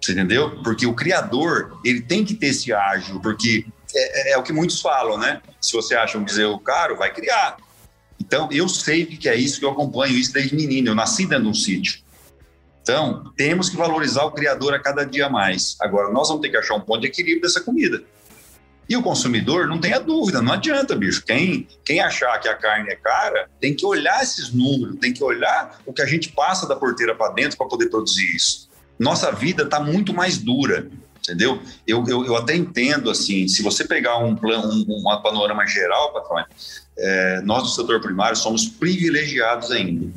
Você 0.00 0.12
entendeu? 0.12 0.62
Porque 0.62 0.86
o 0.86 0.94
criador, 0.94 1.80
ele 1.84 2.00
tem 2.00 2.24
que 2.24 2.34
ter 2.34 2.48
esse 2.48 2.72
ágil, 2.72 3.18
porque 3.18 3.66
é, 3.92 4.30
é, 4.30 4.32
é 4.34 4.38
o 4.38 4.42
que 4.44 4.52
muitos 4.52 4.80
falam, 4.80 5.18
né? 5.18 5.42
Se 5.60 5.72
você 5.72 5.96
acha 5.96 6.16
um 6.16 6.24
bezerro 6.24 6.56
caro, 6.60 6.96
vai 6.96 7.12
criar. 7.12 7.56
Então, 8.20 8.48
eu 8.52 8.68
sei 8.68 9.04
que 9.04 9.28
é 9.28 9.34
isso 9.34 9.58
que 9.58 9.64
eu 9.64 9.70
acompanho 9.70 10.16
isso 10.16 10.32
desde 10.32 10.54
menino. 10.54 10.90
Eu 10.90 10.94
nasci 10.94 11.26
dentro 11.26 11.44
de 11.44 11.50
um 11.50 11.54
sítio. 11.54 12.00
Então, 12.80 13.32
temos 13.36 13.68
que 13.68 13.76
valorizar 13.76 14.22
o 14.24 14.30
criador 14.30 14.72
a 14.72 14.78
cada 14.78 15.04
dia 15.04 15.28
mais. 15.28 15.76
Agora, 15.80 16.12
nós 16.12 16.28
vamos 16.28 16.42
ter 16.42 16.50
que 16.50 16.56
achar 16.56 16.74
um 16.74 16.80
ponto 16.80 17.00
de 17.00 17.08
equilíbrio 17.08 17.42
dessa 17.42 17.60
comida. 17.60 18.04
E 18.88 18.96
o 18.96 19.02
consumidor 19.02 19.66
não 19.66 19.78
tenha 19.78 19.98
dúvida, 19.98 20.42
não 20.42 20.52
adianta, 20.52 20.94
bicho. 20.94 21.24
Quem, 21.24 21.66
quem 21.84 22.00
achar 22.00 22.38
que 22.38 22.48
a 22.48 22.54
carne 22.54 22.90
é 22.90 22.96
cara, 22.96 23.48
tem 23.60 23.74
que 23.74 23.86
olhar 23.86 24.22
esses 24.22 24.52
números, 24.52 24.98
tem 25.00 25.12
que 25.12 25.24
olhar 25.24 25.80
o 25.86 25.92
que 25.92 26.02
a 26.02 26.06
gente 26.06 26.30
passa 26.30 26.68
da 26.68 26.76
porteira 26.76 27.14
para 27.14 27.32
dentro 27.32 27.56
para 27.56 27.66
poder 27.66 27.88
produzir 27.88 28.34
isso. 28.36 28.68
Nossa 28.98 29.32
vida 29.32 29.62
está 29.62 29.80
muito 29.80 30.12
mais 30.12 30.38
dura, 30.38 30.88
entendeu? 31.18 31.60
Eu, 31.86 32.04
eu, 32.06 32.26
eu, 32.26 32.36
até 32.36 32.54
entendo, 32.54 33.10
assim, 33.10 33.48
se 33.48 33.62
você 33.62 33.84
pegar 33.84 34.18
um 34.18 34.36
plano, 34.36 34.68
um, 34.68 34.98
um 34.98 35.22
panorama 35.22 35.66
geral, 35.66 36.12
patrão, 36.12 36.44
é, 36.96 37.40
nós 37.42 37.62
do 37.62 37.68
setor 37.70 38.00
primário 38.00 38.36
somos 38.36 38.66
privilegiados 38.66 39.70
ainda. 39.70 40.12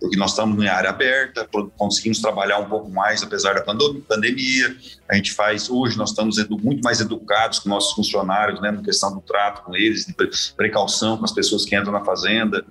Porque 0.00 0.16
nós 0.16 0.30
estamos 0.30 0.62
em 0.64 0.66
área 0.66 0.88
aberta, 0.88 1.46
conseguimos 1.76 2.20
trabalhar 2.20 2.58
um 2.58 2.68
pouco 2.68 2.90
mais 2.90 3.22
apesar 3.22 3.54
da 3.54 3.60
pandemia. 3.60 4.74
A 5.08 5.14
gente 5.14 5.32
faz 5.32 5.68
hoje 5.68 5.98
nós 5.98 6.10
estamos 6.10 6.36
muito 6.48 6.82
mais 6.82 7.00
educados 7.00 7.58
com 7.58 7.68
nossos 7.68 7.92
funcionários, 7.92 8.60
né, 8.62 8.70
na 8.70 8.82
questão 8.82 9.14
do 9.14 9.20
trato 9.20 9.62
com 9.62 9.76
eles, 9.76 10.06
de 10.06 10.14
precaução 10.56 11.18
com 11.18 11.24
as 11.24 11.32
pessoas 11.32 11.66
que 11.66 11.76
entram 11.76 11.92
na 11.92 12.02
fazenda. 12.02 12.64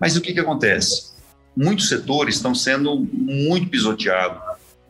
Mas 0.00 0.16
o 0.16 0.20
que 0.20 0.32
que 0.32 0.40
acontece? 0.40 1.14
Muitos 1.54 1.88
setores 1.88 2.36
estão 2.36 2.54
sendo 2.54 2.96
muito 3.12 3.68
pisoteados, 3.68 4.40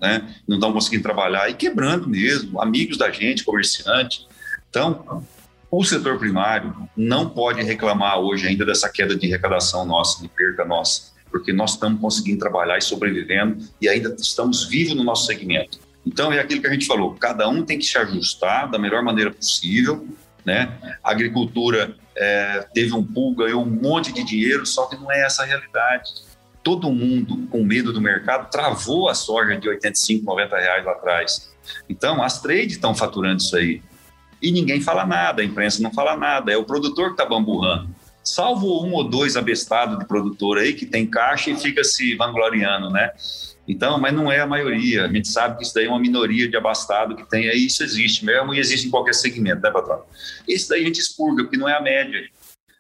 né? 0.01 0.35
Não 0.47 0.57
estão 0.57 0.73
conseguindo 0.73 1.03
trabalhar 1.03 1.49
e 1.49 1.55
quebrando 1.55 2.09
mesmo, 2.09 2.61
amigos 2.61 2.97
da 2.97 3.11
gente, 3.11 3.45
comerciante. 3.45 4.27
Então, 4.69 5.25
o 5.71 5.85
setor 5.85 6.19
primário 6.19 6.89
não 6.97 7.29
pode 7.29 7.63
reclamar 7.63 8.19
hoje 8.19 8.49
ainda 8.49 8.65
dessa 8.65 8.89
queda 8.89 9.17
de 9.17 9.27
arrecadação 9.27 9.85
nossa, 9.85 10.21
de 10.21 10.29
perda 10.29 10.65
nossa 10.65 11.16
porque 11.37 11.53
nós 11.53 11.73
estamos 11.73 12.01
conseguindo 12.01 12.39
trabalhar 12.39 12.79
e 12.79 12.81
sobrevivendo 12.81 13.63
e 13.81 13.89
ainda 13.89 14.15
estamos 14.19 14.65
vivos 14.65 14.95
no 14.95 15.05
nosso 15.05 15.27
segmento. 15.27 15.79
Então, 16.05 16.33
é 16.33 16.41
aquilo 16.41 16.61
que 16.63 16.67
a 16.67 16.73
gente 16.73 16.87
falou: 16.87 17.15
cada 17.15 17.47
um 17.49 17.63
tem 17.63 17.79
que 17.79 17.85
se 17.85 17.99
ajustar 17.99 18.71
da 18.71 18.79
melhor 18.79 19.03
maneira 19.03 19.31
possível. 19.31 20.07
Né? 20.45 20.73
A 21.03 21.11
agricultura 21.11 21.95
é, 22.17 22.67
teve 22.73 22.95
um 22.95 23.03
pool, 23.03 23.35
ganhou 23.35 23.63
um 23.63 23.69
monte 23.69 24.13
de 24.13 24.23
dinheiro, 24.25 24.65
só 24.65 24.87
que 24.87 24.97
não 24.97 25.11
é 25.13 25.25
essa 25.27 25.43
a 25.43 25.47
realidade. 25.47 26.25
Todo 26.63 26.91
mundo, 26.91 27.47
com 27.49 27.63
medo 27.63 27.93
do 27.93 28.01
mercado, 28.01 28.51
travou 28.51 29.09
a 29.09 29.15
soja 29.15 29.57
de 29.57 29.69
85, 29.69 30.25
90 30.25 30.57
reais 30.57 30.85
lá 30.85 30.93
atrás. 30.93 31.53
Então, 31.89 32.23
as 32.23 32.41
trades 32.41 32.73
estão 32.73 32.95
faturando 32.95 33.43
isso 33.43 33.57
aí. 33.57 33.83
E 34.41 34.51
ninguém 34.53 34.81
fala 34.81 35.05
nada, 35.05 35.43
a 35.43 35.45
imprensa 35.45 35.83
não 35.83 35.93
fala 35.93 36.17
nada, 36.17 36.53
é 36.53 36.57
o 36.57 36.65
produtor 36.65 37.07
que 37.07 37.13
está 37.13 37.25
bamburrando 37.25 37.96
salvo 38.27 38.85
um 38.85 38.93
ou 38.93 39.05
dois 39.05 39.37
abestados 39.37 39.99
de 39.99 40.05
produtor 40.05 40.59
aí 40.59 40.75
que 40.75 40.85
tem 40.85 41.07
caixa 41.07 41.51
e 41.51 41.57
fica 41.57 41.85
se 41.85 42.17
vangloriando, 42.17 42.91
né? 42.91 43.13
Então, 43.69 43.99
mas 43.99 44.13
não 44.13 44.31
é 44.31 44.41
a 44.41 44.47
maioria. 44.47 45.05
A 45.05 45.13
gente 45.13 45.29
sabe 45.29 45.57
que 45.57 45.65
isso 45.65 45.75
daí 45.75 45.87
é 45.87 45.89
uma 45.89 45.99
minoria 45.99 46.49
de 46.49 46.57
abastado 46.57 47.17
que 47.17 47.29
tem 47.29 47.49
aí, 47.49 47.67
isso 47.67 47.83
existe 47.83 48.25
mesmo 48.25 48.53
e 48.53 48.59
existe 48.59 48.89
em 48.89 48.91
qualquer 48.91 49.15
segmento, 49.15 49.63
né, 49.63 49.71
patrão? 49.71 50.03
Isso 50.47 50.69
daí 50.69 50.83
a 50.83 50.87
gente 50.87 51.01
expurga, 51.01 51.45
porque 51.45 51.57
não 51.57 51.69
é 51.69 51.77
a 51.77 51.81
média. 51.81 52.29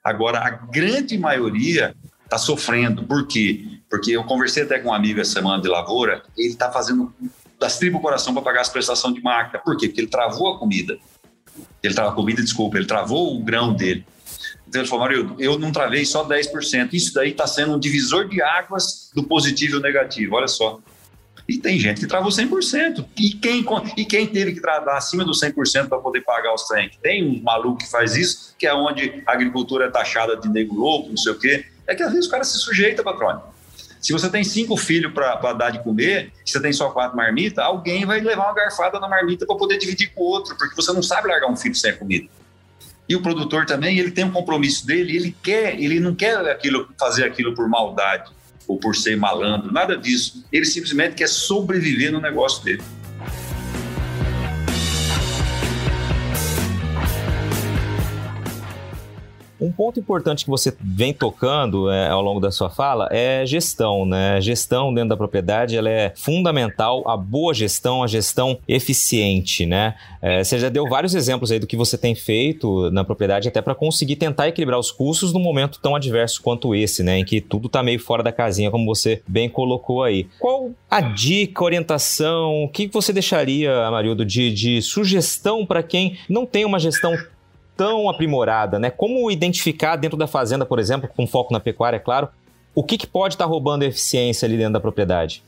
Agora, 0.02 0.40
a 0.40 0.50
grande 0.50 1.16
maioria 1.16 1.94
está 2.24 2.38
sofrendo. 2.38 3.04
Por 3.04 3.26
quê? 3.26 3.64
Porque 3.88 4.12
eu 4.12 4.24
conversei 4.24 4.64
até 4.64 4.78
com 4.78 4.88
um 4.88 4.94
amigo 4.94 5.20
essa 5.20 5.32
semana 5.32 5.62
de 5.62 5.68
lavoura, 5.68 6.22
ele 6.36 6.48
está 6.48 6.70
fazendo 6.70 7.12
das 7.58 7.78
tribos 7.78 8.00
coração 8.00 8.32
para 8.32 8.42
pagar 8.42 8.60
as 8.60 8.68
prestações 8.68 9.14
de 9.14 9.22
máquina. 9.22 9.60
Por 9.60 9.76
quê? 9.76 9.88
Porque 9.88 10.00
ele 10.00 10.08
travou 10.08 10.54
a 10.54 10.58
comida. 10.58 10.98
Ele 11.82 11.94
travou 11.94 12.12
a 12.12 12.14
comida, 12.14 12.42
desculpa, 12.42 12.76
ele 12.76 12.86
travou 12.86 13.36
o 13.36 13.42
grão 13.42 13.72
dele. 13.72 14.04
Então 14.68 14.80
ele 14.80 14.88
falou, 14.88 15.04
Marildo, 15.04 15.36
eu 15.38 15.58
não 15.58 15.70
travei 15.70 16.04
só 16.04 16.26
10%. 16.26 16.92
Isso 16.92 17.14
daí 17.14 17.30
está 17.30 17.46
sendo 17.46 17.74
um 17.74 17.78
divisor 17.78 18.28
de 18.28 18.42
águas 18.42 19.10
do 19.14 19.22
positivo 19.22 19.78
e 19.78 19.80
negativo, 19.80 20.34
olha 20.34 20.48
só. 20.48 20.80
E 21.48 21.58
tem 21.58 21.78
gente 21.78 22.00
que 22.00 22.06
travou 22.06 22.30
100%. 22.30 23.06
E 23.16 23.30
quem, 23.34 23.64
e 23.96 24.04
quem 24.04 24.26
teve 24.26 24.52
que 24.52 24.60
travar 24.60 24.96
acima 24.96 25.24
do 25.24 25.30
100% 25.30 25.88
para 25.88 25.98
poder 25.98 26.22
pagar 26.22 26.52
os 26.52 26.66
trem? 26.66 26.90
Tem 27.00 27.24
um 27.24 27.42
maluco 27.42 27.78
que 27.78 27.88
faz 27.88 28.16
isso, 28.16 28.54
que 28.58 28.66
é 28.66 28.74
onde 28.74 29.22
a 29.24 29.32
agricultura 29.32 29.86
é 29.86 29.90
taxada 29.90 30.36
de 30.36 30.48
nego 30.48 30.74
louco, 30.74 31.10
não 31.10 31.16
sei 31.16 31.32
o 31.32 31.38
quê. 31.38 31.64
É 31.86 31.94
que 31.94 32.02
às 32.02 32.10
vezes 32.10 32.26
o 32.26 32.30
cara 32.30 32.42
se 32.42 32.58
sujeita, 32.58 33.02
patrônio. 33.02 33.42
Se 34.00 34.12
você 34.12 34.28
tem 34.28 34.44
cinco 34.44 34.76
filhos 34.76 35.12
para 35.12 35.52
dar 35.52 35.70
de 35.70 35.82
comer, 35.82 36.32
se 36.44 36.52
você 36.52 36.60
tem 36.60 36.72
só 36.72 36.90
quatro 36.90 37.16
marmitas, 37.16 37.64
alguém 37.64 38.04
vai 38.04 38.20
levar 38.20 38.44
uma 38.44 38.54
garfada 38.54 39.00
na 39.00 39.08
marmita 39.08 39.46
para 39.46 39.56
poder 39.56 39.78
dividir 39.78 40.12
com 40.14 40.22
o 40.22 40.24
outro, 40.24 40.56
porque 40.56 40.74
você 40.74 40.92
não 40.92 41.02
sabe 41.02 41.28
largar 41.28 41.48
um 41.48 41.56
filho 41.56 41.74
sem 41.74 41.96
comida. 41.96 42.28
E 43.08 43.14
o 43.14 43.22
produtor 43.22 43.66
também, 43.66 43.98
ele 43.98 44.10
tem 44.10 44.24
um 44.24 44.30
compromisso 44.30 44.86
dele, 44.86 45.16
ele 45.16 45.36
quer, 45.42 45.80
ele 45.80 46.00
não 46.00 46.14
quer 46.14 46.38
aquilo, 46.50 46.88
fazer 46.98 47.24
aquilo 47.24 47.54
por 47.54 47.68
maldade 47.68 48.30
ou 48.66 48.78
por 48.78 48.96
ser 48.96 49.16
malandro, 49.16 49.72
nada 49.72 49.96
disso. 49.96 50.44
Ele 50.52 50.64
simplesmente 50.64 51.14
quer 51.14 51.28
sobreviver 51.28 52.10
no 52.10 52.20
negócio 52.20 52.64
dele. 52.64 52.82
Um 59.60 59.72
ponto 59.72 59.98
importante 59.98 60.44
que 60.44 60.50
você 60.50 60.74
vem 60.80 61.12
tocando 61.12 61.90
é, 61.90 62.08
ao 62.08 62.22
longo 62.22 62.40
da 62.40 62.50
sua 62.50 62.68
fala 62.68 63.08
é 63.10 63.44
gestão, 63.46 64.04
né? 64.04 64.40
Gestão 64.40 64.92
dentro 64.92 65.10
da 65.10 65.16
propriedade 65.16 65.76
ela 65.76 65.88
é 65.88 66.12
fundamental, 66.14 67.08
a 67.08 67.16
boa 67.16 67.54
gestão, 67.54 68.02
a 68.02 68.06
gestão 68.06 68.58
eficiente, 68.68 69.64
né? 69.64 69.94
É, 70.20 70.42
você 70.42 70.58
já 70.58 70.68
deu 70.68 70.88
vários 70.88 71.14
exemplos 71.14 71.50
aí 71.50 71.58
do 71.58 71.66
que 71.66 71.76
você 71.76 71.96
tem 71.96 72.14
feito 72.14 72.90
na 72.90 73.04
propriedade 73.04 73.48
até 73.48 73.62
para 73.62 73.74
conseguir 73.74 74.16
tentar 74.16 74.48
equilibrar 74.48 74.78
os 74.78 74.90
custos 74.90 75.32
num 75.32 75.40
momento 75.40 75.78
tão 75.80 75.94
adverso 75.94 76.42
quanto 76.42 76.74
esse, 76.74 77.02
né? 77.02 77.18
Em 77.18 77.24
que 77.24 77.40
tudo 77.40 77.66
está 77.66 77.82
meio 77.82 77.98
fora 77.98 78.22
da 78.22 78.32
casinha, 78.32 78.70
como 78.70 78.84
você 78.84 79.22
bem 79.26 79.48
colocou 79.48 80.02
aí. 80.02 80.26
Qual 80.38 80.70
a 80.90 81.00
dica, 81.00 81.64
orientação, 81.64 82.64
o 82.64 82.68
que 82.68 82.88
você 82.88 83.12
deixaria, 83.12 83.86
Amarildo, 83.86 84.24
de, 84.24 84.52
de 84.52 84.82
sugestão 84.82 85.64
para 85.64 85.82
quem 85.82 86.18
não 86.28 86.44
tem 86.44 86.64
uma 86.64 86.78
gestão 86.78 87.16
tão 87.76 88.08
aprimorada, 88.08 88.78
né? 88.78 88.90
Como 88.90 89.30
identificar 89.30 89.96
dentro 89.96 90.16
da 90.16 90.26
fazenda, 90.26 90.64
por 90.64 90.78
exemplo, 90.78 91.08
com 91.08 91.26
foco 91.26 91.52
na 91.52 91.60
pecuária, 91.60 91.96
é 91.96 92.00
claro, 92.00 92.28
o 92.74 92.82
que, 92.82 92.98
que 92.98 93.06
pode 93.06 93.34
estar 93.34 93.44
tá 93.44 93.50
roubando 93.50 93.84
eficiência 93.84 94.46
ali 94.46 94.56
dentro 94.56 94.74
da 94.74 94.80
propriedade? 94.80 95.42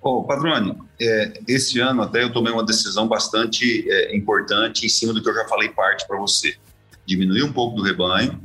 Oh, 0.00 0.22
Padrone, 0.22 0.76
é, 1.00 1.40
esse 1.48 1.80
ano 1.80 2.02
até 2.02 2.22
eu 2.22 2.32
tomei 2.32 2.52
uma 2.52 2.64
decisão 2.64 3.08
bastante 3.08 3.84
é, 3.90 4.16
importante 4.16 4.86
em 4.86 4.88
cima 4.88 5.12
do 5.12 5.22
que 5.22 5.28
eu 5.28 5.34
já 5.34 5.44
falei 5.46 5.68
parte 5.70 6.06
para 6.06 6.16
você. 6.16 6.56
Diminuir 7.04 7.42
um 7.42 7.52
pouco 7.52 7.76
do 7.76 7.82
rebanho. 7.82 8.40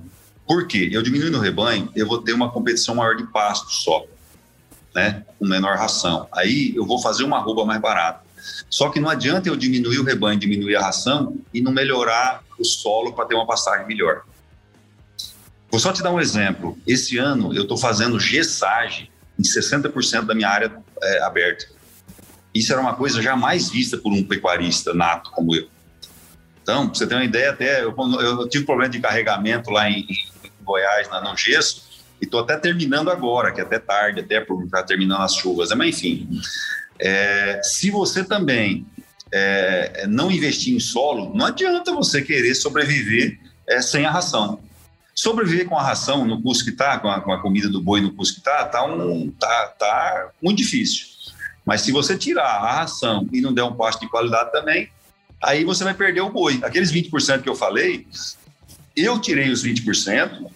Por 0.47 0.67
quê? 0.67 0.89
Eu 0.91 1.01
diminuindo 1.01 1.37
o 1.37 1.41
rebanho, 1.41 1.89
eu 1.95 2.07
vou 2.07 2.21
ter 2.21 2.33
uma 2.33 2.51
competição 2.51 2.95
maior 2.95 3.15
de 3.15 3.23
pasto 3.27 3.71
só, 3.71 4.03
né? 4.95 5.23
Com 5.39 5.45
menor 5.45 5.77
ração. 5.77 6.27
Aí 6.31 6.73
eu 6.75 6.85
vou 6.85 6.99
fazer 6.99 7.23
uma 7.23 7.37
arroba 7.37 7.65
mais 7.65 7.79
barata. 7.79 8.22
Só 8.69 8.89
que 8.89 8.99
não 8.99 9.09
adianta 9.09 9.49
eu 9.49 9.55
diminuir 9.55 9.99
o 9.99 10.03
rebanho, 10.03 10.39
diminuir 10.39 10.75
a 10.75 10.81
ração 10.81 11.37
e 11.53 11.61
não 11.61 11.71
melhorar 11.71 12.43
o 12.59 12.65
solo 12.65 13.13
para 13.13 13.25
ter 13.25 13.35
uma 13.35 13.45
passagem 13.45 13.85
melhor. 13.87 14.23
Vou 15.69 15.79
só 15.79 15.91
te 15.91 16.03
dar 16.03 16.11
um 16.11 16.19
exemplo. 16.19 16.77
Esse 16.85 17.17
ano 17.17 17.53
eu 17.53 17.63
estou 17.63 17.77
fazendo 17.77 18.19
gessagem 18.19 19.09
em 19.39 19.43
60% 19.43 20.25
da 20.25 20.35
minha 20.35 20.49
área 20.49 20.71
é, 21.01 21.23
aberta. 21.23 21.65
Isso 22.53 22.71
era 22.71 22.79
uma 22.79 22.95
coisa 22.95 23.21
jamais 23.21 23.69
vista 23.69 23.97
por 23.97 24.11
um 24.11 24.23
pecuarista 24.23 24.93
nato 24.93 25.31
como 25.31 25.55
eu. 25.55 25.67
Então, 26.61 26.87
para 26.87 26.97
você 26.97 27.07
ter 27.07 27.15
uma 27.15 27.25
ideia, 27.25 27.49
até 27.49 27.83
eu, 27.83 27.93
eu 28.21 28.47
tive 28.47 28.65
problema 28.65 28.89
de 28.89 28.99
carregamento 28.99 29.69
lá 29.69 29.89
em, 29.89 30.05
em 30.09 30.51
Goiás, 30.63 31.09
na, 31.09 31.19
no 31.19 31.35
gesso, 31.35 31.83
e 32.21 32.25
estou 32.25 32.39
até 32.39 32.55
terminando 32.57 33.09
agora, 33.09 33.51
que 33.51 33.59
é 33.59 33.63
até 33.63 33.79
tarde, 33.79 34.21
até 34.21 34.39
por 34.39 34.63
estar 34.63 34.83
terminando 34.83 35.21
as 35.21 35.35
chuvas. 35.35 35.69
Mas, 35.71 35.97
enfim, 35.97 36.39
é, 36.99 37.59
se 37.63 37.89
você 37.89 38.23
também 38.23 38.85
é, 39.31 40.05
não 40.07 40.31
investir 40.31 40.75
em 40.75 40.79
solo, 40.79 41.35
não 41.35 41.47
adianta 41.47 41.91
você 41.91 42.21
querer 42.21 42.53
sobreviver 42.55 43.39
é, 43.67 43.81
sem 43.81 44.05
a 44.05 44.11
ração. 44.11 44.59
Sobreviver 45.15 45.67
com 45.67 45.77
a 45.77 45.83
ração 45.83 46.25
no 46.25 46.41
custo 46.41 46.63
que 46.63 46.71
está, 46.71 46.99
com, 46.99 47.09
com, 47.21 47.31
a 47.31 47.41
comida 47.41 47.69
do 47.69 47.81
boi 47.81 48.01
no 48.01 48.13
custo 48.13 48.35
que 48.35 48.39
está, 48.41 48.65
está 48.65 48.85
um, 48.85 49.31
tá, 49.31 49.67
tá 49.79 50.29
muito 50.41 50.57
difícil. 50.57 51.07
Mas 51.65 51.81
se 51.81 51.91
você 51.91 52.17
tirar 52.17 52.43
a 52.43 52.73
ração 52.79 53.27
e 53.31 53.41
não 53.41 53.53
der 53.53 53.63
um 53.63 53.75
pasto 53.75 54.01
de 54.01 54.09
qualidade 54.09 54.51
também, 54.51 54.89
aí 55.41 55.63
você 55.63 55.83
vai 55.83 55.93
perder 55.93 56.21
o 56.21 56.29
boi. 56.29 56.59
Aqueles 56.63 56.91
20% 56.91 57.41
que 57.41 57.49
eu 57.49 57.55
falei, 57.55 58.07
eu 58.95 59.19
tirei 59.19 59.49
os 59.49 59.63
20%. 59.63 60.47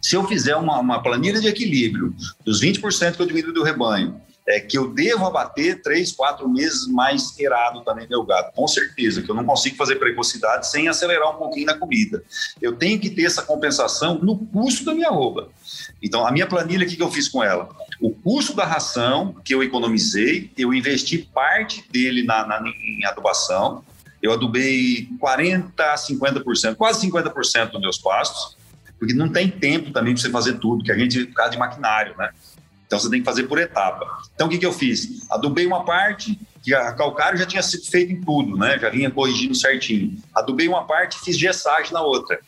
Se 0.00 0.16
eu 0.16 0.26
fizer 0.26 0.56
uma, 0.56 0.78
uma 0.78 1.02
planilha 1.02 1.40
de 1.40 1.46
equilíbrio 1.46 2.14
dos 2.44 2.60
20% 2.60 3.16
que 3.16 3.22
eu 3.22 3.26
diminuo 3.26 3.52
do 3.52 3.62
rebanho 3.62 4.20
é, 4.46 4.60
que 4.60 4.76
eu 4.76 4.92
devo 4.92 5.26
abater 5.26 5.80
três, 5.82 6.12
quatro 6.12 6.48
meses 6.48 6.86
mais 6.86 7.38
errado 7.38 7.82
também 7.82 8.06
meu 8.08 8.22
gado. 8.24 8.52
Com 8.52 8.68
certeza, 8.68 9.22
que 9.22 9.30
eu 9.30 9.34
não 9.34 9.44
consigo 9.44 9.76
fazer 9.76 9.96
precocidade 9.96 10.68
sem 10.68 10.86
acelerar 10.86 11.34
um 11.34 11.38
pouquinho 11.38 11.66
na 11.66 11.78
comida. 11.78 12.22
Eu 12.60 12.76
tenho 12.76 13.00
que 13.00 13.08
ter 13.08 13.24
essa 13.24 13.42
compensação 13.42 14.18
no 14.18 14.36
custo 14.36 14.84
da 14.84 14.94
minha 14.94 15.08
roupa. 15.08 15.48
Então, 16.02 16.26
a 16.26 16.30
minha 16.30 16.46
planilha, 16.46 16.86
o 16.86 16.88
que, 16.88 16.96
que 16.96 17.02
eu 17.02 17.10
fiz 17.10 17.28
com 17.28 17.42
ela? 17.42 17.68
O 18.00 18.10
custo 18.10 18.54
da 18.54 18.64
ração 18.64 19.34
que 19.42 19.54
eu 19.54 19.62
economizei, 19.62 20.52
eu 20.58 20.74
investi 20.74 21.18
parte 21.18 21.84
dele 21.90 22.22
na, 22.22 22.46
na 22.46 22.60
em 22.60 23.04
adubação. 23.06 23.82
Eu 24.22 24.32
adubei 24.32 25.08
40% 25.18 25.72
a 25.78 25.94
50%, 25.94 26.76
quase 26.76 27.10
50% 27.10 27.70
dos 27.72 27.80
meus 27.80 27.98
pastos, 27.98 28.56
porque 28.98 29.14
não 29.14 29.28
tem 29.28 29.50
tempo 29.50 29.90
também 29.90 30.14
para 30.14 30.22
você 30.22 30.30
fazer 30.30 30.54
tudo, 30.54 30.84
que 30.84 30.92
a 30.92 30.98
gente, 30.98 31.26
por 31.26 31.34
causa 31.34 31.52
de 31.52 31.58
maquinário, 31.58 32.16
né? 32.16 32.30
Então 32.94 33.00
você 33.00 33.10
tem 33.10 33.18
que 33.18 33.24
fazer 33.24 33.44
por 33.44 33.58
etapa. 33.58 34.06
Então 34.36 34.46
o 34.46 34.50
que, 34.50 34.56
que 34.56 34.64
eu 34.64 34.72
fiz? 34.72 35.26
Adubei 35.28 35.66
uma 35.66 35.84
parte, 35.84 36.38
que 36.62 36.72
a 36.72 36.92
calcário 36.92 37.36
já 37.36 37.44
tinha 37.44 37.60
sido 37.60 37.84
feito 37.86 38.12
em 38.12 38.20
tudo, 38.20 38.56
né? 38.56 38.78
Já 38.78 38.88
vinha 38.88 39.10
corrigindo 39.10 39.52
certinho. 39.52 40.16
Adubei 40.32 40.68
uma 40.68 40.84
parte, 40.84 41.18
fiz 41.18 41.36
gessagem 41.36 41.92
na 41.92 42.02
outra. 42.02 42.38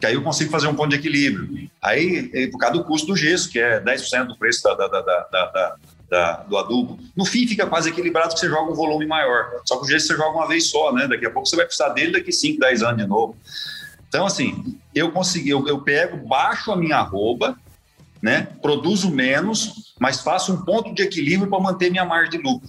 Que 0.00 0.06
aí 0.06 0.14
eu 0.14 0.22
consigo 0.22 0.50
fazer 0.50 0.66
um 0.66 0.74
ponto 0.74 0.90
de 0.90 0.96
equilíbrio. 0.96 1.70
Aí, 1.80 2.30
é 2.34 2.48
por 2.48 2.58
causa 2.58 2.78
do 2.78 2.84
custo 2.84 3.06
do 3.06 3.16
gesso, 3.16 3.48
que 3.48 3.60
é 3.60 3.80
10% 3.80 4.26
do 4.26 4.36
preço 4.36 4.64
da, 4.64 4.74
da, 4.74 4.88
da, 4.88 5.76
da, 6.10 6.32
do 6.48 6.58
adubo. 6.58 6.98
No 7.16 7.24
fim, 7.24 7.46
fica 7.46 7.64
quase 7.64 7.90
equilibrado 7.90 8.30
porque 8.30 8.40
você 8.40 8.48
joga 8.48 8.72
um 8.72 8.74
volume 8.74 9.06
maior. 9.06 9.52
Só 9.64 9.76
que 9.76 9.84
o 9.84 9.88
gesso 9.88 10.08
você 10.08 10.16
joga 10.16 10.36
uma 10.36 10.48
vez 10.48 10.66
só, 10.66 10.92
né? 10.92 11.06
Daqui 11.06 11.26
a 11.26 11.30
pouco 11.30 11.48
você 11.48 11.54
vai 11.54 11.64
precisar 11.64 11.90
dele 11.90 12.10
daqui 12.10 12.32
5, 12.32 12.58
10 12.58 12.82
anos 12.82 12.96
de 12.96 13.06
novo. 13.06 13.36
Então, 14.08 14.26
assim, 14.26 14.76
eu 14.92 15.12
consegui, 15.12 15.50
eu, 15.50 15.64
eu 15.68 15.80
pego, 15.80 16.16
baixo 16.26 16.72
a 16.72 16.76
minha 16.76 16.96
arroba, 16.96 17.56
né? 18.22 18.48
Produzo 18.60 19.10
menos, 19.10 19.94
mas 19.98 20.20
faço 20.20 20.52
um 20.52 20.64
ponto 20.64 20.94
de 20.94 21.02
equilíbrio 21.02 21.48
para 21.48 21.60
manter 21.60 21.90
minha 21.90 22.04
margem 22.04 22.30
de 22.30 22.38
lucro. 22.38 22.68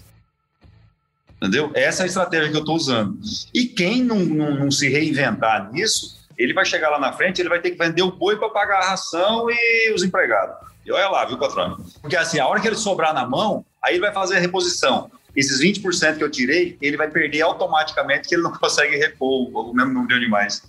Entendeu? 1.37 1.71
Essa 1.73 2.03
é 2.03 2.05
a 2.05 2.07
estratégia 2.07 2.49
que 2.49 2.55
eu 2.55 2.61
estou 2.61 2.75
usando. 2.75 3.19
E 3.53 3.65
quem 3.65 4.03
não, 4.03 4.19
não, 4.19 4.59
não, 4.59 4.71
se 4.71 4.87
reinventar 4.87 5.71
nisso, 5.71 6.19
ele 6.37 6.53
vai 6.53 6.63
chegar 6.63 6.89
lá 6.89 6.99
na 6.99 7.13
frente, 7.13 7.41
ele 7.41 7.49
vai 7.49 7.59
ter 7.59 7.71
que 7.71 7.77
vender 7.77 8.03
o 8.03 8.11
boi 8.11 8.37
para 8.37 8.49
pagar 8.49 8.79
a 8.79 8.89
ração 8.89 9.47
e 9.49 9.91
os 9.93 10.03
empregados. 10.03 10.55
E 10.85 10.91
olha 10.91 11.09
lá, 11.09 11.25
viu, 11.25 11.37
patrão? 11.37 11.77
Porque 11.99 12.15
assim, 12.15 12.39
a 12.39 12.47
hora 12.47 12.59
que 12.59 12.67
ele 12.67 12.75
sobrar 12.75 13.13
na 13.13 13.27
mão, 13.27 13.65
aí 13.83 13.95
ele 13.95 14.01
vai 14.01 14.13
fazer 14.13 14.37
a 14.37 14.39
reposição. 14.39 15.09
Esses 15.35 15.61
20% 15.61 16.17
que 16.17 16.23
eu 16.23 16.29
tirei, 16.29 16.77
ele 16.81 16.97
vai 16.97 17.09
perder 17.09 17.41
automaticamente, 17.41 18.27
que 18.27 18.35
ele 18.35 18.43
não 18.43 18.51
consegue 18.57 18.97
repor 18.97 19.49
o 19.49 19.73
mesmo 19.73 19.93
número 19.93 20.09
de 20.09 20.13
animais. 20.15 20.63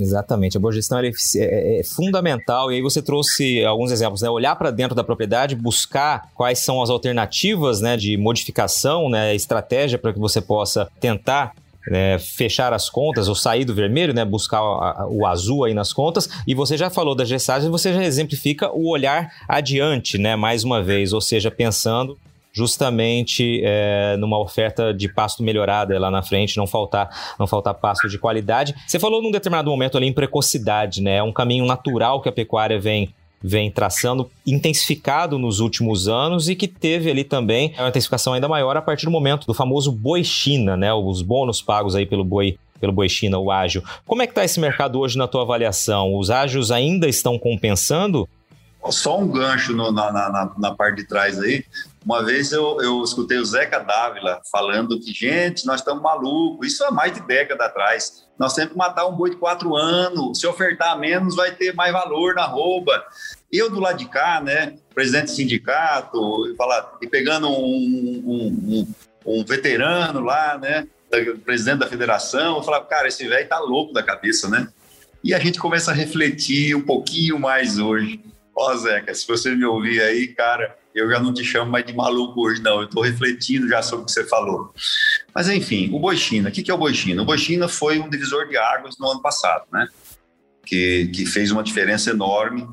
Exatamente, 0.00 0.56
a 0.56 0.60
boa 0.60 0.72
gestão 0.72 0.98
é, 0.98 1.08
é, 1.08 1.80
é, 1.80 1.84
fundamental 1.84 2.72
e 2.72 2.76
aí 2.76 2.82
você 2.82 3.02
trouxe 3.02 3.62
alguns 3.64 3.92
exemplos, 3.92 4.22
né? 4.22 4.30
Olhar 4.30 4.56
para 4.56 4.70
dentro 4.70 4.94
da 4.94 5.04
propriedade, 5.04 5.54
buscar 5.54 6.30
quais 6.34 6.60
são 6.60 6.82
as 6.82 6.88
alternativas, 6.88 7.82
né, 7.82 7.96
de 7.96 8.16
modificação, 8.16 9.10
né, 9.10 9.34
estratégia 9.34 9.98
para 9.98 10.12
que 10.12 10.18
você 10.18 10.40
possa 10.40 10.88
tentar 10.98 11.52
né, 11.86 12.18
fechar 12.18 12.72
as 12.72 12.88
contas 12.88 13.28
ou 13.28 13.34
sair 13.34 13.64
do 13.64 13.74
vermelho, 13.74 14.14
né, 14.14 14.24
buscar 14.24 14.62
o 15.08 15.26
azul 15.26 15.64
aí 15.64 15.74
nas 15.74 15.92
contas. 15.92 16.28
E 16.46 16.54
você 16.54 16.76
já 16.76 16.88
falou 16.88 17.14
da 17.14 17.24
gestagem, 17.24 17.70
você 17.70 17.92
já 17.92 18.02
exemplifica 18.02 18.70
o 18.70 18.88
olhar 18.88 19.30
adiante, 19.48 20.16
né, 20.16 20.36
mais 20.36 20.64
uma 20.64 20.82
vez, 20.82 21.12
ou 21.12 21.20
seja, 21.20 21.50
pensando 21.50 22.18
justamente 22.52 23.60
é, 23.64 24.16
numa 24.18 24.38
oferta 24.38 24.92
de 24.92 25.08
pasto 25.08 25.42
melhorada 25.42 25.98
lá 25.98 26.10
na 26.10 26.22
frente, 26.22 26.56
não 26.56 26.66
faltar, 26.66 27.08
não 27.38 27.46
faltar 27.46 27.74
pasto 27.74 28.08
de 28.08 28.18
qualidade. 28.18 28.74
Você 28.86 28.98
falou 28.98 29.22
num 29.22 29.30
determinado 29.30 29.70
momento 29.70 29.96
ali 29.96 30.06
em 30.06 30.12
precocidade, 30.12 31.00
né? 31.00 31.16
É 31.16 31.22
um 31.22 31.32
caminho 31.32 31.64
natural 31.64 32.20
que 32.20 32.28
a 32.28 32.32
pecuária 32.32 32.78
vem 32.78 33.14
vem 33.42 33.70
traçando, 33.70 34.30
intensificado 34.46 35.38
nos 35.38 35.60
últimos 35.60 36.08
anos 36.08 36.50
e 36.50 36.54
que 36.54 36.68
teve 36.68 37.10
ali 37.10 37.24
também 37.24 37.72
uma 37.78 37.88
intensificação 37.88 38.34
ainda 38.34 38.46
maior 38.46 38.76
a 38.76 38.82
partir 38.82 39.06
do 39.06 39.10
momento 39.10 39.46
do 39.46 39.54
famoso 39.54 39.90
boi 39.90 40.22
China, 40.22 40.76
né? 40.76 40.92
Os 40.92 41.22
bônus 41.22 41.62
pagos 41.62 41.96
aí 41.96 42.04
pelo 42.04 42.22
boi 42.22 42.58
pelo 42.78 42.92
boi 42.92 43.08
China, 43.08 43.38
o 43.38 43.50
ágil. 43.50 43.82
Como 44.06 44.22
é 44.22 44.26
que 44.26 44.32
está 44.32 44.42
esse 44.42 44.58
mercado 44.58 44.98
hoje 44.98 45.18
na 45.18 45.28
tua 45.28 45.42
avaliação? 45.42 46.16
Os 46.16 46.30
ágios 46.30 46.70
ainda 46.70 47.06
estão 47.06 47.38
compensando? 47.38 48.26
Só 48.88 49.18
um 49.18 49.28
gancho 49.28 49.74
no, 49.74 49.92
na, 49.92 50.10
na, 50.10 50.50
na, 50.56 50.74
parte 50.74 50.96
de 50.96 51.04
trás 51.06 51.38
aí. 51.38 51.62
Uma 52.04 52.24
vez 52.24 52.50
eu, 52.50 52.80
eu 52.80 53.02
escutei 53.04 53.38
o 53.38 53.44
Zeca 53.44 53.78
Dávila 53.78 54.40
falando 54.50 54.98
que, 54.98 55.12
gente, 55.12 55.66
nós 55.66 55.80
estamos 55.80 56.02
malucos. 56.02 56.66
Isso 56.66 56.84
há 56.84 56.90
mais 56.90 57.12
de 57.12 57.20
década 57.20 57.66
atrás. 57.66 58.26
Nós 58.38 58.54
temos 58.54 58.72
que 58.72 58.78
matar 58.78 59.06
um 59.06 59.12
boi 59.12 59.30
de 59.30 59.36
quatro 59.36 59.76
anos. 59.76 60.38
Se 60.38 60.46
ofertar 60.46 60.98
menos, 60.98 61.36
vai 61.36 61.52
ter 61.52 61.74
mais 61.74 61.92
valor 61.92 62.34
na 62.34 62.46
rouba. 62.46 63.04
Eu 63.52 63.68
do 63.68 63.80
lado 63.80 63.98
de 63.98 64.06
cá, 64.08 64.40
né, 64.40 64.76
presidente 64.94 65.26
do 65.26 65.30
sindicato, 65.32 66.54
falar, 66.56 66.96
e 67.02 67.06
pegando 67.06 67.48
um, 67.48 68.22
um, 68.24 68.46
um, 68.66 68.94
um 69.26 69.44
veterano 69.44 70.20
lá, 70.20 70.56
né, 70.56 70.88
presidente 71.44 71.80
da 71.80 71.86
federação, 71.86 72.56
eu 72.56 72.62
falava, 72.62 72.86
cara, 72.86 73.08
esse 73.08 73.26
velho 73.28 73.48
tá 73.48 73.58
louco 73.58 73.92
da 73.92 74.02
cabeça, 74.02 74.48
né? 74.48 74.68
E 75.22 75.34
a 75.34 75.38
gente 75.38 75.58
começa 75.58 75.90
a 75.90 75.94
refletir 75.94 76.74
um 76.74 76.80
pouquinho 76.80 77.38
mais 77.38 77.78
hoje. 77.78 78.20
Ó, 78.56 78.74
Zeca, 78.76 79.12
se 79.14 79.26
você 79.26 79.54
me 79.54 79.64
ouvir 79.64 80.00
aí, 80.00 80.28
cara, 80.28 80.76
eu 81.00 81.10
já 81.10 81.18
não 81.18 81.32
te 81.32 81.44
chamo 81.44 81.70
mais 81.70 81.84
de 81.84 81.94
maluco 81.94 82.46
hoje, 82.46 82.60
não. 82.62 82.80
Eu 82.80 82.84
estou 82.84 83.02
refletindo 83.02 83.68
já 83.68 83.82
sobre 83.82 84.02
o 84.02 84.06
que 84.06 84.12
você 84.12 84.24
falou. 84.24 84.72
Mas, 85.34 85.48
enfim, 85.48 85.90
o 85.92 85.98
Boixina. 85.98 86.48
O 86.48 86.52
que 86.52 86.70
é 86.70 86.74
o 86.74 86.78
Boixina? 86.78 87.22
O 87.22 87.24
Boixina 87.24 87.68
foi 87.68 87.98
um 87.98 88.08
divisor 88.08 88.46
de 88.48 88.56
águas 88.56 88.96
no 88.98 89.10
ano 89.10 89.22
passado, 89.22 89.64
né? 89.72 89.88
Que, 90.64 91.06
que 91.08 91.24
fez 91.24 91.50
uma 91.50 91.62
diferença 91.62 92.10
enorme. 92.10 92.68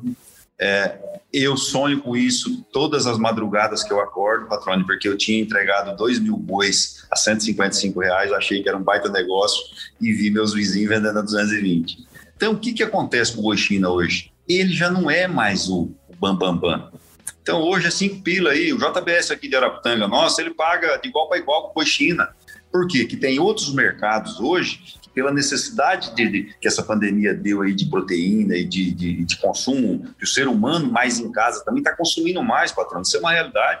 É, 0.60 0.98
eu 1.32 1.56
sonho 1.56 2.00
com 2.00 2.16
isso 2.16 2.64
todas 2.72 3.06
as 3.06 3.16
madrugadas 3.16 3.82
que 3.84 3.92
eu 3.92 4.00
acordo, 4.00 4.48
patrônio, 4.48 4.84
porque 4.84 5.08
eu 5.08 5.16
tinha 5.16 5.40
entregado 5.40 5.96
2 5.96 6.18
mil 6.18 6.36
bois 6.36 7.06
a 7.10 7.16
155 7.16 8.00
reais, 8.00 8.32
achei 8.32 8.62
que 8.62 8.68
era 8.68 8.76
um 8.76 8.82
baita 8.82 9.08
negócio 9.08 9.62
e 10.00 10.12
vi 10.12 10.30
meus 10.30 10.52
vizinhos 10.52 10.88
vendendo 10.88 11.18
a 11.18 11.22
220. 11.22 12.06
Então, 12.36 12.52
o 12.52 12.58
que, 12.58 12.72
que 12.72 12.82
acontece 12.82 13.32
com 13.32 13.40
o 13.40 13.44
Boixina 13.44 13.88
hoje? 13.88 14.32
Ele 14.48 14.72
já 14.72 14.90
não 14.90 15.10
é 15.10 15.28
mais 15.28 15.68
o 15.68 15.90
bambambam. 16.18 16.60
Bam, 16.60 16.78
bam. 16.78 17.07
Então, 17.48 17.62
hoje 17.62 17.86
é 17.86 17.90
5 17.90 18.20
pila 18.20 18.50
aí. 18.50 18.74
O 18.74 18.76
JBS 18.76 19.30
aqui 19.30 19.48
de 19.48 19.56
Araputanga, 19.56 20.06
nossa, 20.06 20.42
ele 20.42 20.50
paga 20.50 20.98
de 20.98 21.08
igual 21.08 21.30
para 21.30 21.38
igual 21.38 21.70
com 21.70 21.80
a 21.80 21.84
China. 21.84 22.28
Por 22.70 22.86
quê? 22.86 23.06
Que 23.06 23.16
tem 23.16 23.38
outros 23.38 23.72
mercados 23.72 24.38
hoje 24.38 24.82
que, 25.00 25.08
pela 25.08 25.32
necessidade 25.32 26.14
de, 26.14 26.28
de, 26.28 26.54
que 26.60 26.68
essa 26.68 26.82
pandemia 26.82 27.32
deu 27.32 27.62
aí 27.62 27.74
de 27.74 27.86
proteína 27.86 28.54
e 28.54 28.66
de, 28.66 28.92
de, 28.92 29.24
de 29.24 29.36
consumo, 29.38 30.04
que 30.18 30.24
o 30.24 30.26
ser 30.26 30.46
humano 30.46 30.92
mais 30.92 31.18
em 31.18 31.32
casa 31.32 31.64
também 31.64 31.80
está 31.80 31.96
consumindo 31.96 32.42
mais, 32.42 32.70
patrão. 32.70 33.00
Isso 33.00 33.16
é 33.16 33.20
uma 33.20 33.32
realidade. 33.32 33.80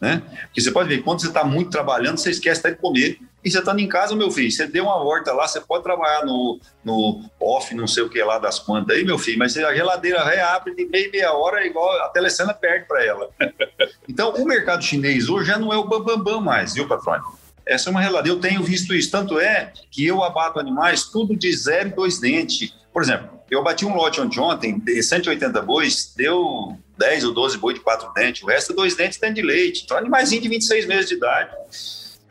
Né? 0.00 0.22
Porque 0.44 0.62
você 0.62 0.70
pode 0.70 0.88
ver, 0.88 1.02
quando 1.02 1.20
você 1.20 1.26
está 1.26 1.44
muito 1.44 1.68
trabalhando, 1.68 2.16
você 2.16 2.30
esquece 2.30 2.60
até 2.60 2.70
de 2.70 2.78
comer. 2.78 3.18
E 3.44 3.50
você 3.50 3.58
estando 3.58 3.78
em 3.78 3.88
casa, 3.88 4.16
meu 4.16 4.30
filho, 4.30 4.50
você 4.50 4.66
deu 4.66 4.84
uma 4.84 4.96
horta 4.96 5.32
lá, 5.32 5.46
você 5.46 5.60
pode 5.60 5.84
trabalhar 5.84 6.24
no, 6.24 6.58
no 6.82 7.22
off, 7.38 7.74
não 7.74 7.86
sei 7.86 8.02
o 8.02 8.08
que 8.08 8.22
lá 8.22 8.38
das 8.38 8.58
quantas 8.58 8.96
aí, 8.96 9.04
meu 9.04 9.18
filho, 9.18 9.38
mas 9.38 9.54
a 9.58 9.74
geladeira 9.74 10.24
reabre 10.24 10.74
de 10.74 10.86
meia, 10.86 11.10
meia 11.10 11.32
hora, 11.32 11.66
igual 11.66 11.90
a 12.02 12.08
telecena 12.08 12.54
perde 12.54 12.86
para 12.86 13.04
ela. 13.04 13.28
então, 14.08 14.32
o 14.34 14.46
mercado 14.46 14.82
chinês 14.82 15.28
hoje 15.28 15.48
já 15.48 15.58
não 15.58 15.72
é 15.72 15.76
o 15.76 15.84
bambambam 15.84 16.24
bam, 16.24 16.24
bam 16.24 16.40
mais, 16.40 16.72
viu, 16.72 16.88
patrão? 16.88 17.20
Essa 17.66 17.88
é 17.88 17.90
uma 17.90 18.00
realidade. 18.00 18.28
Eu 18.28 18.40
tenho 18.40 18.62
visto 18.62 18.94
isso. 18.94 19.10
Tanto 19.10 19.38
é 19.38 19.72
que 19.90 20.06
eu 20.06 20.22
abato 20.22 20.60
animais 20.60 21.04
tudo 21.04 21.36
de 21.36 21.50
zero 21.56 21.88
e 21.88 21.92
dois 21.92 22.18
dentes. 22.20 22.74
Por 22.92 23.02
exemplo, 23.02 23.30
eu 23.50 23.62
bati 23.62 23.86
um 23.86 23.94
lote 23.94 24.20
ontem, 24.38 24.78
de 24.78 25.02
180 25.02 25.62
bois, 25.62 26.12
deu 26.14 26.78
10 26.98 27.24
ou 27.24 27.34
12 27.34 27.58
boi 27.58 27.74
de 27.74 27.80
quatro 27.80 28.12
dentes. 28.12 28.42
O 28.42 28.46
resto, 28.46 28.74
dois 28.74 28.94
dentes 28.94 29.18
dentro 29.18 29.36
de 29.36 29.42
leite. 29.42 29.82
Então, 29.84 29.96
animaizinho 29.96 30.42
de 30.42 30.48
26 30.48 30.86
meses 30.86 31.08
de 31.08 31.14
idade. 31.14 31.50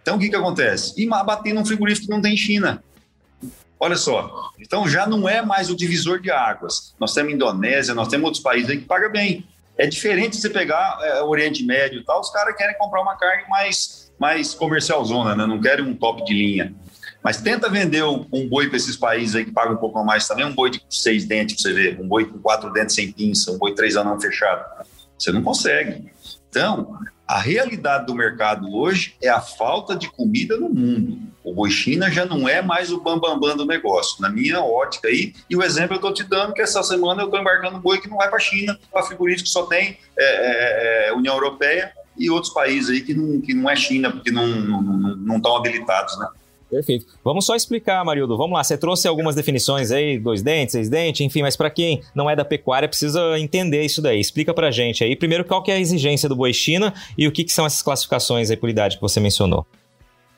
Então, 0.04 0.18
o 0.18 0.20
que, 0.20 0.30
que 0.30 0.36
acontece? 0.36 0.93
E 1.01 1.12
abater 1.12 1.54
num 1.54 1.66
frigorífico 1.66 2.08
que 2.08 2.14
não 2.14 2.22
tem 2.22 2.36
China. 2.36 2.84
Olha 3.80 3.95
só. 3.95 4.51
Então, 4.60 4.88
já 4.88 5.08
não 5.08 5.28
é 5.28 5.41
mais 5.41 5.70
o 5.70 5.76
divisor 5.76 6.20
de 6.20 6.30
águas. 6.30 6.93
Nós 6.99 7.14
temos 7.14 7.34
Indonésia, 7.34 7.95
nós 7.95 8.10
temos 8.10 8.26
outros 8.26 8.43
países 8.43 8.70
aí 8.70 8.78
que 8.78 8.86
pagam 8.86 9.12
bem. 9.12 9.47
É 9.78 9.88
diferente 9.88 10.36
você 10.36 10.49
pegar 10.49 10.99
é, 11.01 11.24
Oriente 11.24 11.66
Médio 11.66 12.01
e 12.01 12.04
tal, 12.04 12.20
os 12.20 12.30
caras 12.30 12.56
querem 12.56 12.78
comprar 12.78 13.01
uma 13.01 13.16
carne 13.16 13.43
mais, 13.49 14.14
mais 14.20 14.54
comercial 14.54 15.04
zona, 15.04 15.36
né? 15.36 15.45
Não 15.47 15.60
querem 15.60 15.86
um 15.86 15.95
top 15.95 16.24
de 16.26 16.34
linha. 16.34 16.76
Mas 17.24 17.38
tenta 17.38 17.70
vender 17.70 18.04
um, 18.04 18.28
um 18.32 18.47
boi 18.47 18.68
para 18.68 18.76
esses 18.76 18.97
países 18.97 19.36
aí 19.36 19.45
que 19.45 19.51
pagam 19.51 19.74
um 19.74 19.78
pouco 19.78 19.97
a 19.97 20.04
mais 20.04 20.28
também, 20.28 20.45
um 20.45 20.54
boi 20.54 20.70
de 20.70 20.84
seis 20.89 21.26
dentes, 21.26 21.62
para 21.62 21.72
você 21.72 21.74
ver, 21.74 21.99
um 21.99 22.08
boi 22.08 22.26
com 22.26 22.38
quatro 22.38 22.72
dentes 22.72 22.93
sem 22.93 23.12
pinça, 23.12 23.51
um 23.51 23.58
boi 23.58 23.74
três 23.74 23.95
anos 23.95 24.22
fechado. 24.22 24.86
Você 25.18 25.32
não 25.32 25.41
consegue. 25.41 26.12
Então, 26.49 26.99
a 27.28 27.39
realidade 27.39 28.05
do 28.05 28.15
mercado 28.15 28.74
hoje 28.74 29.15
é 29.21 29.30
a 29.30 29.39
falta 29.39 29.95
de 29.95 30.09
comida 30.09 30.57
no 30.57 30.69
mundo. 30.69 31.19
O 31.43 31.53
boi 31.53 31.69
China 31.69 32.09
já 32.09 32.26
não 32.26 32.47
é 32.47 32.61
mais 32.61 32.91
o 32.91 32.99
bambambam 32.99 33.39
bam, 33.39 33.49
bam 33.49 33.57
do 33.57 33.65
negócio, 33.65 34.21
na 34.21 34.30
minha 34.30 34.61
ótica 34.61 35.07
aí. 35.07 35.34
E 35.49 35.55
o 35.55 35.63
exemplo 35.63 35.93
eu 35.93 35.97
estou 35.97 36.13
te 36.13 36.24
dando 36.24 36.53
que 36.53 36.61
essa 36.61 36.84
semana 36.84 37.21
eu 37.21 37.26
estou 37.26 37.39
embarcando 37.39 37.78
um 37.78 37.82
boi 37.82 37.99
que 37.99 38.09
não 38.09 38.17
vai 38.17 38.28
para 38.28 38.38
a 38.38 38.41
China, 38.41 38.78
para 38.91 39.03
frigorífico 39.03 39.45
que 39.45 39.49
só 39.49 39.65
tem 39.65 39.97
é, 40.17 40.24
é, 40.26 41.09
é, 41.09 41.13
União 41.13 41.34
Europeia 41.34 41.91
e 42.17 42.30
outros 42.30 42.53
países 42.53 42.89
aí 42.89 43.01
que 43.01 43.13
não, 43.13 43.41
que 43.41 43.53
não 43.53 43.69
é 43.69 43.76
China, 43.76 44.11
porque 44.11 44.32
não 44.32 44.47
estão 44.47 44.82
não, 44.82 45.17
não, 45.17 45.38
não 45.39 45.55
habilitados, 45.55 46.17
né? 46.19 46.28
Perfeito. 46.74 47.05
Vamos 47.24 47.45
só 47.45 47.55
explicar, 47.55 48.03
Marildo. 48.03 48.36
Vamos 48.36 48.53
lá, 48.53 48.63
você 48.63 48.76
trouxe 48.76 49.07
algumas 49.07 49.36
definições 49.36 49.91
aí, 49.91 50.17
dois 50.17 50.41
dentes, 50.41 50.71
seis 50.71 50.89
dentes, 50.89 51.21
enfim, 51.21 51.43
mas 51.43 51.55
para 51.55 51.69
quem 51.69 52.01
não 52.15 52.28
é 52.28 52.36
da 52.36 52.43
pecuária 52.43 52.88
precisa 52.88 53.38
entender 53.38 53.84
isso 53.84 54.01
daí. 54.01 54.19
Explica 54.19 54.53
pra 54.53 54.71
gente 54.71 55.03
aí, 55.03 55.15
primeiro, 55.15 55.45
qual 55.45 55.61
que 55.61 55.71
é 55.71 55.76
a 55.76 55.80
exigência 55.80 56.28
do 56.28 56.36
boi 56.36 56.51
China 56.51 56.91
e 57.15 57.28
o 57.28 57.32
que, 57.32 57.43
que 57.43 57.53
são 57.53 57.65
essas 57.65 57.84
classificações 57.84 58.49
aí 58.49 58.57
por 58.57 58.69
idade 58.69 58.95
que 58.95 59.01
você 59.01 59.19
mencionou. 59.19 59.67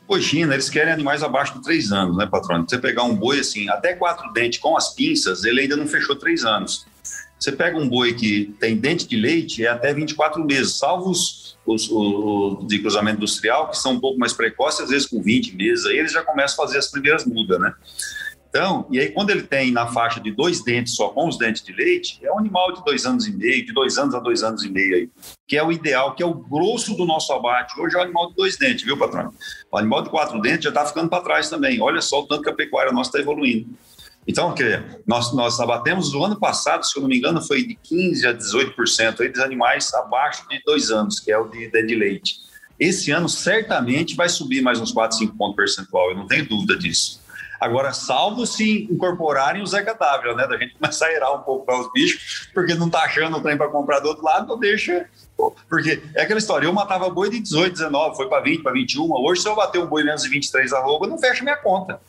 Boi 0.07 0.21
China, 0.21 0.53
eles 0.53 0.69
querem 0.69 0.93
animais 0.93 1.23
abaixo 1.23 1.55
de 1.55 1.63
três 1.63 1.91
anos, 1.91 2.15
né, 2.15 2.25
patrão? 2.25 2.65
Você 2.67 2.77
pegar 2.77 3.03
um 3.03 3.15
boi 3.15 3.39
assim, 3.39 3.67
até 3.69 3.93
quatro 3.93 4.31
dentes 4.33 4.59
com 4.59 4.77
as 4.77 4.93
pinças, 4.93 5.43
ele 5.43 5.61
ainda 5.61 5.75
não 5.75 5.87
fechou 5.87 6.15
três 6.15 6.45
anos. 6.45 6.85
Você 7.39 7.51
pega 7.51 7.77
um 7.77 7.89
boi 7.89 8.13
que 8.13 8.55
tem 8.59 8.77
dente 8.77 9.07
de 9.07 9.15
leite, 9.15 9.65
é 9.65 9.69
até 9.69 9.93
24 9.93 10.43
meses, 10.43 10.75
salvo 10.75 11.09
os 11.09 11.45
os, 11.65 11.89
os, 11.89 12.67
de 12.67 12.79
cruzamento 12.79 13.17
industrial, 13.17 13.69
que 13.69 13.77
são 13.77 13.93
um 13.93 13.99
pouco 13.99 14.19
mais 14.19 14.33
precoces, 14.33 14.81
às 14.81 14.89
vezes 14.89 15.07
com 15.07 15.21
20 15.21 15.55
meses, 15.55 15.85
aí 15.85 15.97
eles 15.97 16.11
já 16.11 16.21
começam 16.21 16.63
a 16.63 16.67
fazer 16.67 16.77
as 16.77 16.87
primeiras 16.87 17.25
mudas, 17.25 17.59
né? 17.59 17.73
Então, 18.55 18.87
e 18.89 18.97
aí 19.01 19.11
quando 19.11 19.31
ele 19.31 19.43
tem 19.43 19.69
na 19.69 19.85
faixa 19.87 20.21
de 20.21 20.31
dois 20.31 20.63
dentes 20.63 20.95
só 20.95 21.09
com 21.09 21.27
os 21.27 21.37
dentes 21.37 21.61
de 21.61 21.73
leite, 21.73 22.21
é 22.23 22.31
um 22.31 22.39
animal 22.39 22.71
de 22.71 22.81
dois 22.85 23.05
anos 23.05 23.27
e 23.27 23.35
meio, 23.35 23.65
de 23.65 23.73
dois 23.73 23.97
anos 23.97 24.15
a 24.15 24.19
dois 24.19 24.43
anos 24.43 24.63
e 24.63 24.69
meio 24.69 24.95
aí, 24.95 25.09
que 25.45 25.57
é 25.57 25.63
o 25.63 25.73
ideal, 25.73 26.15
que 26.15 26.23
é 26.23 26.25
o 26.25 26.33
grosso 26.33 26.95
do 26.95 27.05
nosso 27.05 27.33
abate. 27.33 27.77
Hoje 27.77 27.97
é 27.97 27.99
o 27.99 28.01
animal 28.03 28.29
de 28.29 28.35
dois 28.37 28.57
dentes, 28.57 28.85
viu, 28.85 28.97
patrão? 28.97 29.33
O 29.69 29.77
animal 29.77 30.03
de 30.03 30.09
quatro 30.09 30.39
dentes 30.39 30.63
já 30.63 30.69
está 30.69 30.85
ficando 30.85 31.09
para 31.09 31.21
trás 31.21 31.49
também. 31.49 31.81
Olha 31.81 31.99
só 31.99 32.21
o 32.21 32.27
tanto 32.27 32.43
que 32.43 32.49
a 32.49 32.53
pecuária 32.53 32.93
nossa 32.93 33.09
está 33.09 33.19
evoluindo. 33.19 33.67
Então, 34.25 34.55
nós, 35.05 35.33
nós 35.33 35.59
abatemos 35.59 36.13
o 36.13 36.23
ano 36.23 36.39
passado, 36.39 36.85
se 36.85 36.97
eu 36.97 37.01
não 37.01 37.09
me 37.09 37.17
engano, 37.17 37.41
foi 37.41 37.61
de 37.61 37.77
15% 37.91 38.25
a 38.25 38.33
18% 38.33 39.19
aí 39.19 39.27
dos 39.27 39.41
animais 39.41 39.93
abaixo 39.93 40.47
de 40.47 40.61
dois 40.65 40.91
anos, 40.91 41.19
que 41.19 41.29
é 41.29 41.37
o 41.37 41.49
de, 41.49 41.69
de 41.69 41.93
leite. 41.93 42.35
Esse 42.79 43.11
ano 43.11 43.27
certamente 43.27 44.15
vai 44.15 44.29
subir 44.29 44.61
mais 44.61 44.79
uns 44.79 44.93
4, 44.93 45.17
5 45.17 45.37
pontos 45.37 45.57
percentual, 45.57 46.11
eu 46.11 46.15
não 46.15 46.25
tenho 46.25 46.47
dúvida 46.47 46.77
disso. 46.77 47.24
Agora, 47.59 47.93
salvo 47.93 48.45
se 48.45 48.83
incorporarem 48.91 49.61
o 49.61 49.67
Zeca 49.67 49.93
W, 49.93 50.35
né? 50.35 50.47
Da 50.47 50.57
gente 50.57 50.75
começar 50.75 51.07
a 51.07 51.13
irar 51.13 51.35
um 51.35 51.43
pouco 51.43 51.65
para 51.65 51.79
os 51.79 51.91
bichos, 51.91 52.49
porque 52.53 52.73
não 52.75 52.89
tá 52.89 53.03
achando 53.03 53.37
o 53.37 53.41
trem 53.41 53.57
para 53.57 53.69
comprar 53.69 53.99
do 53.99 54.07
outro 54.07 54.23
lado, 54.23 54.43
então 54.43 54.59
deixa. 54.59 55.07
Porque 55.69 56.01
é 56.13 56.23
aquela 56.23 56.39
história, 56.39 56.65
eu 56.65 56.73
matava 56.73 57.09
boi 57.09 57.29
de 57.29 57.39
18, 57.39 57.73
19, 57.73 58.15
foi 58.15 58.27
para 58.27 58.41
20, 58.41 58.63
para 58.63 58.71
21. 58.71 59.11
Hoje, 59.11 59.41
se 59.41 59.47
eu 59.47 59.55
bater 59.55 59.81
um 59.81 59.87
boi 59.87 60.03
menos 60.03 60.23
de 60.23 60.29
23 60.29 60.73
arroba, 60.73 61.07
não 61.07 61.17
fecha 61.17 61.43
minha 61.43 61.57
conta. 61.57 61.99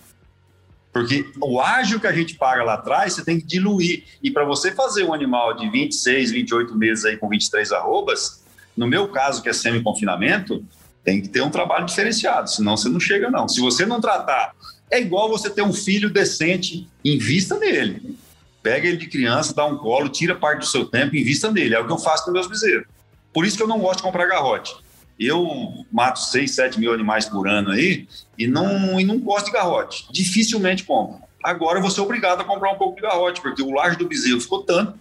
Porque 0.92 1.30
o 1.42 1.60
ágio 1.60 2.00
que 2.00 2.06
a 2.06 2.12
gente 2.12 2.36
paga 2.36 2.64
lá 2.64 2.74
atrás, 2.74 3.12
você 3.12 3.24
tem 3.24 3.38
que 3.38 3.46
diluir. 3.46 4.04
E 4.22 4.30
para 4.30 4.44
você 4.44 4.72
fazer 4.72 5.04
um 5.04 5.12
animal 5.12 5.54
de 5.54 5.68
26, 5.68 6.30
28 6.30 6.74
meses 6.74 7.04
aí 7.04 7.18
com 7.18 7.28
23 7.28 7.70
arrobas, 7.72 8.42
no 8.74 8.86
meu 8.86 9.06
caso, 9.08 9.42
que 9.42 9.48
é 9.50 9.52
semi-confinamento, 9.52 10.64
tem 11.04 11.20
que 11.20 11.28
ter 11.28 11.40
um 11.40 11.50
trabalho 11.50 11.86
diferenciado, 11.86 12.50
senão 12.50 12.76
você 12.76 12.88
não 12.88 12.98
chega, 12.98 13.30
não. 13.30 13.46
Se 13.46 13.60
você 13.60 13.86
não 13.86 14.00
tratar, 14.00 14.55
é 14.90 15.00
igual 15.00 15.28
você 15.28 15.50
ter 15.50 15.62
um 15.62 15.72
filho 15.72 16.10
decente, 16.10 16.88
invista 17.04 17.58
nele. 17.58 18.16
Pega 18.62 18.88
ele 18.88 18.96
de 18.96 19.06
criança, 19.06 19.54
dá 19.54 19.64
um 19.64 19.76
colo, 19.76 20.08
tira 20.08 20.34
parte 20.34 20.60
do 20.60 20.66
seu 20.66 20.84
tempo, 20.84 21.16
invista 21.16 21.50
nele. 21.50 21.74
É 21.74 21.80
o 21.80 21.86
que 21.86 21.92
eu 21.92 21.98
faço 21.98 22.24
com 22.24 22.30
meus 22.30 22.46
bezerros. 22.46 22.86
Por 23.32 23.44
isso 23.44 23.56
que 23.56 23.62
eu 23.62 23.68
não 23.68 23.78
gosto 23.78 23.98
de 23.98 24.02
comprar 24.04 24.26
garrote. 24.26 24.74
Eu 25.18 25.84
mato 25.90 26.18
6, 26.18 26.54
7 26.54 26.80
mil 26.80 26.92
animais 26.92 27.26
por 27.26 27.48
ano 27.48 27.70
aí 27.70 28.06
e 28.38 28.46
não, 28.46 29.00
e 29.00 29.04
não 29.04 29.18
gosto 29.18 29.46
de 29.46 29.52
garrote. 29.52 30.06
Dificilmente 30.10 30.84
compro. 30.84 31.20
Agora 31.42 31.78
eu 31.78 31.82
vou 31.82 31.90
ser 31.90 32.00
obrigado 32.00 32.40
a 32.40 32.44
comprar 32.44 32.72
um 32.72 32.76
pouco 32.76 32.96
de 32.96 33.02
garrote, 33.02 33.40
porque 33.40 33.62
o 33.62 33.70
laje 33.70 33.96
do 33.96 34.08
bezerro 34.08 34.40
ficou 34.40 34.62
tanto 34.62 34.98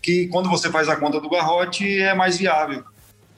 que 0.00 0.28
quando 0.28 0.48
você 0.48 0.70
faz 0.70 0.88
a 0.88 0.96
conta 0.96 1.20
do 1.20 1.28
garrote 1.28 2.00
é 2.00 2.14
mais 2.14 2.38
viável. 2.38 2.84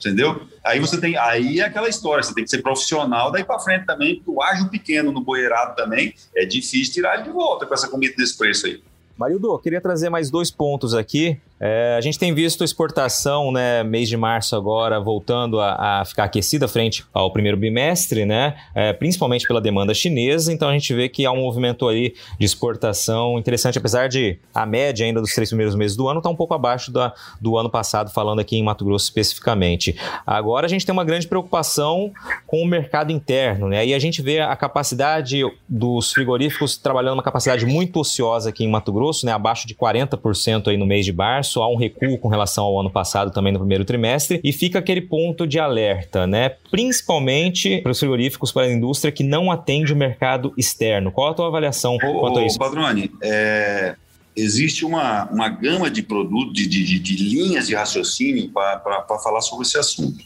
Entendeu? 0.01 0.41
Aí 0.63 0.79
você 0.79 0.99
tem. 0.99 1.15
Aí 1.15 1.59
é 1.59 1.65
aquela 1.65 1.87
história, 1.87 2.23
você 2.23 2.33
tem 2.33 2.43
que 2.43 2.49
ser 2.49 2.63
profissional 2.63 3.31
daí 3.31 3.43
para 3.43 3.59
frente 3.59 3.85
também, 3.85 4.15
porque 4.15 4.31
o 4.31 4.41
ágio 4.41 4.67
pequeno 4.67 5.11
no 5.11 5.21
boeirado 5.21 5.75
também 5.75 6.15
é 6.35 6.43
difícil 6.43 6.91
tirar 6.91 7.15
ele 7.15 7.23
de 7.23 7.29
volta 7.29 7.67
com 7.67 7.73
essa 7.73 7.87
comida 7.87 8.15
desse 8.17 8.35
preço 8.35 8.65
aí. 8.65 8.81
Marildo, 9.15 9.57
queria 9.59 9.79
trazer 9.79 10.09
mais 10.09 10.31
dois 10.31 10.49
pontos 10.49 10.95
aqui. 10.95 11.39
É, 11.63 11.93
a 11.95 12.01
gente 12.01 12.17
tem 12.17 12.33
visto 12.33 12.63
exportação, 12.63 13.51
né, 13.51 13.83
mês 13.83 14.09
de 14.09 14.17
março 14.17 14.55
agora, 14.55 14.99
voltando 14.99 15.59
a, 15.59 15.99
a 15.99 16.05
ficar 16.05 16.23
aquecida 16.23 16.67
frente 16.67 17.05
ao 17.13 17.31
primeiro 17.31 17.55
bimestre, 17.55 18.25
né, 18.25 18.55
é, 18.73 18.91
principalmente 18.93 19.45
pela 19.45 19.61
demanda 19.61 19.93
chinesa. 19.93 20.51
Então 20.51 20.67
a 20.67 20.73
gente 20.73 20.91
vê 20.91 21.07
que 21.07 21.23
há 21.23 21.31
um 21.31 21.41
movimento 21.41 21.87
aí 21.87 22.15
de 22.39 22.45
exportação 22.47 23.37
interessante, 23.37 23.77
apesar 23.77 24.09
de 24.09 24.39
a 24.55 24.65
média 24.65 25.05
ainda 25.05 25.21
dos 25.21 25.35
três 25.35 25.49
primeiros 25.49 25.75
meses 25.75 25.95
do 25.95 26.07
ano 26.07 26.17
estar 26.17 26.29
tá 26.29 26.33
um 26.33 26.35
pouco 26.35 26.55
abaixo 26.55 26.91
da, 26.91 27.13
do 27.39 27.55
ano 27.55 27.69
passado, 27.69 28.09
falando 28.09 28.39
aqui 28.39 28.57
em 28.57 28.63
Mato 28.63 28.83
Grosso 28.83 29.05
especificamente. 29.05 29.95
Agora 30.25 30.65
a 30.65 30.69
gente 30.69 30.83
tem 30.83 30.93
uma 30.93 31.05
grande 31.05 31.27
preocupação 31.27 32.11
com 32.47 32.63
o 32.63 32.65
mercado 32.65 33.11
interno, 33.11 33.67
né, 33.67 33.85
e 33.85 33.93
a 33.93 33.99
gente 33.99 34.19
vê 34.23 34.39
a 34.39 34.55
capacidade 34.55 35.43
dos 35.69 36.11
frigoríficos 36.11 36.75
trabalhando 36.75 37.13
uma 37.13 37.23
capacidade 37.23 37.67
muito 37.67 37.99
ociosa 37.99 38.49
aqui 38.49 38.63
em 38.63 38.67
Mato 38.67 38.91
Grosso, 38.91 39.27
né, 39.27 39.31
abaixo 39.31 39.67
de 39.67 39.75
40% 39.75 40.67
aí 40.67 40.75
no 40.75 40.87
mês 40.87 41.05
de 41.05 41.13
março 41.13 41.50
março, 41.51 41.61
há 41.61 41.69
um 41.69 41.75
recuo 41.75 42.17
com 42.17 42.27
relação 42.27 42.63
ao 42.63 42.79
ano 42.79 42.89
passado 42.89 43.31
também 43.31 43.51
no 43.51 43.59
primeiro 43.59 43.83
trimestre, 43.83 44.39
e 44.43 44.53
fica 44.53 44.79
aquele 44.79 45.01
ponto 45.01 45.45
de 45.45 45.59
alerta, 45.59 46.25
né? 46.25 46.49
Principalmente 46.69 47.81
para 47.81 47.91
os 47.91 47.99
frigoríficos, 47.99 48.51
para 48.51 48.63
a 48.63 48.71
indústria 48.71 49.11
que 49.11 49.23
não 49.23 49.51
atende 49.51 49.91
o 49.91 49.95
mercado 49.95 50.53
externo. 50.57 51.11
Qual 51.11 51.29
a 51.29 51.33
tua 51.33 51.47
avaliação 51.47 51.95
ô, 51.95 52.19
quanto 52.19 52.39
a 52.39 52.45
isso? 52.45 52.57
Padrone, 52.57 53.11
é, 53.21 53.95
existe 54.35 54.85
uma, 54.85 55.25
uma 55.25 55.49
gama 55.49 55.89
de 55.89 56.01
produtos, 56.01 56.53
de, 56.53 56.67
de, 56.67 56.99
de 56.99 57.15
linhas 57.17 57.67
de 57.67 57.75
raciocínio 57.75 58.49
para 58.49 59.19
falar 59.23 59.41
sobre 59.41 59.65
esse 59.65 59.77
assunto. 59.77 60.23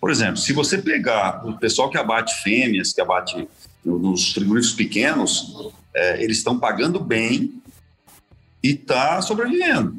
Por 0.00 0.10
exemplo, 0.10 0.36
se 0.36 0.52
você 0.52 0.78
pegar 0.78 1.44
o 1.44 1.58
pessoal 1.58 1.90
que 1.90 1.98
abate 1.98 2.32
fêmeas, 2.42 2.92
que 2.92 3.00
abate 3.00 3.48
nos 3.84 4.32
frigoríficos 4.32 4.76
pequenos, 4.76 5.72
é, 5.94 6.22
eles 6.22 6.38
estão 6.38 6.58
pagando 6.58 7.00
bem 7.00 7.54
e 8.62 8.70
está 8.70 9.20
sobrevivendo 9.22 9.96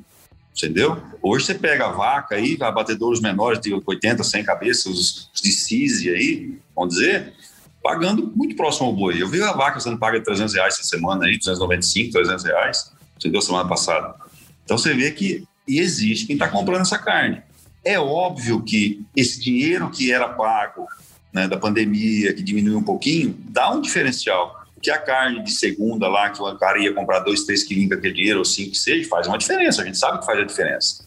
entendeu? 0.55 1.01
Hoje 1.21 1.45
você 1.45 1.53
pega 1.55 1.85
a 1.85 1.91
vaca 1.91 2.35
aí, 2.35 2.57
abatedouros 2.59 3.21
menores 3.21 3.59
de 3.59 3.73
80, 3.73 4.23
100 4.23 4.43
cabeças, 4.43 4.85
os 4.85 5.29
de 5.41 5.51
CISI 5.51 6.09
aí, 6.09 6.59
vamos 6.75 6.95
dizer, 6.95 7.33
pagando 7.81 8.31
muito 8.35 8.55
próximo 8.55 8.87
ao 8.87 8.93
boi. 8.93 9.21
Eu 9.21 9.27
vi 9.27 9.41
a 9.41 9.53
vaca 9.53 9.79
sendo 9.79 9.97
paga 9.97 10.21
300 10.21 10.53
reais 10.53 10.75
essa 10.75 10.83
semana 10.83 11.25
aí, 11.25 11.37
295, 11.37 12.11
300 12.11 12.43
reais, 12.45 12.91
entendeu? 13.17 13.41
Semana 13.41 13.67
passada. 13.67 14.15
Então 14.63 14.77
você 14.77 14.93
vê 14.93 15.11
que 15.11 15.43
existe 15.67 16.25
quem 16.25 16.35
está 16.35 16.47
comprando 16.47 16.81
essa 16.81 16.97
carne. 16.97 17.41
É 17.83 17.99
óbvio 17.99 18.61
que 18.61 19.05
esse 19.15 19.39
dinheiro 19.39 19.89
que 19.89 20.11
era 20.11 20.27
pago 20.27 20.85
né, 21.31 21.47
da 21.47 21.57
pandemia, 21.57 22.33
que 22.33 22.43
diminuiu 22.43 22.77
um 22.77 22.83
pouquinho, 22.83 23.35
dá 23.49 23.71
um 23.71 23.81
diferencial 23.81 24.58
que 24.81 24.89
a 24.89 24.97
carne 24.97 25.43
de 25.43 25.51
segunda 25.51 26.07
lá, 26.07 26.29
que 26.29 26.41
o 26.41 26.55
cara 26.57 26.79
ia 26.79 26.93
comprar 26.93 27.19
dois, 27.19 27.43
três 27.43 27.63
quilinhos 27.63 27.89
daquele 27.89 28.13
dinheiro, 28.13 28.39
ou 28.39 28.45
cinco 28.45 28.71
que 28.71 28.77
seja, 28.77 29.09
faz 29.09 29.27
uma 29.27 29.37
diferença, 29.37 29.81
a 29.81 29.85
gente 29.85 29.97
sabe 29.97 30.19
que 30.19 30.25
faz 30.25 30.39
a 30.39 30.43
diferença. 30.43 31.05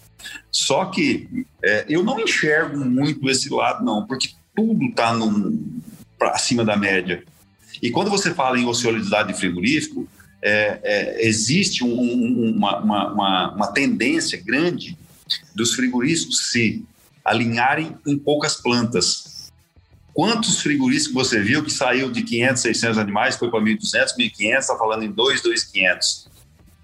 Só 0.51 0.85
que 0.87 1.47
é, 1.63 1.87
eu 1.89 2.03
não 2.03 2.21
enxergo 2.21 2.77
muito 2.79 3.29
esse 3.29 3.49
lado, 3.49 3.85
não, 3.85 4.07
porque 4.07 4.31
tudo 4.55 4.85
está 4.87 5.17
acima 6.33 6.65
da 6.65 6.77
média. 6.77 7.25
E 7.83 7.91
quando 7.91 8.11
você 8.11 8.33
fala 8.33 8.59
em 8.59 8.67
ociosidade 8.67 9.33
de 9.33 9.39
frigorífico, 9.39 10.07
é, 10.43 10.81
é, 10.83 11.27
existe 11.27 11.85
um, 11.85 12.01
um, 12.01 12.55
uma, 12.57 12.79
uma, 12.79 13.55
uma 13.55 13.67
tendência 13.69 14.41
grande 14.45 14.99
dos 15.55 15.75
frigoríficos 15.75 16.51
se 16.51 16.85
alinharem 17.25 17.97
em 18.07 18.19
poucas 18.19 18.57
plantas 18.57 19.32
Quantos 20.15 20.61
frigoríficos 20.61 21.13
você 21.13 21.41
viu 21.41 21.65
que 21.65 21.71
saiu 21.71 22.11
de 22.11 22.23
500, 22.23 22.63
600 22.63 22.99
animais, 22.99 23.37
foi 23.37 23.51
para 23.51 23.61
1.200, 23.61 24.17
1.500, 24.19 24.59
está 24.59 24.77
falando 24.77 25.05
em 25.05 25.11
2, 25.11 25.43
2.500? 25.43 26.29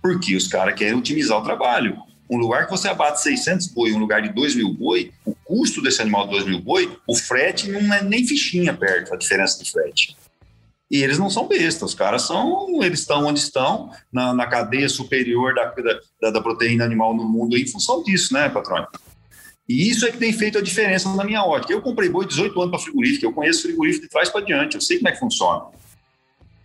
Porque 0.00 0.34
os 0.34 0.46
caras 0.46 0.74
querem 0.74 0.94
otimizar 0.94 1.38
o 1.38 1.42
trabalho. 1.42 1.98
Um 2.30 2.38
lugar 2.38 2.64
que 2.64 2.70
você 2.70 2.88
abate 2.88 3.22
600 3.22 3.68
boi, 3.68 3.92
um 3.92 3.98
lugar 3.98 4.22
de 4.22 4.30
2 4.30 4.54
mil 4.54 4.72
boi, 4.72 5.12
o 5.24 5.34
custo 5.44 5.82
desse 5.82 6.00
animal 6.00 6.26
de 6.26 6.32
2 6.32 6.46
mil 6.46 6.60
boi, 6.60 6.98
o 7.06 7.14
frete 7.14 7.70
não 7.70 7.92
é 7.92 8.02
nem 8.02 8.26
fichinha 8.26 8.72
perto, 8.74 9.14
a 9.14 9.16
diferença 9.16 9.62
de 9.62 9.70
frete. 9.70 10.16
E 10.90 11.02
eles 11.02 11.18
não 11.18 11.28
são 11.28 11.46
bestas, 11.46 11.90
os 11.90 11.94
caras 11.94 12.22
são, 12.22 12.82
eles 12.82 13.00
estão 13.00 13.26
onde 13.26 13.40
estão, 13.40 13.90
na, 14.10 14.32
na 14.32 14.46
cadeia 14.46 14.88
superior 14.88 15.54
da, 15.54 15.74
da, 16.20 16.30
da, 16.30 16.40
proteína 16.40 16.84
animal 16.84 17.14
no 17.14 17.28
mundo, 17.28 17.58
em 17.58 17.66
função 17.66 18.02
disso, 18.02 18.32
né, 18.32 18.48
patrão? 18.48 18.86
E 19.68 19.90
isso 19.90 20.06
é 20.06 20.10
que 20.10 20.16
tem 20.16 20.32
feito 20.32 20.56
a 20.56 20.62
diferença 20.62 21.14
na 21.14 21.24
minha 21.24 21.44
ótica. 21.44 21.72
Eu 21.72 21.82
comprei 21.82 22.08
boi 22.08 22.26
18 22.26 22.58
anos 22.58 22.70
para 22.70 22.80
frigorífico, 22.80 23.26
eu 23.26 23.32
conheço 23.32 23.62
frigorífico 23.62 24.06
de 24.06 24.10
trás 24.10 24.30
para 24.30 24.44
diante, 24.44 24.76
eu 24.76 24.80
sei 24.80 24.96
como 24.96 25.08
é 25.08 25.12
que 25.12 25.18
funciona. 25.18 25.66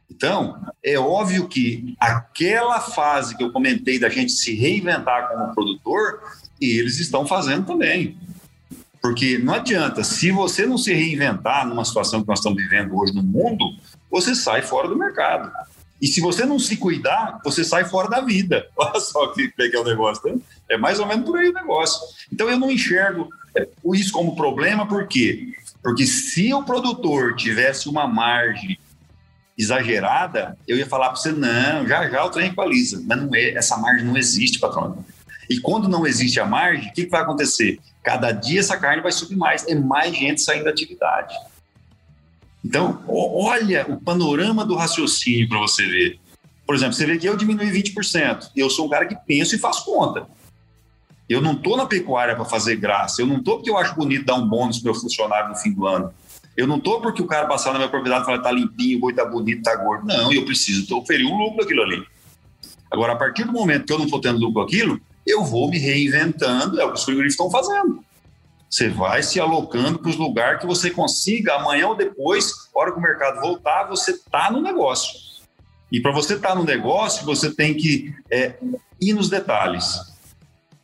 Então, 0.10 0.58
é 0.84 0.98
óbvio 0.98 1.48
que 1.48 1.96
aquela 2.00 2.80
fase 2.80 3.36
que 3.36 3.44
eu 3.44 3.52
comentei 3.52 4.00
da 4.00 4.10
gente 4.10 4.32
se 4.32 4.56
reinventar 4.56 5.28
como 5.28 5.54
produtor, 5.54 6.22
eles 6.62 7.00
estão 7.00 7.26
fazendo 7.26 7.66
também. 7.66 8.18
Porque 9.02 9.38
não 9.38 9.56
adianta, 9.56 10.02
se 10.02 10.32
você 10.32 10.66
não 10.66 10.78
se 10.78 10.94
reinventar 10.94 11.68
numa 11.68 11.84
situação 11.84 12.22
que 12.22 12.28
nós 12.28 12.40
estamos 12.40 12.62
vivendo 12.62 12.96
hoje 12.96 13.14
no 13.14 13.22
mundo, 13.22 13.66
você 14.10 14.34
sai 14.34 14.62
fora 14.62 14.88
do 14.88 14.96
mercado. 14.96 15.52
E 16.04 16.08
se 16.08 16.20
você 16.20 16.46
não 16.46 16.60
se 16.60 16.76
cuidar, 16.76 17.40
você 17.46 17.64
sai 17.64 17.86
fora 17.86 18.10
da 18.10 18.20
vida. 18.20 18.68
Olha 18.76 19.00
só 19.00 19.28
que, 19.28 19.48
que 19.48 19.74
é 19.74 19.80
o 19.80 19.86
negócio. 19.86 20.30
Né? 20.30 20.42
É 20.68 20.78
mais 20.78 21.00
ou 21.00 21.08
menos 21.08 21.26
por 21.26 21.40
aí 21.40 21.48
o 21.48 21.54
negócio. 21.54 21.98
Então 22.30 22.50
eu 22.50 22.60
não 22.60 22.70
enxergo 22.70 23.30
é, 23.56 23.66
isso 23.94 24.12
como 24.12 24.36
problema, 24.36 24.86
por 24.86 25.08
quê? 25.08 25.54
Porque 25.82 26.06
se 26.06 26.54
o 26.54 26.62
produtor 26.62 27.38
tivesse 27.38 27.88
uma 27.88 28.06
margem 28.06 28.78
exagerada, 29.58 30.58
eu 30.68 30.76
ia 30.76 30.86
falar 30.86 31.08
para 31.08 31.16
você, 31.16 31.32
não, 31.32 31.88
já 31.88 32.10
já 32.10 32.26
o 32.26 32.30
trem 32.30 32.48
equaliza. 32.50 33.02
Mas 33.08 33.22
não 33.22 33.34
é, 33.34 33.52
essa 33.52 33.78
margem 33.78 34.06
não 34.06 34.18
existe, 34.18 34.60
patrão. 34.60 35.06
E 35.50 35.58
quando 35.62 35.88
não 35.88 36.06
existe 36.06 36.38
a 36.38 36.46
margem, 36.46 36.90
o 36.90 36.94
que, 36.94 37.06
que 37.06 37.12
vai 37.12 37.22
acontecer? 37.22 37.80
Cada 38.04 38.34
dia 38.34 38.60
essa 38.60 38.76
carne 38.76 39.02
vai 39.02 39.12
subir 39.14 39.38
mais, 39.38 39.66
é 39.70 39.76
mais 39.76 40.14
gente 40.14 40.42
saindo 40.42 40.66
da 40.66 40.72
atividade. 40.72 41.34
Então, 42.64 43.04
olha 43.08 43.86
o 43.90 44.00
panorama 44.00 44.66
do 44.66 44.76
raciocínio 44.76 45.50
para 45.50 45.60
você 45.60 45.86
ver. 45.86 46.20
Por 46.66 46.76
exemplo, 46.76 46.94
você 46.94 47.06
vê 47.06 47.18
que 47.18 47.28
eu 47.28 47.36
diminui 47.36 47.70
20%. 47.70 48.52
Eu 48.56 48.70
sou 48.70 48.86
um 48.86 48.90
cara 48.90 49.06
que 49.06 49.16
penso 49.28 49.56
e 49.56 49.60
faço 49.60 49.84
conta. 49.84 50.28
Eu 51.28 51.42
não 51.42 51.54
estou 51.54 51.76
na 51.76 51.86
pecuária 51.86 52.36
para 52.36 52.46
fazer 52.46 52.76
graça. 52.78 53.22
Eu 53.22 53.28
não 53.28 53.38
estou 53.38 53.58
porque 53.58 53.70
eu 53.70 53.78
acho 53.78 53.96
bonito 53.96 54.26
dar 54.26 54.36
um 54.36 54.48
bônus 54.48 54.80
para 54.80 54.92
meu 54.92 55.00
funcionário 55.00 55.50
no 55.50 55.56
fim 55.56 55.72
do 55.72 55.86
ano. 55.86 56.14
Eu 56.56 56.68
não 56.68 56.78
estou 56.78 57.02
porque 57.02 57.22
o 57.22 57.28
cara 57.28 57.48
passar 57.48 57.74
na 57.74 57.80
minha 57.80 57.90
propriedade 57.90 58.24
e 58.24 58.26
falar 58.26 58.40
tá 58.40 58.52
limpinho, 58.52 58.98
o 58.98 59.02
boi 59.02 59.14
tá 59.14 59.26
bonito, 59.26 59.64
tá 59.64 59.76
gordo. 59.76 60.06
Não, 60.06 60.32
eu 60.32 60.46
preciso 60.46 60.96
oferir 60.98 61.26
um 61.26 61.36
lucro 61.36 61.58
daquilo 61.58 61.82
ali. 61.82 62.04
Agora, 62.92 63.14
a 63.14 63.16
partir 63.16 63.44
do 63.44 63.52
momento 63.52 63.86
que 63.86 63.94
eu 63.94 63.98
não 63.98 64.06
estou 64.06 64.22
tendo 64.22 64.40
lucro 64.40 64.62
aquilo, 64.62 65.02
eu 65.26 65.44
vou 65.44 65.70
me 65.70 65.80
reinventando, 65.80 66.80
é 66.80 66.86
o 66.86 66.92
que 66.92 67.00
os 67.00 67.04
frigoríficos 67.04 67.34
estão 67.34 67.50
fazendo. 67.50 68.04
Você 68.74 68.90
vai 68.90 69.22
se 69.22 69.40
alocando 69.40 70.00
para 70.00 70.10
os 70.10 70.16
lugares 70.16 70.60
que 70.60 70.66
você 70.66 70.90
consiga, 70.90 71.54
amanhã 71.58 71.90
ou 71.90 71.96
depois, 71.96 72.52
hora 72.74 72.92
que 72.92 72.98
o 72.98 73.02
mercado 73.02 73.40
voltar, 73.40 73.84
você 73.84 74.14
está 74.14 74.50
no 74.50 74.64
negócio. 74.64 75.14
E 75.92 76.02
para 76.02 76.12
você 76.12 76.34
estar 76.34 76.50
tá 76.50 76.56
no 76.56 76.64
negócio, 76.64 77.24
você 77.24 77.54
tem 77.54 77.76
que 77.76 78.16
é, 78.32 78.56
ir 79.00 79.14
nos 79.14 79.30
detalhes. 79.30 80.00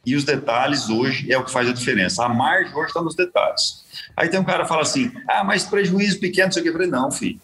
E 0.06 0.16
os 0.16 0.24
detalhes 0.24 0.88
hoje 0.88 1.34
é 1.34 1.38
o 1.40 1.44
que 1.44 1.50
faz 1.50 1.68
a 1.68 1.74
diferença. 1.74 2.24
A 2.24 2.30
margem 2.30 2.72
hoje 2.76 2.90
está 2.90 3.02
nos 3.02 3.16
detalhes. 3.16 3.84
Aí 4.16 4.30
tem 4.30 4.40
um 4.40 4.46
cara 4.46 4.62
que 4.62 4.70
fala 4.70 4.84
assim: 4.84 5.12
ah, 5.28 5.44
mas 5.44 5.64
prejuízo 5.64 6.20
pequeno, 6.20 6.46
não 6.46 6.52
sei 6.52 6.62
o 6.62 6.64
que. 6.64 6.70
Eu 6.70 6.74
falei: 6.74 6.88
não, 6.88 7.10
filho. 7.10 7.42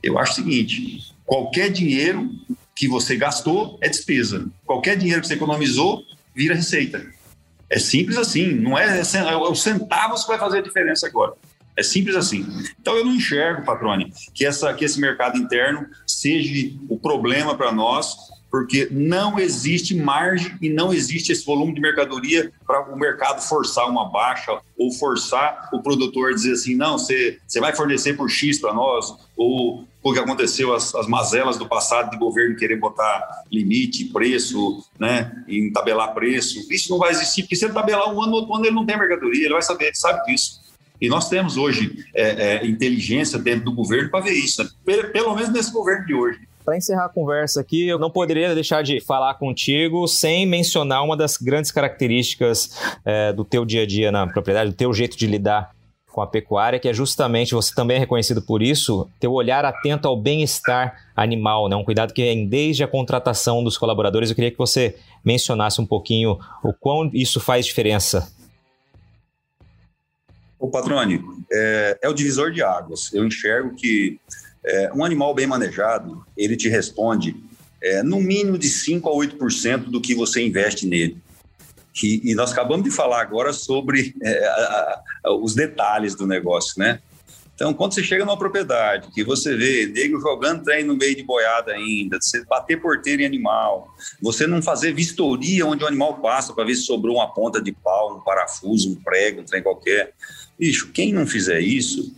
Eu 0.00 0.20
acho 0.20 0.30
o 0.30 0.34
seguinte: 0.36 1.12
Qualquer 1.26 1.68
dinheiro 1.68 2.30
que 2.76 2.86
você 2.86 3.16
gastou 3.16 3.76
é 3.80 3.88
despesa. 3.88 4.48
Qualquer 4.64 4.96
dinheiro 4.96 5.20
que 5.20 5.26
você 5.26 5.34
economizou 5.34 6.04
vira 6.32 6.54
receita. 6.54 7.04
É 7.72 7.78
simples 7.78 8.18
assim, 8.18 8.52
não 8.52 8.76
é, 8.76 9.00
é, 9.00 9.00
é 9.00 9.36
os 9.36 9.62
centavos 9.62 10.22
que 10.22 10.28
vai 10.28 10.38
fazer 10.38 10.58
a 10.58 10.62
diferença 10.62 11.06
agora. 11.06 11.32
É 11.74 11.82
simples 11.82 12.14
assim. 12.14 12.46
Então 12.78 12.94
eu 12.94 13.04
não 13.04 13.14
enxergo, 13.14 13.64
Patrone, 13.64 14.12
que, 14.34 14.44
essa, 14.44 14.74
que 14.74 14.84
esse 14.84 15.00
mercado 15.00 15.38
interno 15.38 15.86
seja 16.06 16.70
o 16.86 16.98
problema 16.98 17.56
para 17.56 17.72
nós, 17.72 18.14
porque 18.52 18.86
não 18.90 19.40
existe 19.40 19.96
margem 19.96 20.54
e 20.60 20.68
não 20.68 20.92
existe 20.92 21.32
esse 21.32 21.42
volume 21.42 21.72
de 21.74 21.80
mercadoria 21.80 22.52
para 22.66 22.82
o 22.92 22.98
mercado 22.98 23.40
forçar 23.40 23.88
uma 23.88 24.10
baixa 24.10 24.60
ou 24.76 24.92
forçar 24.92 25.70
o 25.72 25.82
produtor 25.82 26.28
a 26.28 26.34
dizer 26.34 26.52
assim, 26.52 26.74
não, 26.74 26.98
você, 26.98 27.38
vai 27.58 27.74
fornecer 27.74 28.12
por 28.14 28.28
X 28.28 28.60
para 28.60 28.74
nós, 28.74 29.14
ou 29.38 29.88
o 30.02 30.12
que 30.12 30.18
aconteceu, 30.18 30.74
as, 30.74 30.94
as 30.94 31.06
mazelas 31.06 31.56
do 31.56 31.66
passado 31.66 32.10
de 32.10 32.18
governo 32.18 32.54
querer 32.54 32.76
botar 32.76 33.42
limite, 33.50 34.04
preço, 34.06 34.84
né, 34.98 35.32
e 35.48 35.70
tabelar 35.70 36.12
preço. 36.12 36.70
Isso 36.70 36.90
não 36.90 36.98
vai 36.98 37.10
existir, 37.10 37.44
porque 37.44 37.56
se 37.56 37.64
ele 37.64 37.72
tabelar 37.72 38.12
um 38.12 38.20
ano, 38.20 38.32
no 38.32 38.36
outro 38.36 38.54
ano 38.54 38.66
ele 38.66 38.74
não 38.74 38.84
tem 38.84 38.98
mercadoria, 38.98 39.46
ele 39.46 39.54
vai 39.54 39.62
saber, 39.62 39.86
ele 39.86 39.94
sabe 39.94 40.26
disso. 40.26 40.60
E 41.00 41.08
nós 41.08 41.28
temos 41.28 41.56
hoje 41.56 42.04
é, 42.14 42.58
é, 42.58 42.66
inteligência 42.66 43.38
dentro 43.38 43.64
do 43.64 43.72
governo 43.72 44.10
para 44.10 44.20
ver 44.24 44.34
isso, 44.34 44.62
né? 44.62 44.70
pelo 45.12 45.34
menos 45.34 45.50
nesse 45.50 45.72
governo 45.72 46.04
de 46.04 46.14
hoje. 46.14 46.38
Para 46.64 46.76
encerrar 46.76 47.06
a 47.06 47.08
conversa 47.08 47.60
aqui, 47.60 47.88
eu 47.88 47.98
não 47.98 48.10
poderia 48.10 48.54
deixar 48.54 48.82
de 48.82 49.00
falar 49.00 49.34
contigo 49.34 50.06
sem 50.06 50.46
mencionar 50.46 51.02
uma 51.04 51.16
das 51.16 51.36
grandes 51.36 51.72
características 51.72 52.70
é, 53.04 53.32
do 53.32 53.44
teu 53.44 53.64
dia 53.64 53.82
a 53.82 53.86
dia 53.86 54.12
na 54.12 54.28
propriedade, 54.28 54.70
do 54.70 54.76
teu 54.76 54.94
jeito 54.94 55.16
de 55.16 55.26
lidar 55.26 55.74
com 56.12 56.20
a 56.20 56.26
pecuária, 56.26 56.78
que 56.78 56.88
é 56.88 56.92
justamente, 56.92 57.54
você 57.54 57.74
também 57.74 57.96
é 57.96 58.00
reconhecido 58.00 58.42
por 58.42 58.62
isso, 58.62 59.08
teu 59.18 59.32
olhar 59.32 59.64
atento 59.64 60.06
ao 60.06 60.16
bem-estar 60.16 61.10
animal, 61.16 61.68
né? 61.68 61.74
um 61.74 61.84
cuidado 61.84 62.12
que 62.12 62.22
vem 62.22 62.46
desde 62.46 62.84
a 62.84 62.88
contratação 62.88 63.64
dos 63.64 63.78
colaboradores. 63.78 64.28
Eu 64.28 64.36
queria 64.36 64.50
que 64.50 64.58
você 64.58 64.94
mencionasse 65.24 65.80
um 65.80 65.86
pouquinho 65.86 66.38
o 66.62 66.72
quão 66.72 67.10
isso 67.12 67.40
faz 67.40 67.64
diferença. 67.64 68.30
O 70.58 70.68
Patrone, 70.68 71.20
é, 71.50 71.98
é 72.02 72.08
o 72.08 72.14
divisor 72.14 72.52
de 72.52 72.62
águas. 72.62 73.12
Eu 73.12 73.26
enxergo 73.26 73.74
que 73.74 74.20
é, 74.64 74.92
um 74.94 75.04
animal 75.04 75.34
bem 75.34 75.46
manejado, 75.46 76.24
ele 76.36 76.56
te 76.56 76.68
responde 76.68 77.36
é, 77.82 78.02
no 78.02 78.20
mínimo 78.20 78.56
de 78.56 78.68
5 78.68 79.08
a 79.08 79.12
8% 79.12 79.84
do 79.84 80.00
que 80.00 80.14
você 80.14 80.44
investe 80.44 80.86
nele. 80.86 81.16
E, 82.02 82.30
e, 82.30 82.34
nós 82.34 82.52
acabamos 82.52 82.84
de 82.84 82.90
falar 82.90 83.20
agora 83.20 83.52
sobre 83.52 84.14
é, 84.22 84.46
a, 84.46 85.02
a, 85.24 85.34
os 85.34 85.54
detalhes 85.54 86.14
do 86.14 86.26
negócio, 86.26 86.78
né? 86.78 87.00
Então, 87.54 87.74
quando 87.74 87.92
você 87.92 88.02
chega 88.02 88.24
numa 88.24 88.38
propriedade, 88.38 89.08
que 89.12 89.22
você 89.22 89.54
vê 89.54 89.86
nego 89.86 90.18
jogando 90.18 90.64
trem 90.64 90.84
no 90.84 90.96
meio 90.96 91.14
de 91.14 91.22
boiada 91.22 91.72
ainda, 91.72 92.18
você 92.20 92.42
bater 92.46 92.80
porteiro 92.80 93.22
em 93.22 93.26
animal, 93.26 93.94
você 94.20 94.46
não 94.46 94.62
fazer 94.62 94.92
vistoria 94.94 95.66
onde 95.66 95.84
o 95.84 95.86
animal 95.86 96.18
passa 96.18 96.54
para 96.54 96.64
ver 96.64 96.74
se 96.74 96.82
sobrou 96.82 97.16
uma 97.16 97.32
ponta 97.32 97.60
de 97.60 97.70
pau, 97.70 98.16
um 98.16 98.20
parafuso, 98.20 98.90
um 98.90 98.94
prego, 98.94 99.42
um 99.42 99.44
trem 99.44 99.62
qualquer. 99.62 100.14
Bicho, 100.58 100.90
quem 100.92 101.12
não 101.12 101.26
fizer 101.26 101.60
isso, 101.60 102.14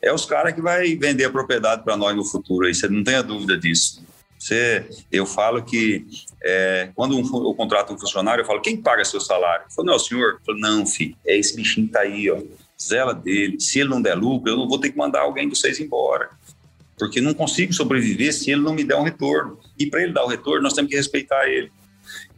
é 0.00 0.12
os 0.12 0.24
caras 0.24 0.52
que 0.52 0.60
vai 0.60 0.94
vender 0.94 1.24
a 1.24 1.30
propriedade 1.30 1.82
para 1.82 1.96
nós 1.96 2.16
no 2.16 2.24
futuro, 2.24 2.66
aí 2.66 2.74
você 2.74 2.88
não 2.88 3.02
tenha 3.02 3.22
dúvida 3.22 3.56
disso. 3.56 4.06
Você, 4.38 4.88
eu 5.10 5.26
falo 5.26 5.62
que 5.62 6.06
é, 6.42 6.90
quando 6.94 7.16
um, 7.16 7.48
eu 7.48 7.54
contrato 7.54 7.92
um 7.92 7.98
funcionário, 7.98 8.42
eu 8.42 8.46
falo, 8.46 8.60
quem 8.60 8.76
paga 8.76 9.04
seu 9.04 9.20
salário? 9.20 9.64
Eu 9.66 9.70
falo, 9.72 9.88
não, 9.88 9.98
senhor. 9.98 10.40
Falo, 10.46 10.58
não, 10.58 10.86
filho, 10.86 11.16
é 11.26 11.36
esse 11.36 11.56
bichinho 11.56 11.88
que 11.88 11.92
tá 11.92 12.00
aí, 12.00 12.30
ó. 12.30 12.40
Zela 12.80 13.12
dele. 13.12 13.60
Se 13.60 13.80
ele 13.80 13.88
não 13.88 14.00
der 14.00 14.14
lucro, 14.14 14.52
eu 14.52 14.56
não 14.56 14.68
vou 14.68 14.78
ter 14.78 14.90
que 14.90 14.96
mandar 14.96 15.22
alguém 15.22 15.48
de 15.48 15.58
vocês 15.58 15.80
embora. 15.80 16.30
Porque 16.96 17.20
não 17.20 17.34
consigo 17.34 17.72
sobreviver 17.72 18.32
se 18.32 18.50
ele 18.52 18.60
não 18.60 18.74
me 18.74 18.84
der 18.84 18.96
um 18.96 19.02
retorno. 19.02 19.58
E 19.76 19.86
para 19.86 20.02
ele 20.02 20.12
dar 20.12 20.24
o 20.24 20.28
retorno, 20.28 20.62
nós 20.62 20.72
temos 20.72 20.88
que 20.88 20.96
respeitar 20.96 21.48
ele. 21.48 21.72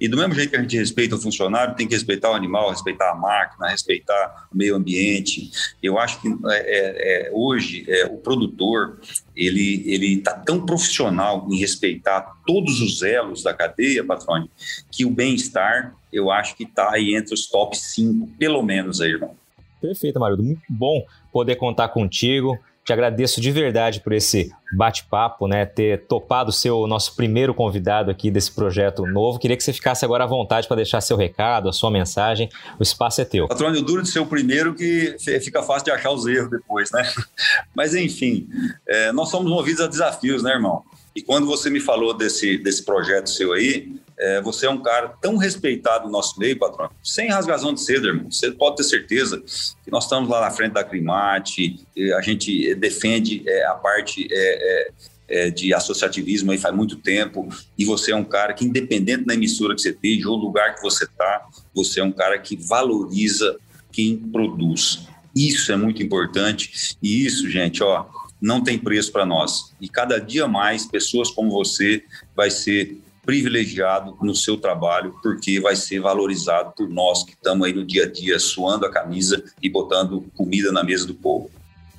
E 0.00 0.08
do 0.08 0.16
mesmo 0.16 0.34
jeito 0.34 0.50
que 0.50 0.56
a 0.56 0.62
gente 0.62 0.76
respeita 0.76 1.16
o 1.16 1.20
funcionário, 1.20 1.74
tem 1.74 1.86
que 1.86 1.94
respeitar 1.94 2.30
o 2.30 2.34
animal, 2.34 2.70
respeitar 2.70 3.10
a 3.10 3.14
máquina, 3.14 3.68
respeitar 3.68 4.48
o 4.52 4.56
meio 4.56 4.76
ambiente. 4.76 5.50
Eu 5.82 5.98
acho 5.98 6.20
que 6.20 6.28
é, 6.28 6.38
é, 6.48 7.28
é 7.28 7.30
hoje 7.32 7.84
é, 7.88 8.06
o 8.06 8.16
produtor 8.18 8.98
ele 9.36 9.82
ele 9.86 10.14
está 10.14 10.32
tão 10.32 10.64
profissional 10.64 11.46
em 11.50 11.56
respeitar 11.56 12.34
todos 12.46 12.80
os 12.80 13.02
elos 13.02 13.42
da 13.42 13.54
cadeia, 13.54 14.04
patrônio, 14.04 14.48
que 14.90 15.04
o 15.04 15.10
bem-estar 15.10 15.94
eu 16.12 16.30
acho 16.30 16.56
que 16.56 16.64
está 16.64 16.92
aí 16.92 17.14
entre 17.14 17.34
os 17.34 17.46
top 17.46 17.76
5, 17.76 18.28
pelo 18.38 18.62
menos 18.62 19.00
aí, 19.00 19.10
irmão. 19.10 19.36
Perfeito, 19.80 20.18
Marildo. 20.18 20.42
Muito 20.42 20.62
bom 20.68 21.04
poder 21.32 21.56
contar 21.56 21.88
contigo. 21.88 22.58
Te 22.90 22.92
agradeço 22.92 23.40
de 23.40 23.52
verdade 23.52 24.00
por 24.00 24.12
esse 24.12 24.52
bate-papo, 24.72 25.46
né? 25.46 25.64
Ter 25.64 26.06
topado 26.08 26.50
ser 26.50 26.72
o 26.72 26.88
nosso 26.88 27.14
primeiro 27.14 27.54
convidado 27.54 28.10
aqui 28.10 28.32
desse 28.32 28.50
projeto 28.50 29.06
novo. 29.06 29.38
Queria 29.38 29.56
que 29.56 29.62
você 29.62 29.72
ficasse 29.72 30.04
agora 30.04 30.24
à 30.24 30.26
vontade 30.26 30.66
para 30.66 30.74
deixar 30.74 31.00
seu 31.00 31.16
recado, 31.16 31.68
a 31.68 31.72
sua 31.72 31.88
mensagem. 31.88 32.48
O 32.80 32.82
espaço 32.82 33.20
é 33.20 33.24
teu. 33.24 33.46
Patrônio, 33.46 33.80
duro 33.80 34.02
de 34.02 34.08
ser 34.08 34.18
o 34.18 34.26
primeiro 34.26 34.74
que 34.74 35.14
fica 35.40 35.62
fácil 35.62 35.84
de 35.84 35.92
achar 35.92 36.10
os 36.10 36.26
erros 36.26 36.50
depois, 36.50 36.90
né? 36.90 37.08
Mas 37.76 37.94
enfim, 37.94 38.48
é, 38.84 39.12
nós 39.12 39.30
somos 39.30 39.48
movidos 39.48 39.80
a 39.80 39.86
desafios, 39.86 40.42
né, 40.42 40.50
irmão? 40.50 40.82
E 41.14 41.22
quando 41.22 41.46
você 41.46 41.70
me 41.70 41.78
falou 41.78 42.12
desse, 42.12 42.58
desse 42.58 42.84
projeto 42.84 43.30
seu 43.30 43.52
aí, 43.52 43.94
é, 44.20 44.42
você 44.42 44.66
é 44.66 44.70
um 44.70 44.82
cara 44.82 45.08
tão 45.20 45.38
respeitado 45.38 46.04
no 46.04 46.12
nosso 46.12 46.38
meio, 46.38 46.58
patrão, 46.58 46.90
sem 47.02 47.30
rasgação 47.30 47.72
de 47.72 47.80
seda, 47.80 48.08
irmão. 48.08 48.30
Você 48.30 48.50
pode 48.50 48.76
ter 48.76 48.84
certeza 48.84 49.42
que 49.82 49.90
nós 49.90 50.04
estamos 50.04 50.28
lá 50.28 50.42
na 50.42 50.50
frente 50.50 50.72
da 50.72 50.84
Climate, 50.84 51.80
a 52.16 52.20
gente 52.20 52.74
defende 52.74 53.42
é, 53.48 53.66
a 53.66 53.74
parte 53.74 54.28
é, 54.30 55.50
de 55.50 55.72
associativismo 55.72 56.50
aí 56.50 56.58
faz 56.58 56.74
muito 56.74 56.96
tempo, 56.96 57.48
e 57.78 57.84
você 57.84 58.12
é 58.12 58.16
um 58.16 58.24
cara 58.24 58.52
que, 58.52 58.64
independente 58.64 59.24
da 59.24 59.34
emissora 59.34 59.74
que 59.74 59.80
você 59.80 59.90
esteja 59.90 60.28
ou 60.28 60.36
lugar 60.36 60.74
que 60.74 60.82
você 60.82 61.04
está, 61.04 61.46
você 61.74 62.00
é 62.00 62.04
um 62.04 62.12
cara 62.12 62.38
que 62.38 62.56
valoriza 62.56 63.56
quem 63.90 64.16
produz. 64.16 65.06
Isso 65.34 65.72
é 65.72 65.76
muito 65.76 66.02
importante, 66.02 66.96
e 67.02 67.24
isso, 67.24 67.48
gente, 67.48 67.82
ó, 67.82 68.06
não 68.40 68.62
tem 68.62 68.78
preço 68.78 69.12
para 69.12 69.24
nós. 69.24 69.72
E 69.80 69.88
cada 69.88 70.18
dia 70.18 70.48
mais 70.48 70.84
pessoas 70.84 71.30
como 71.30 71.50
você 71.50 72.02
vai 72.34 72.50
ser 72.50 72.98
privilegiado 73.30 74.18
no 74.20 74.34
seu 74.34 74.56
trabalho, 74.56 75.14
porque 75.22 75.60
vai 75.60 75.76
ser 75.76 76.00
valorizado 76.00 76.72
por 76.76 76.88
nós 76.88 77.22
que 77.22 77.30
estamos 77.30 77.64
aí 77.64 77.72
no 77.72 77.86
dia 77.86 78.02
a 78.02 78.10
dia 78.10 78.40
suando 78.40 78.84
a 78.84 78.90
camisa 78.90 79.40
e 79.62 79.70
botando 79.70 80.24
comida 80.36 80.72
na 80.72 80.82
mesa 80.82 81.06
do 81.06 81.14
povo. 81.14 81.48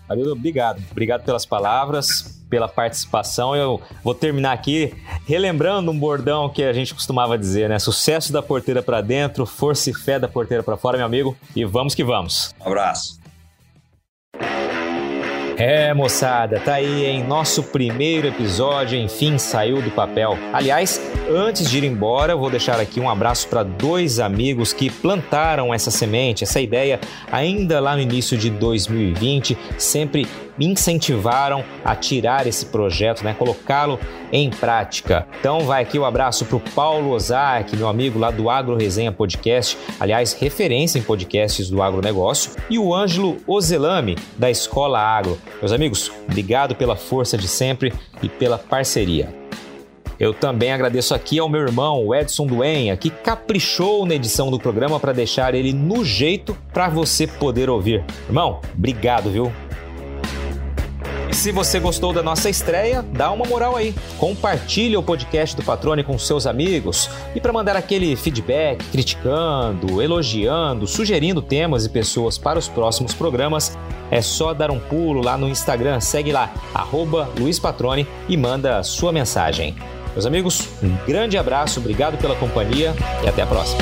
Ariel, 0.09 0.33
obrigado. 0.33 0.83
Obrigado 0.91 1.23
pelas 1.23 1.45
palavras, 1.45 2.43
pela 2.49 2.67
participação. 2.67 3.55
Eu 3.55 3.79
vou 4.03 4.13
terminar 4.13 4.51
aqui 4.51 4.93
relembrando 5.25 5.89
um 5.89 5.97
bordão 5.97 6.49
que 6.49 6.63
a 6.63 6.73
gente 6.73 6.93
costumava 6.93 7.37
dizer, 7.37 7.69
né? 7.69 7.79
Sucesso 7.79 8.33
da 8.33 8.41
porteira 8.41 8.83
para 8.83 8.99
dentro, 8.99 9.45
força 9.45 9.89
e 9.89 9.93
fé 9.93 10.19
da 10.19 10.27
porteira 10.27 10.61
para 10.61 10.75
fora, 10.75 10.97
meu 10.97 11.05
amigo. 11.05 11.37
E 11.55 11.63
vamos 11.63 11.95
que 11.95 12.03
vamos. 12.03 12.53
Um 12.59 12.67
abraço. 12.67 13.20
É, 15.57 15.93
moçada, 15.93 16.59
tá 16.59 16.75
aí, 16.75 17.05
em 17.05 17.23
Nosso 17.23 17.63
primeiro 17.63 18.27
episódio, 18.27 18.97
enfim, 18.97 19.37
saiu 19.37 19.81
do 19.81 19.91
papel. 19.91 20.37
Aliás, 20.53 20.99
antes 21.29 21.69
de 21.69 21.77
ir 21.77 21.83
embora, 21.83 22.33
eu 22.33 22.39
vou 22.39 22.49
deixar 22.49 22.79
aqui 22.79 22.99
um 22.99 23.09
abraço 23.09 23.47
para 23.47 23.63
dois 23.63 24.19
amigos 24.19 24.73
que 24.73 24.89
plantaram 24.89 25.73
essa 25.73 25.91
semente, 25.91 26.43
essa 26.43 26.59
ideia, 26.59 26.99
ainda 27.31 27.79
lá 27.79 27.95
no 27.95 28.01
início 28.01 28.37
de 28.37 28.49
2020, 28.49 29.57
sempre 29.77 30.27
me 30.61 30.67
incentivaram 30.67 31.63
a 31.83 31.95
tirar 31.95 32.45
esse 32.45 32.67
projeto, 32.67 33.23
né, 33.23 33.33
colocá-lo 33.33 33.99
em 34.31 34.51
prática. 34.51 35.25
Então 35.39 35.61
vai 35.61 35.81
aqui 35.81 35.97
o 35.97 36.03
um 36.03 36.05
abraço 36.05 36.45
para 36.45 36.55
o 36.55 36.59
Paulo 36.59 37.09
Ozaki, 37.09 37.75
meu 37.75 37.87
amigo 37.87 38.19
lá 38.19 38.29
do 38.29 38.47
Agro 38.47 38.77
Resenha 38.77 39.11
Podcast, 39.11 39.75
aliás, 39.99 40.33
referência 40.33 40.99
em 40.99 41.01
podcasts 41.01 41.67
do 41.67 41.81
agronegócio, 41.81 42.51
e 42.69 42.77
o 42.77 42.93
Ângelo 42.93 43.37
Ozelame, 43.47 44.15
da 44.37 44.51
Escola 44.51 44.99
Agro. 44.99 45.35
Meus 45.59 45.71
amigos, 45.71 46.11
obrigado 46.29 46.75
pela 46.75 46.95
força 46.95 47.35
de 47.35 47.47
sempre 47.47 47.91
e 48.21 48.29
pela 48.29 48.59
parceria. 48.59 49.33
Eu 50.19 50.31
também 50.31 50.71
agradeço 50.71 51.15
aqui 51.15 51.39
ao 51.39 51.49
meu 51.49 51.61
irmão, 51.61 52.05
o 52.05 52.13
Edson 52.13 52.45
Duenha, 52.45 52.95
que 52.95 53.09
caprichou 53.09 54.05
na 54.05 54.13
edição 54.13 54.51
do 54.51 54.59
programa 54.59 54.99
para 54.99 55.11
deixar 55.11 55.55
ele 55.55 55.73
no 55.73 56.05
jeito 56.05 56.55
para 56.71 56.87
você 56.87 57.25
poder 57.25 57.67
ouvir. 57.67 58.03
Irmão, 58.27 58.61
obrigado, 58.75 59.31
viu? 59.31 59.51
Se 61.41 61.51
você 61.51 61.79
gostou 61.79 62.13
da 62.13 62.21
nossa 62.21 62.51
estreia, 62.51 63.03
dá 63.13 63.31
uma 63.31 63.47
moral 63.47 63.75
aí. 63.75 63.95
Compartilhe 64.19 64.95
o 64.95 65.01
podcast 65.01 65.55
do 65.55 65.63
Patrone 65.63 66.03
com 66.03 66.15
seus 66.19 66.45
amigos. 66.45 67.09
E 67.33 67.41
para 67.41 67.51
mandar 67.51 67.75
aquele 67.75 68.15
feedback, 68.15 68.85
criticando, 68.91 69.99
elogiando, 70.03 70.85
sugerindo 70.85 71.41
temas 71.41 71.83
e 71.83 71.89
pessoas 71.89 72.37
para 72.37 72.59
os 72.59 72.67
próximos 72.67 73.15
programas, 73.15 73.75
é 74.11 74.21
só 74.21 74.53
dar 74.53 74.69
um 74.69 74.79
pulo 74.79 75.19
lá 75.19 75.35
no 75.35 75.49
Instagram, 75.49 75.99
segue 75.99 76.31
lá, 76.31 76.53
arroba 76.75 77.27
Luiz 77.35 77.57
Patrone 77.57 78.05
e 78.29 78.37
manda 78.37 78.83
sua 78.83 79.11
mensagem. 79.11 79.75
Meus 80.13 80.27
amigos, 80.27 80.69
um 80.83 80.95
grande 81.07 81.39
abraço, 81.39 81.79
obrigado 81.79 82.19
pela 82.19 82.35
companhia 82.35 82.93
e 83.23 83.27
até 83.27 83.41
a 83.41 83.47
próxima. 83.47 83.81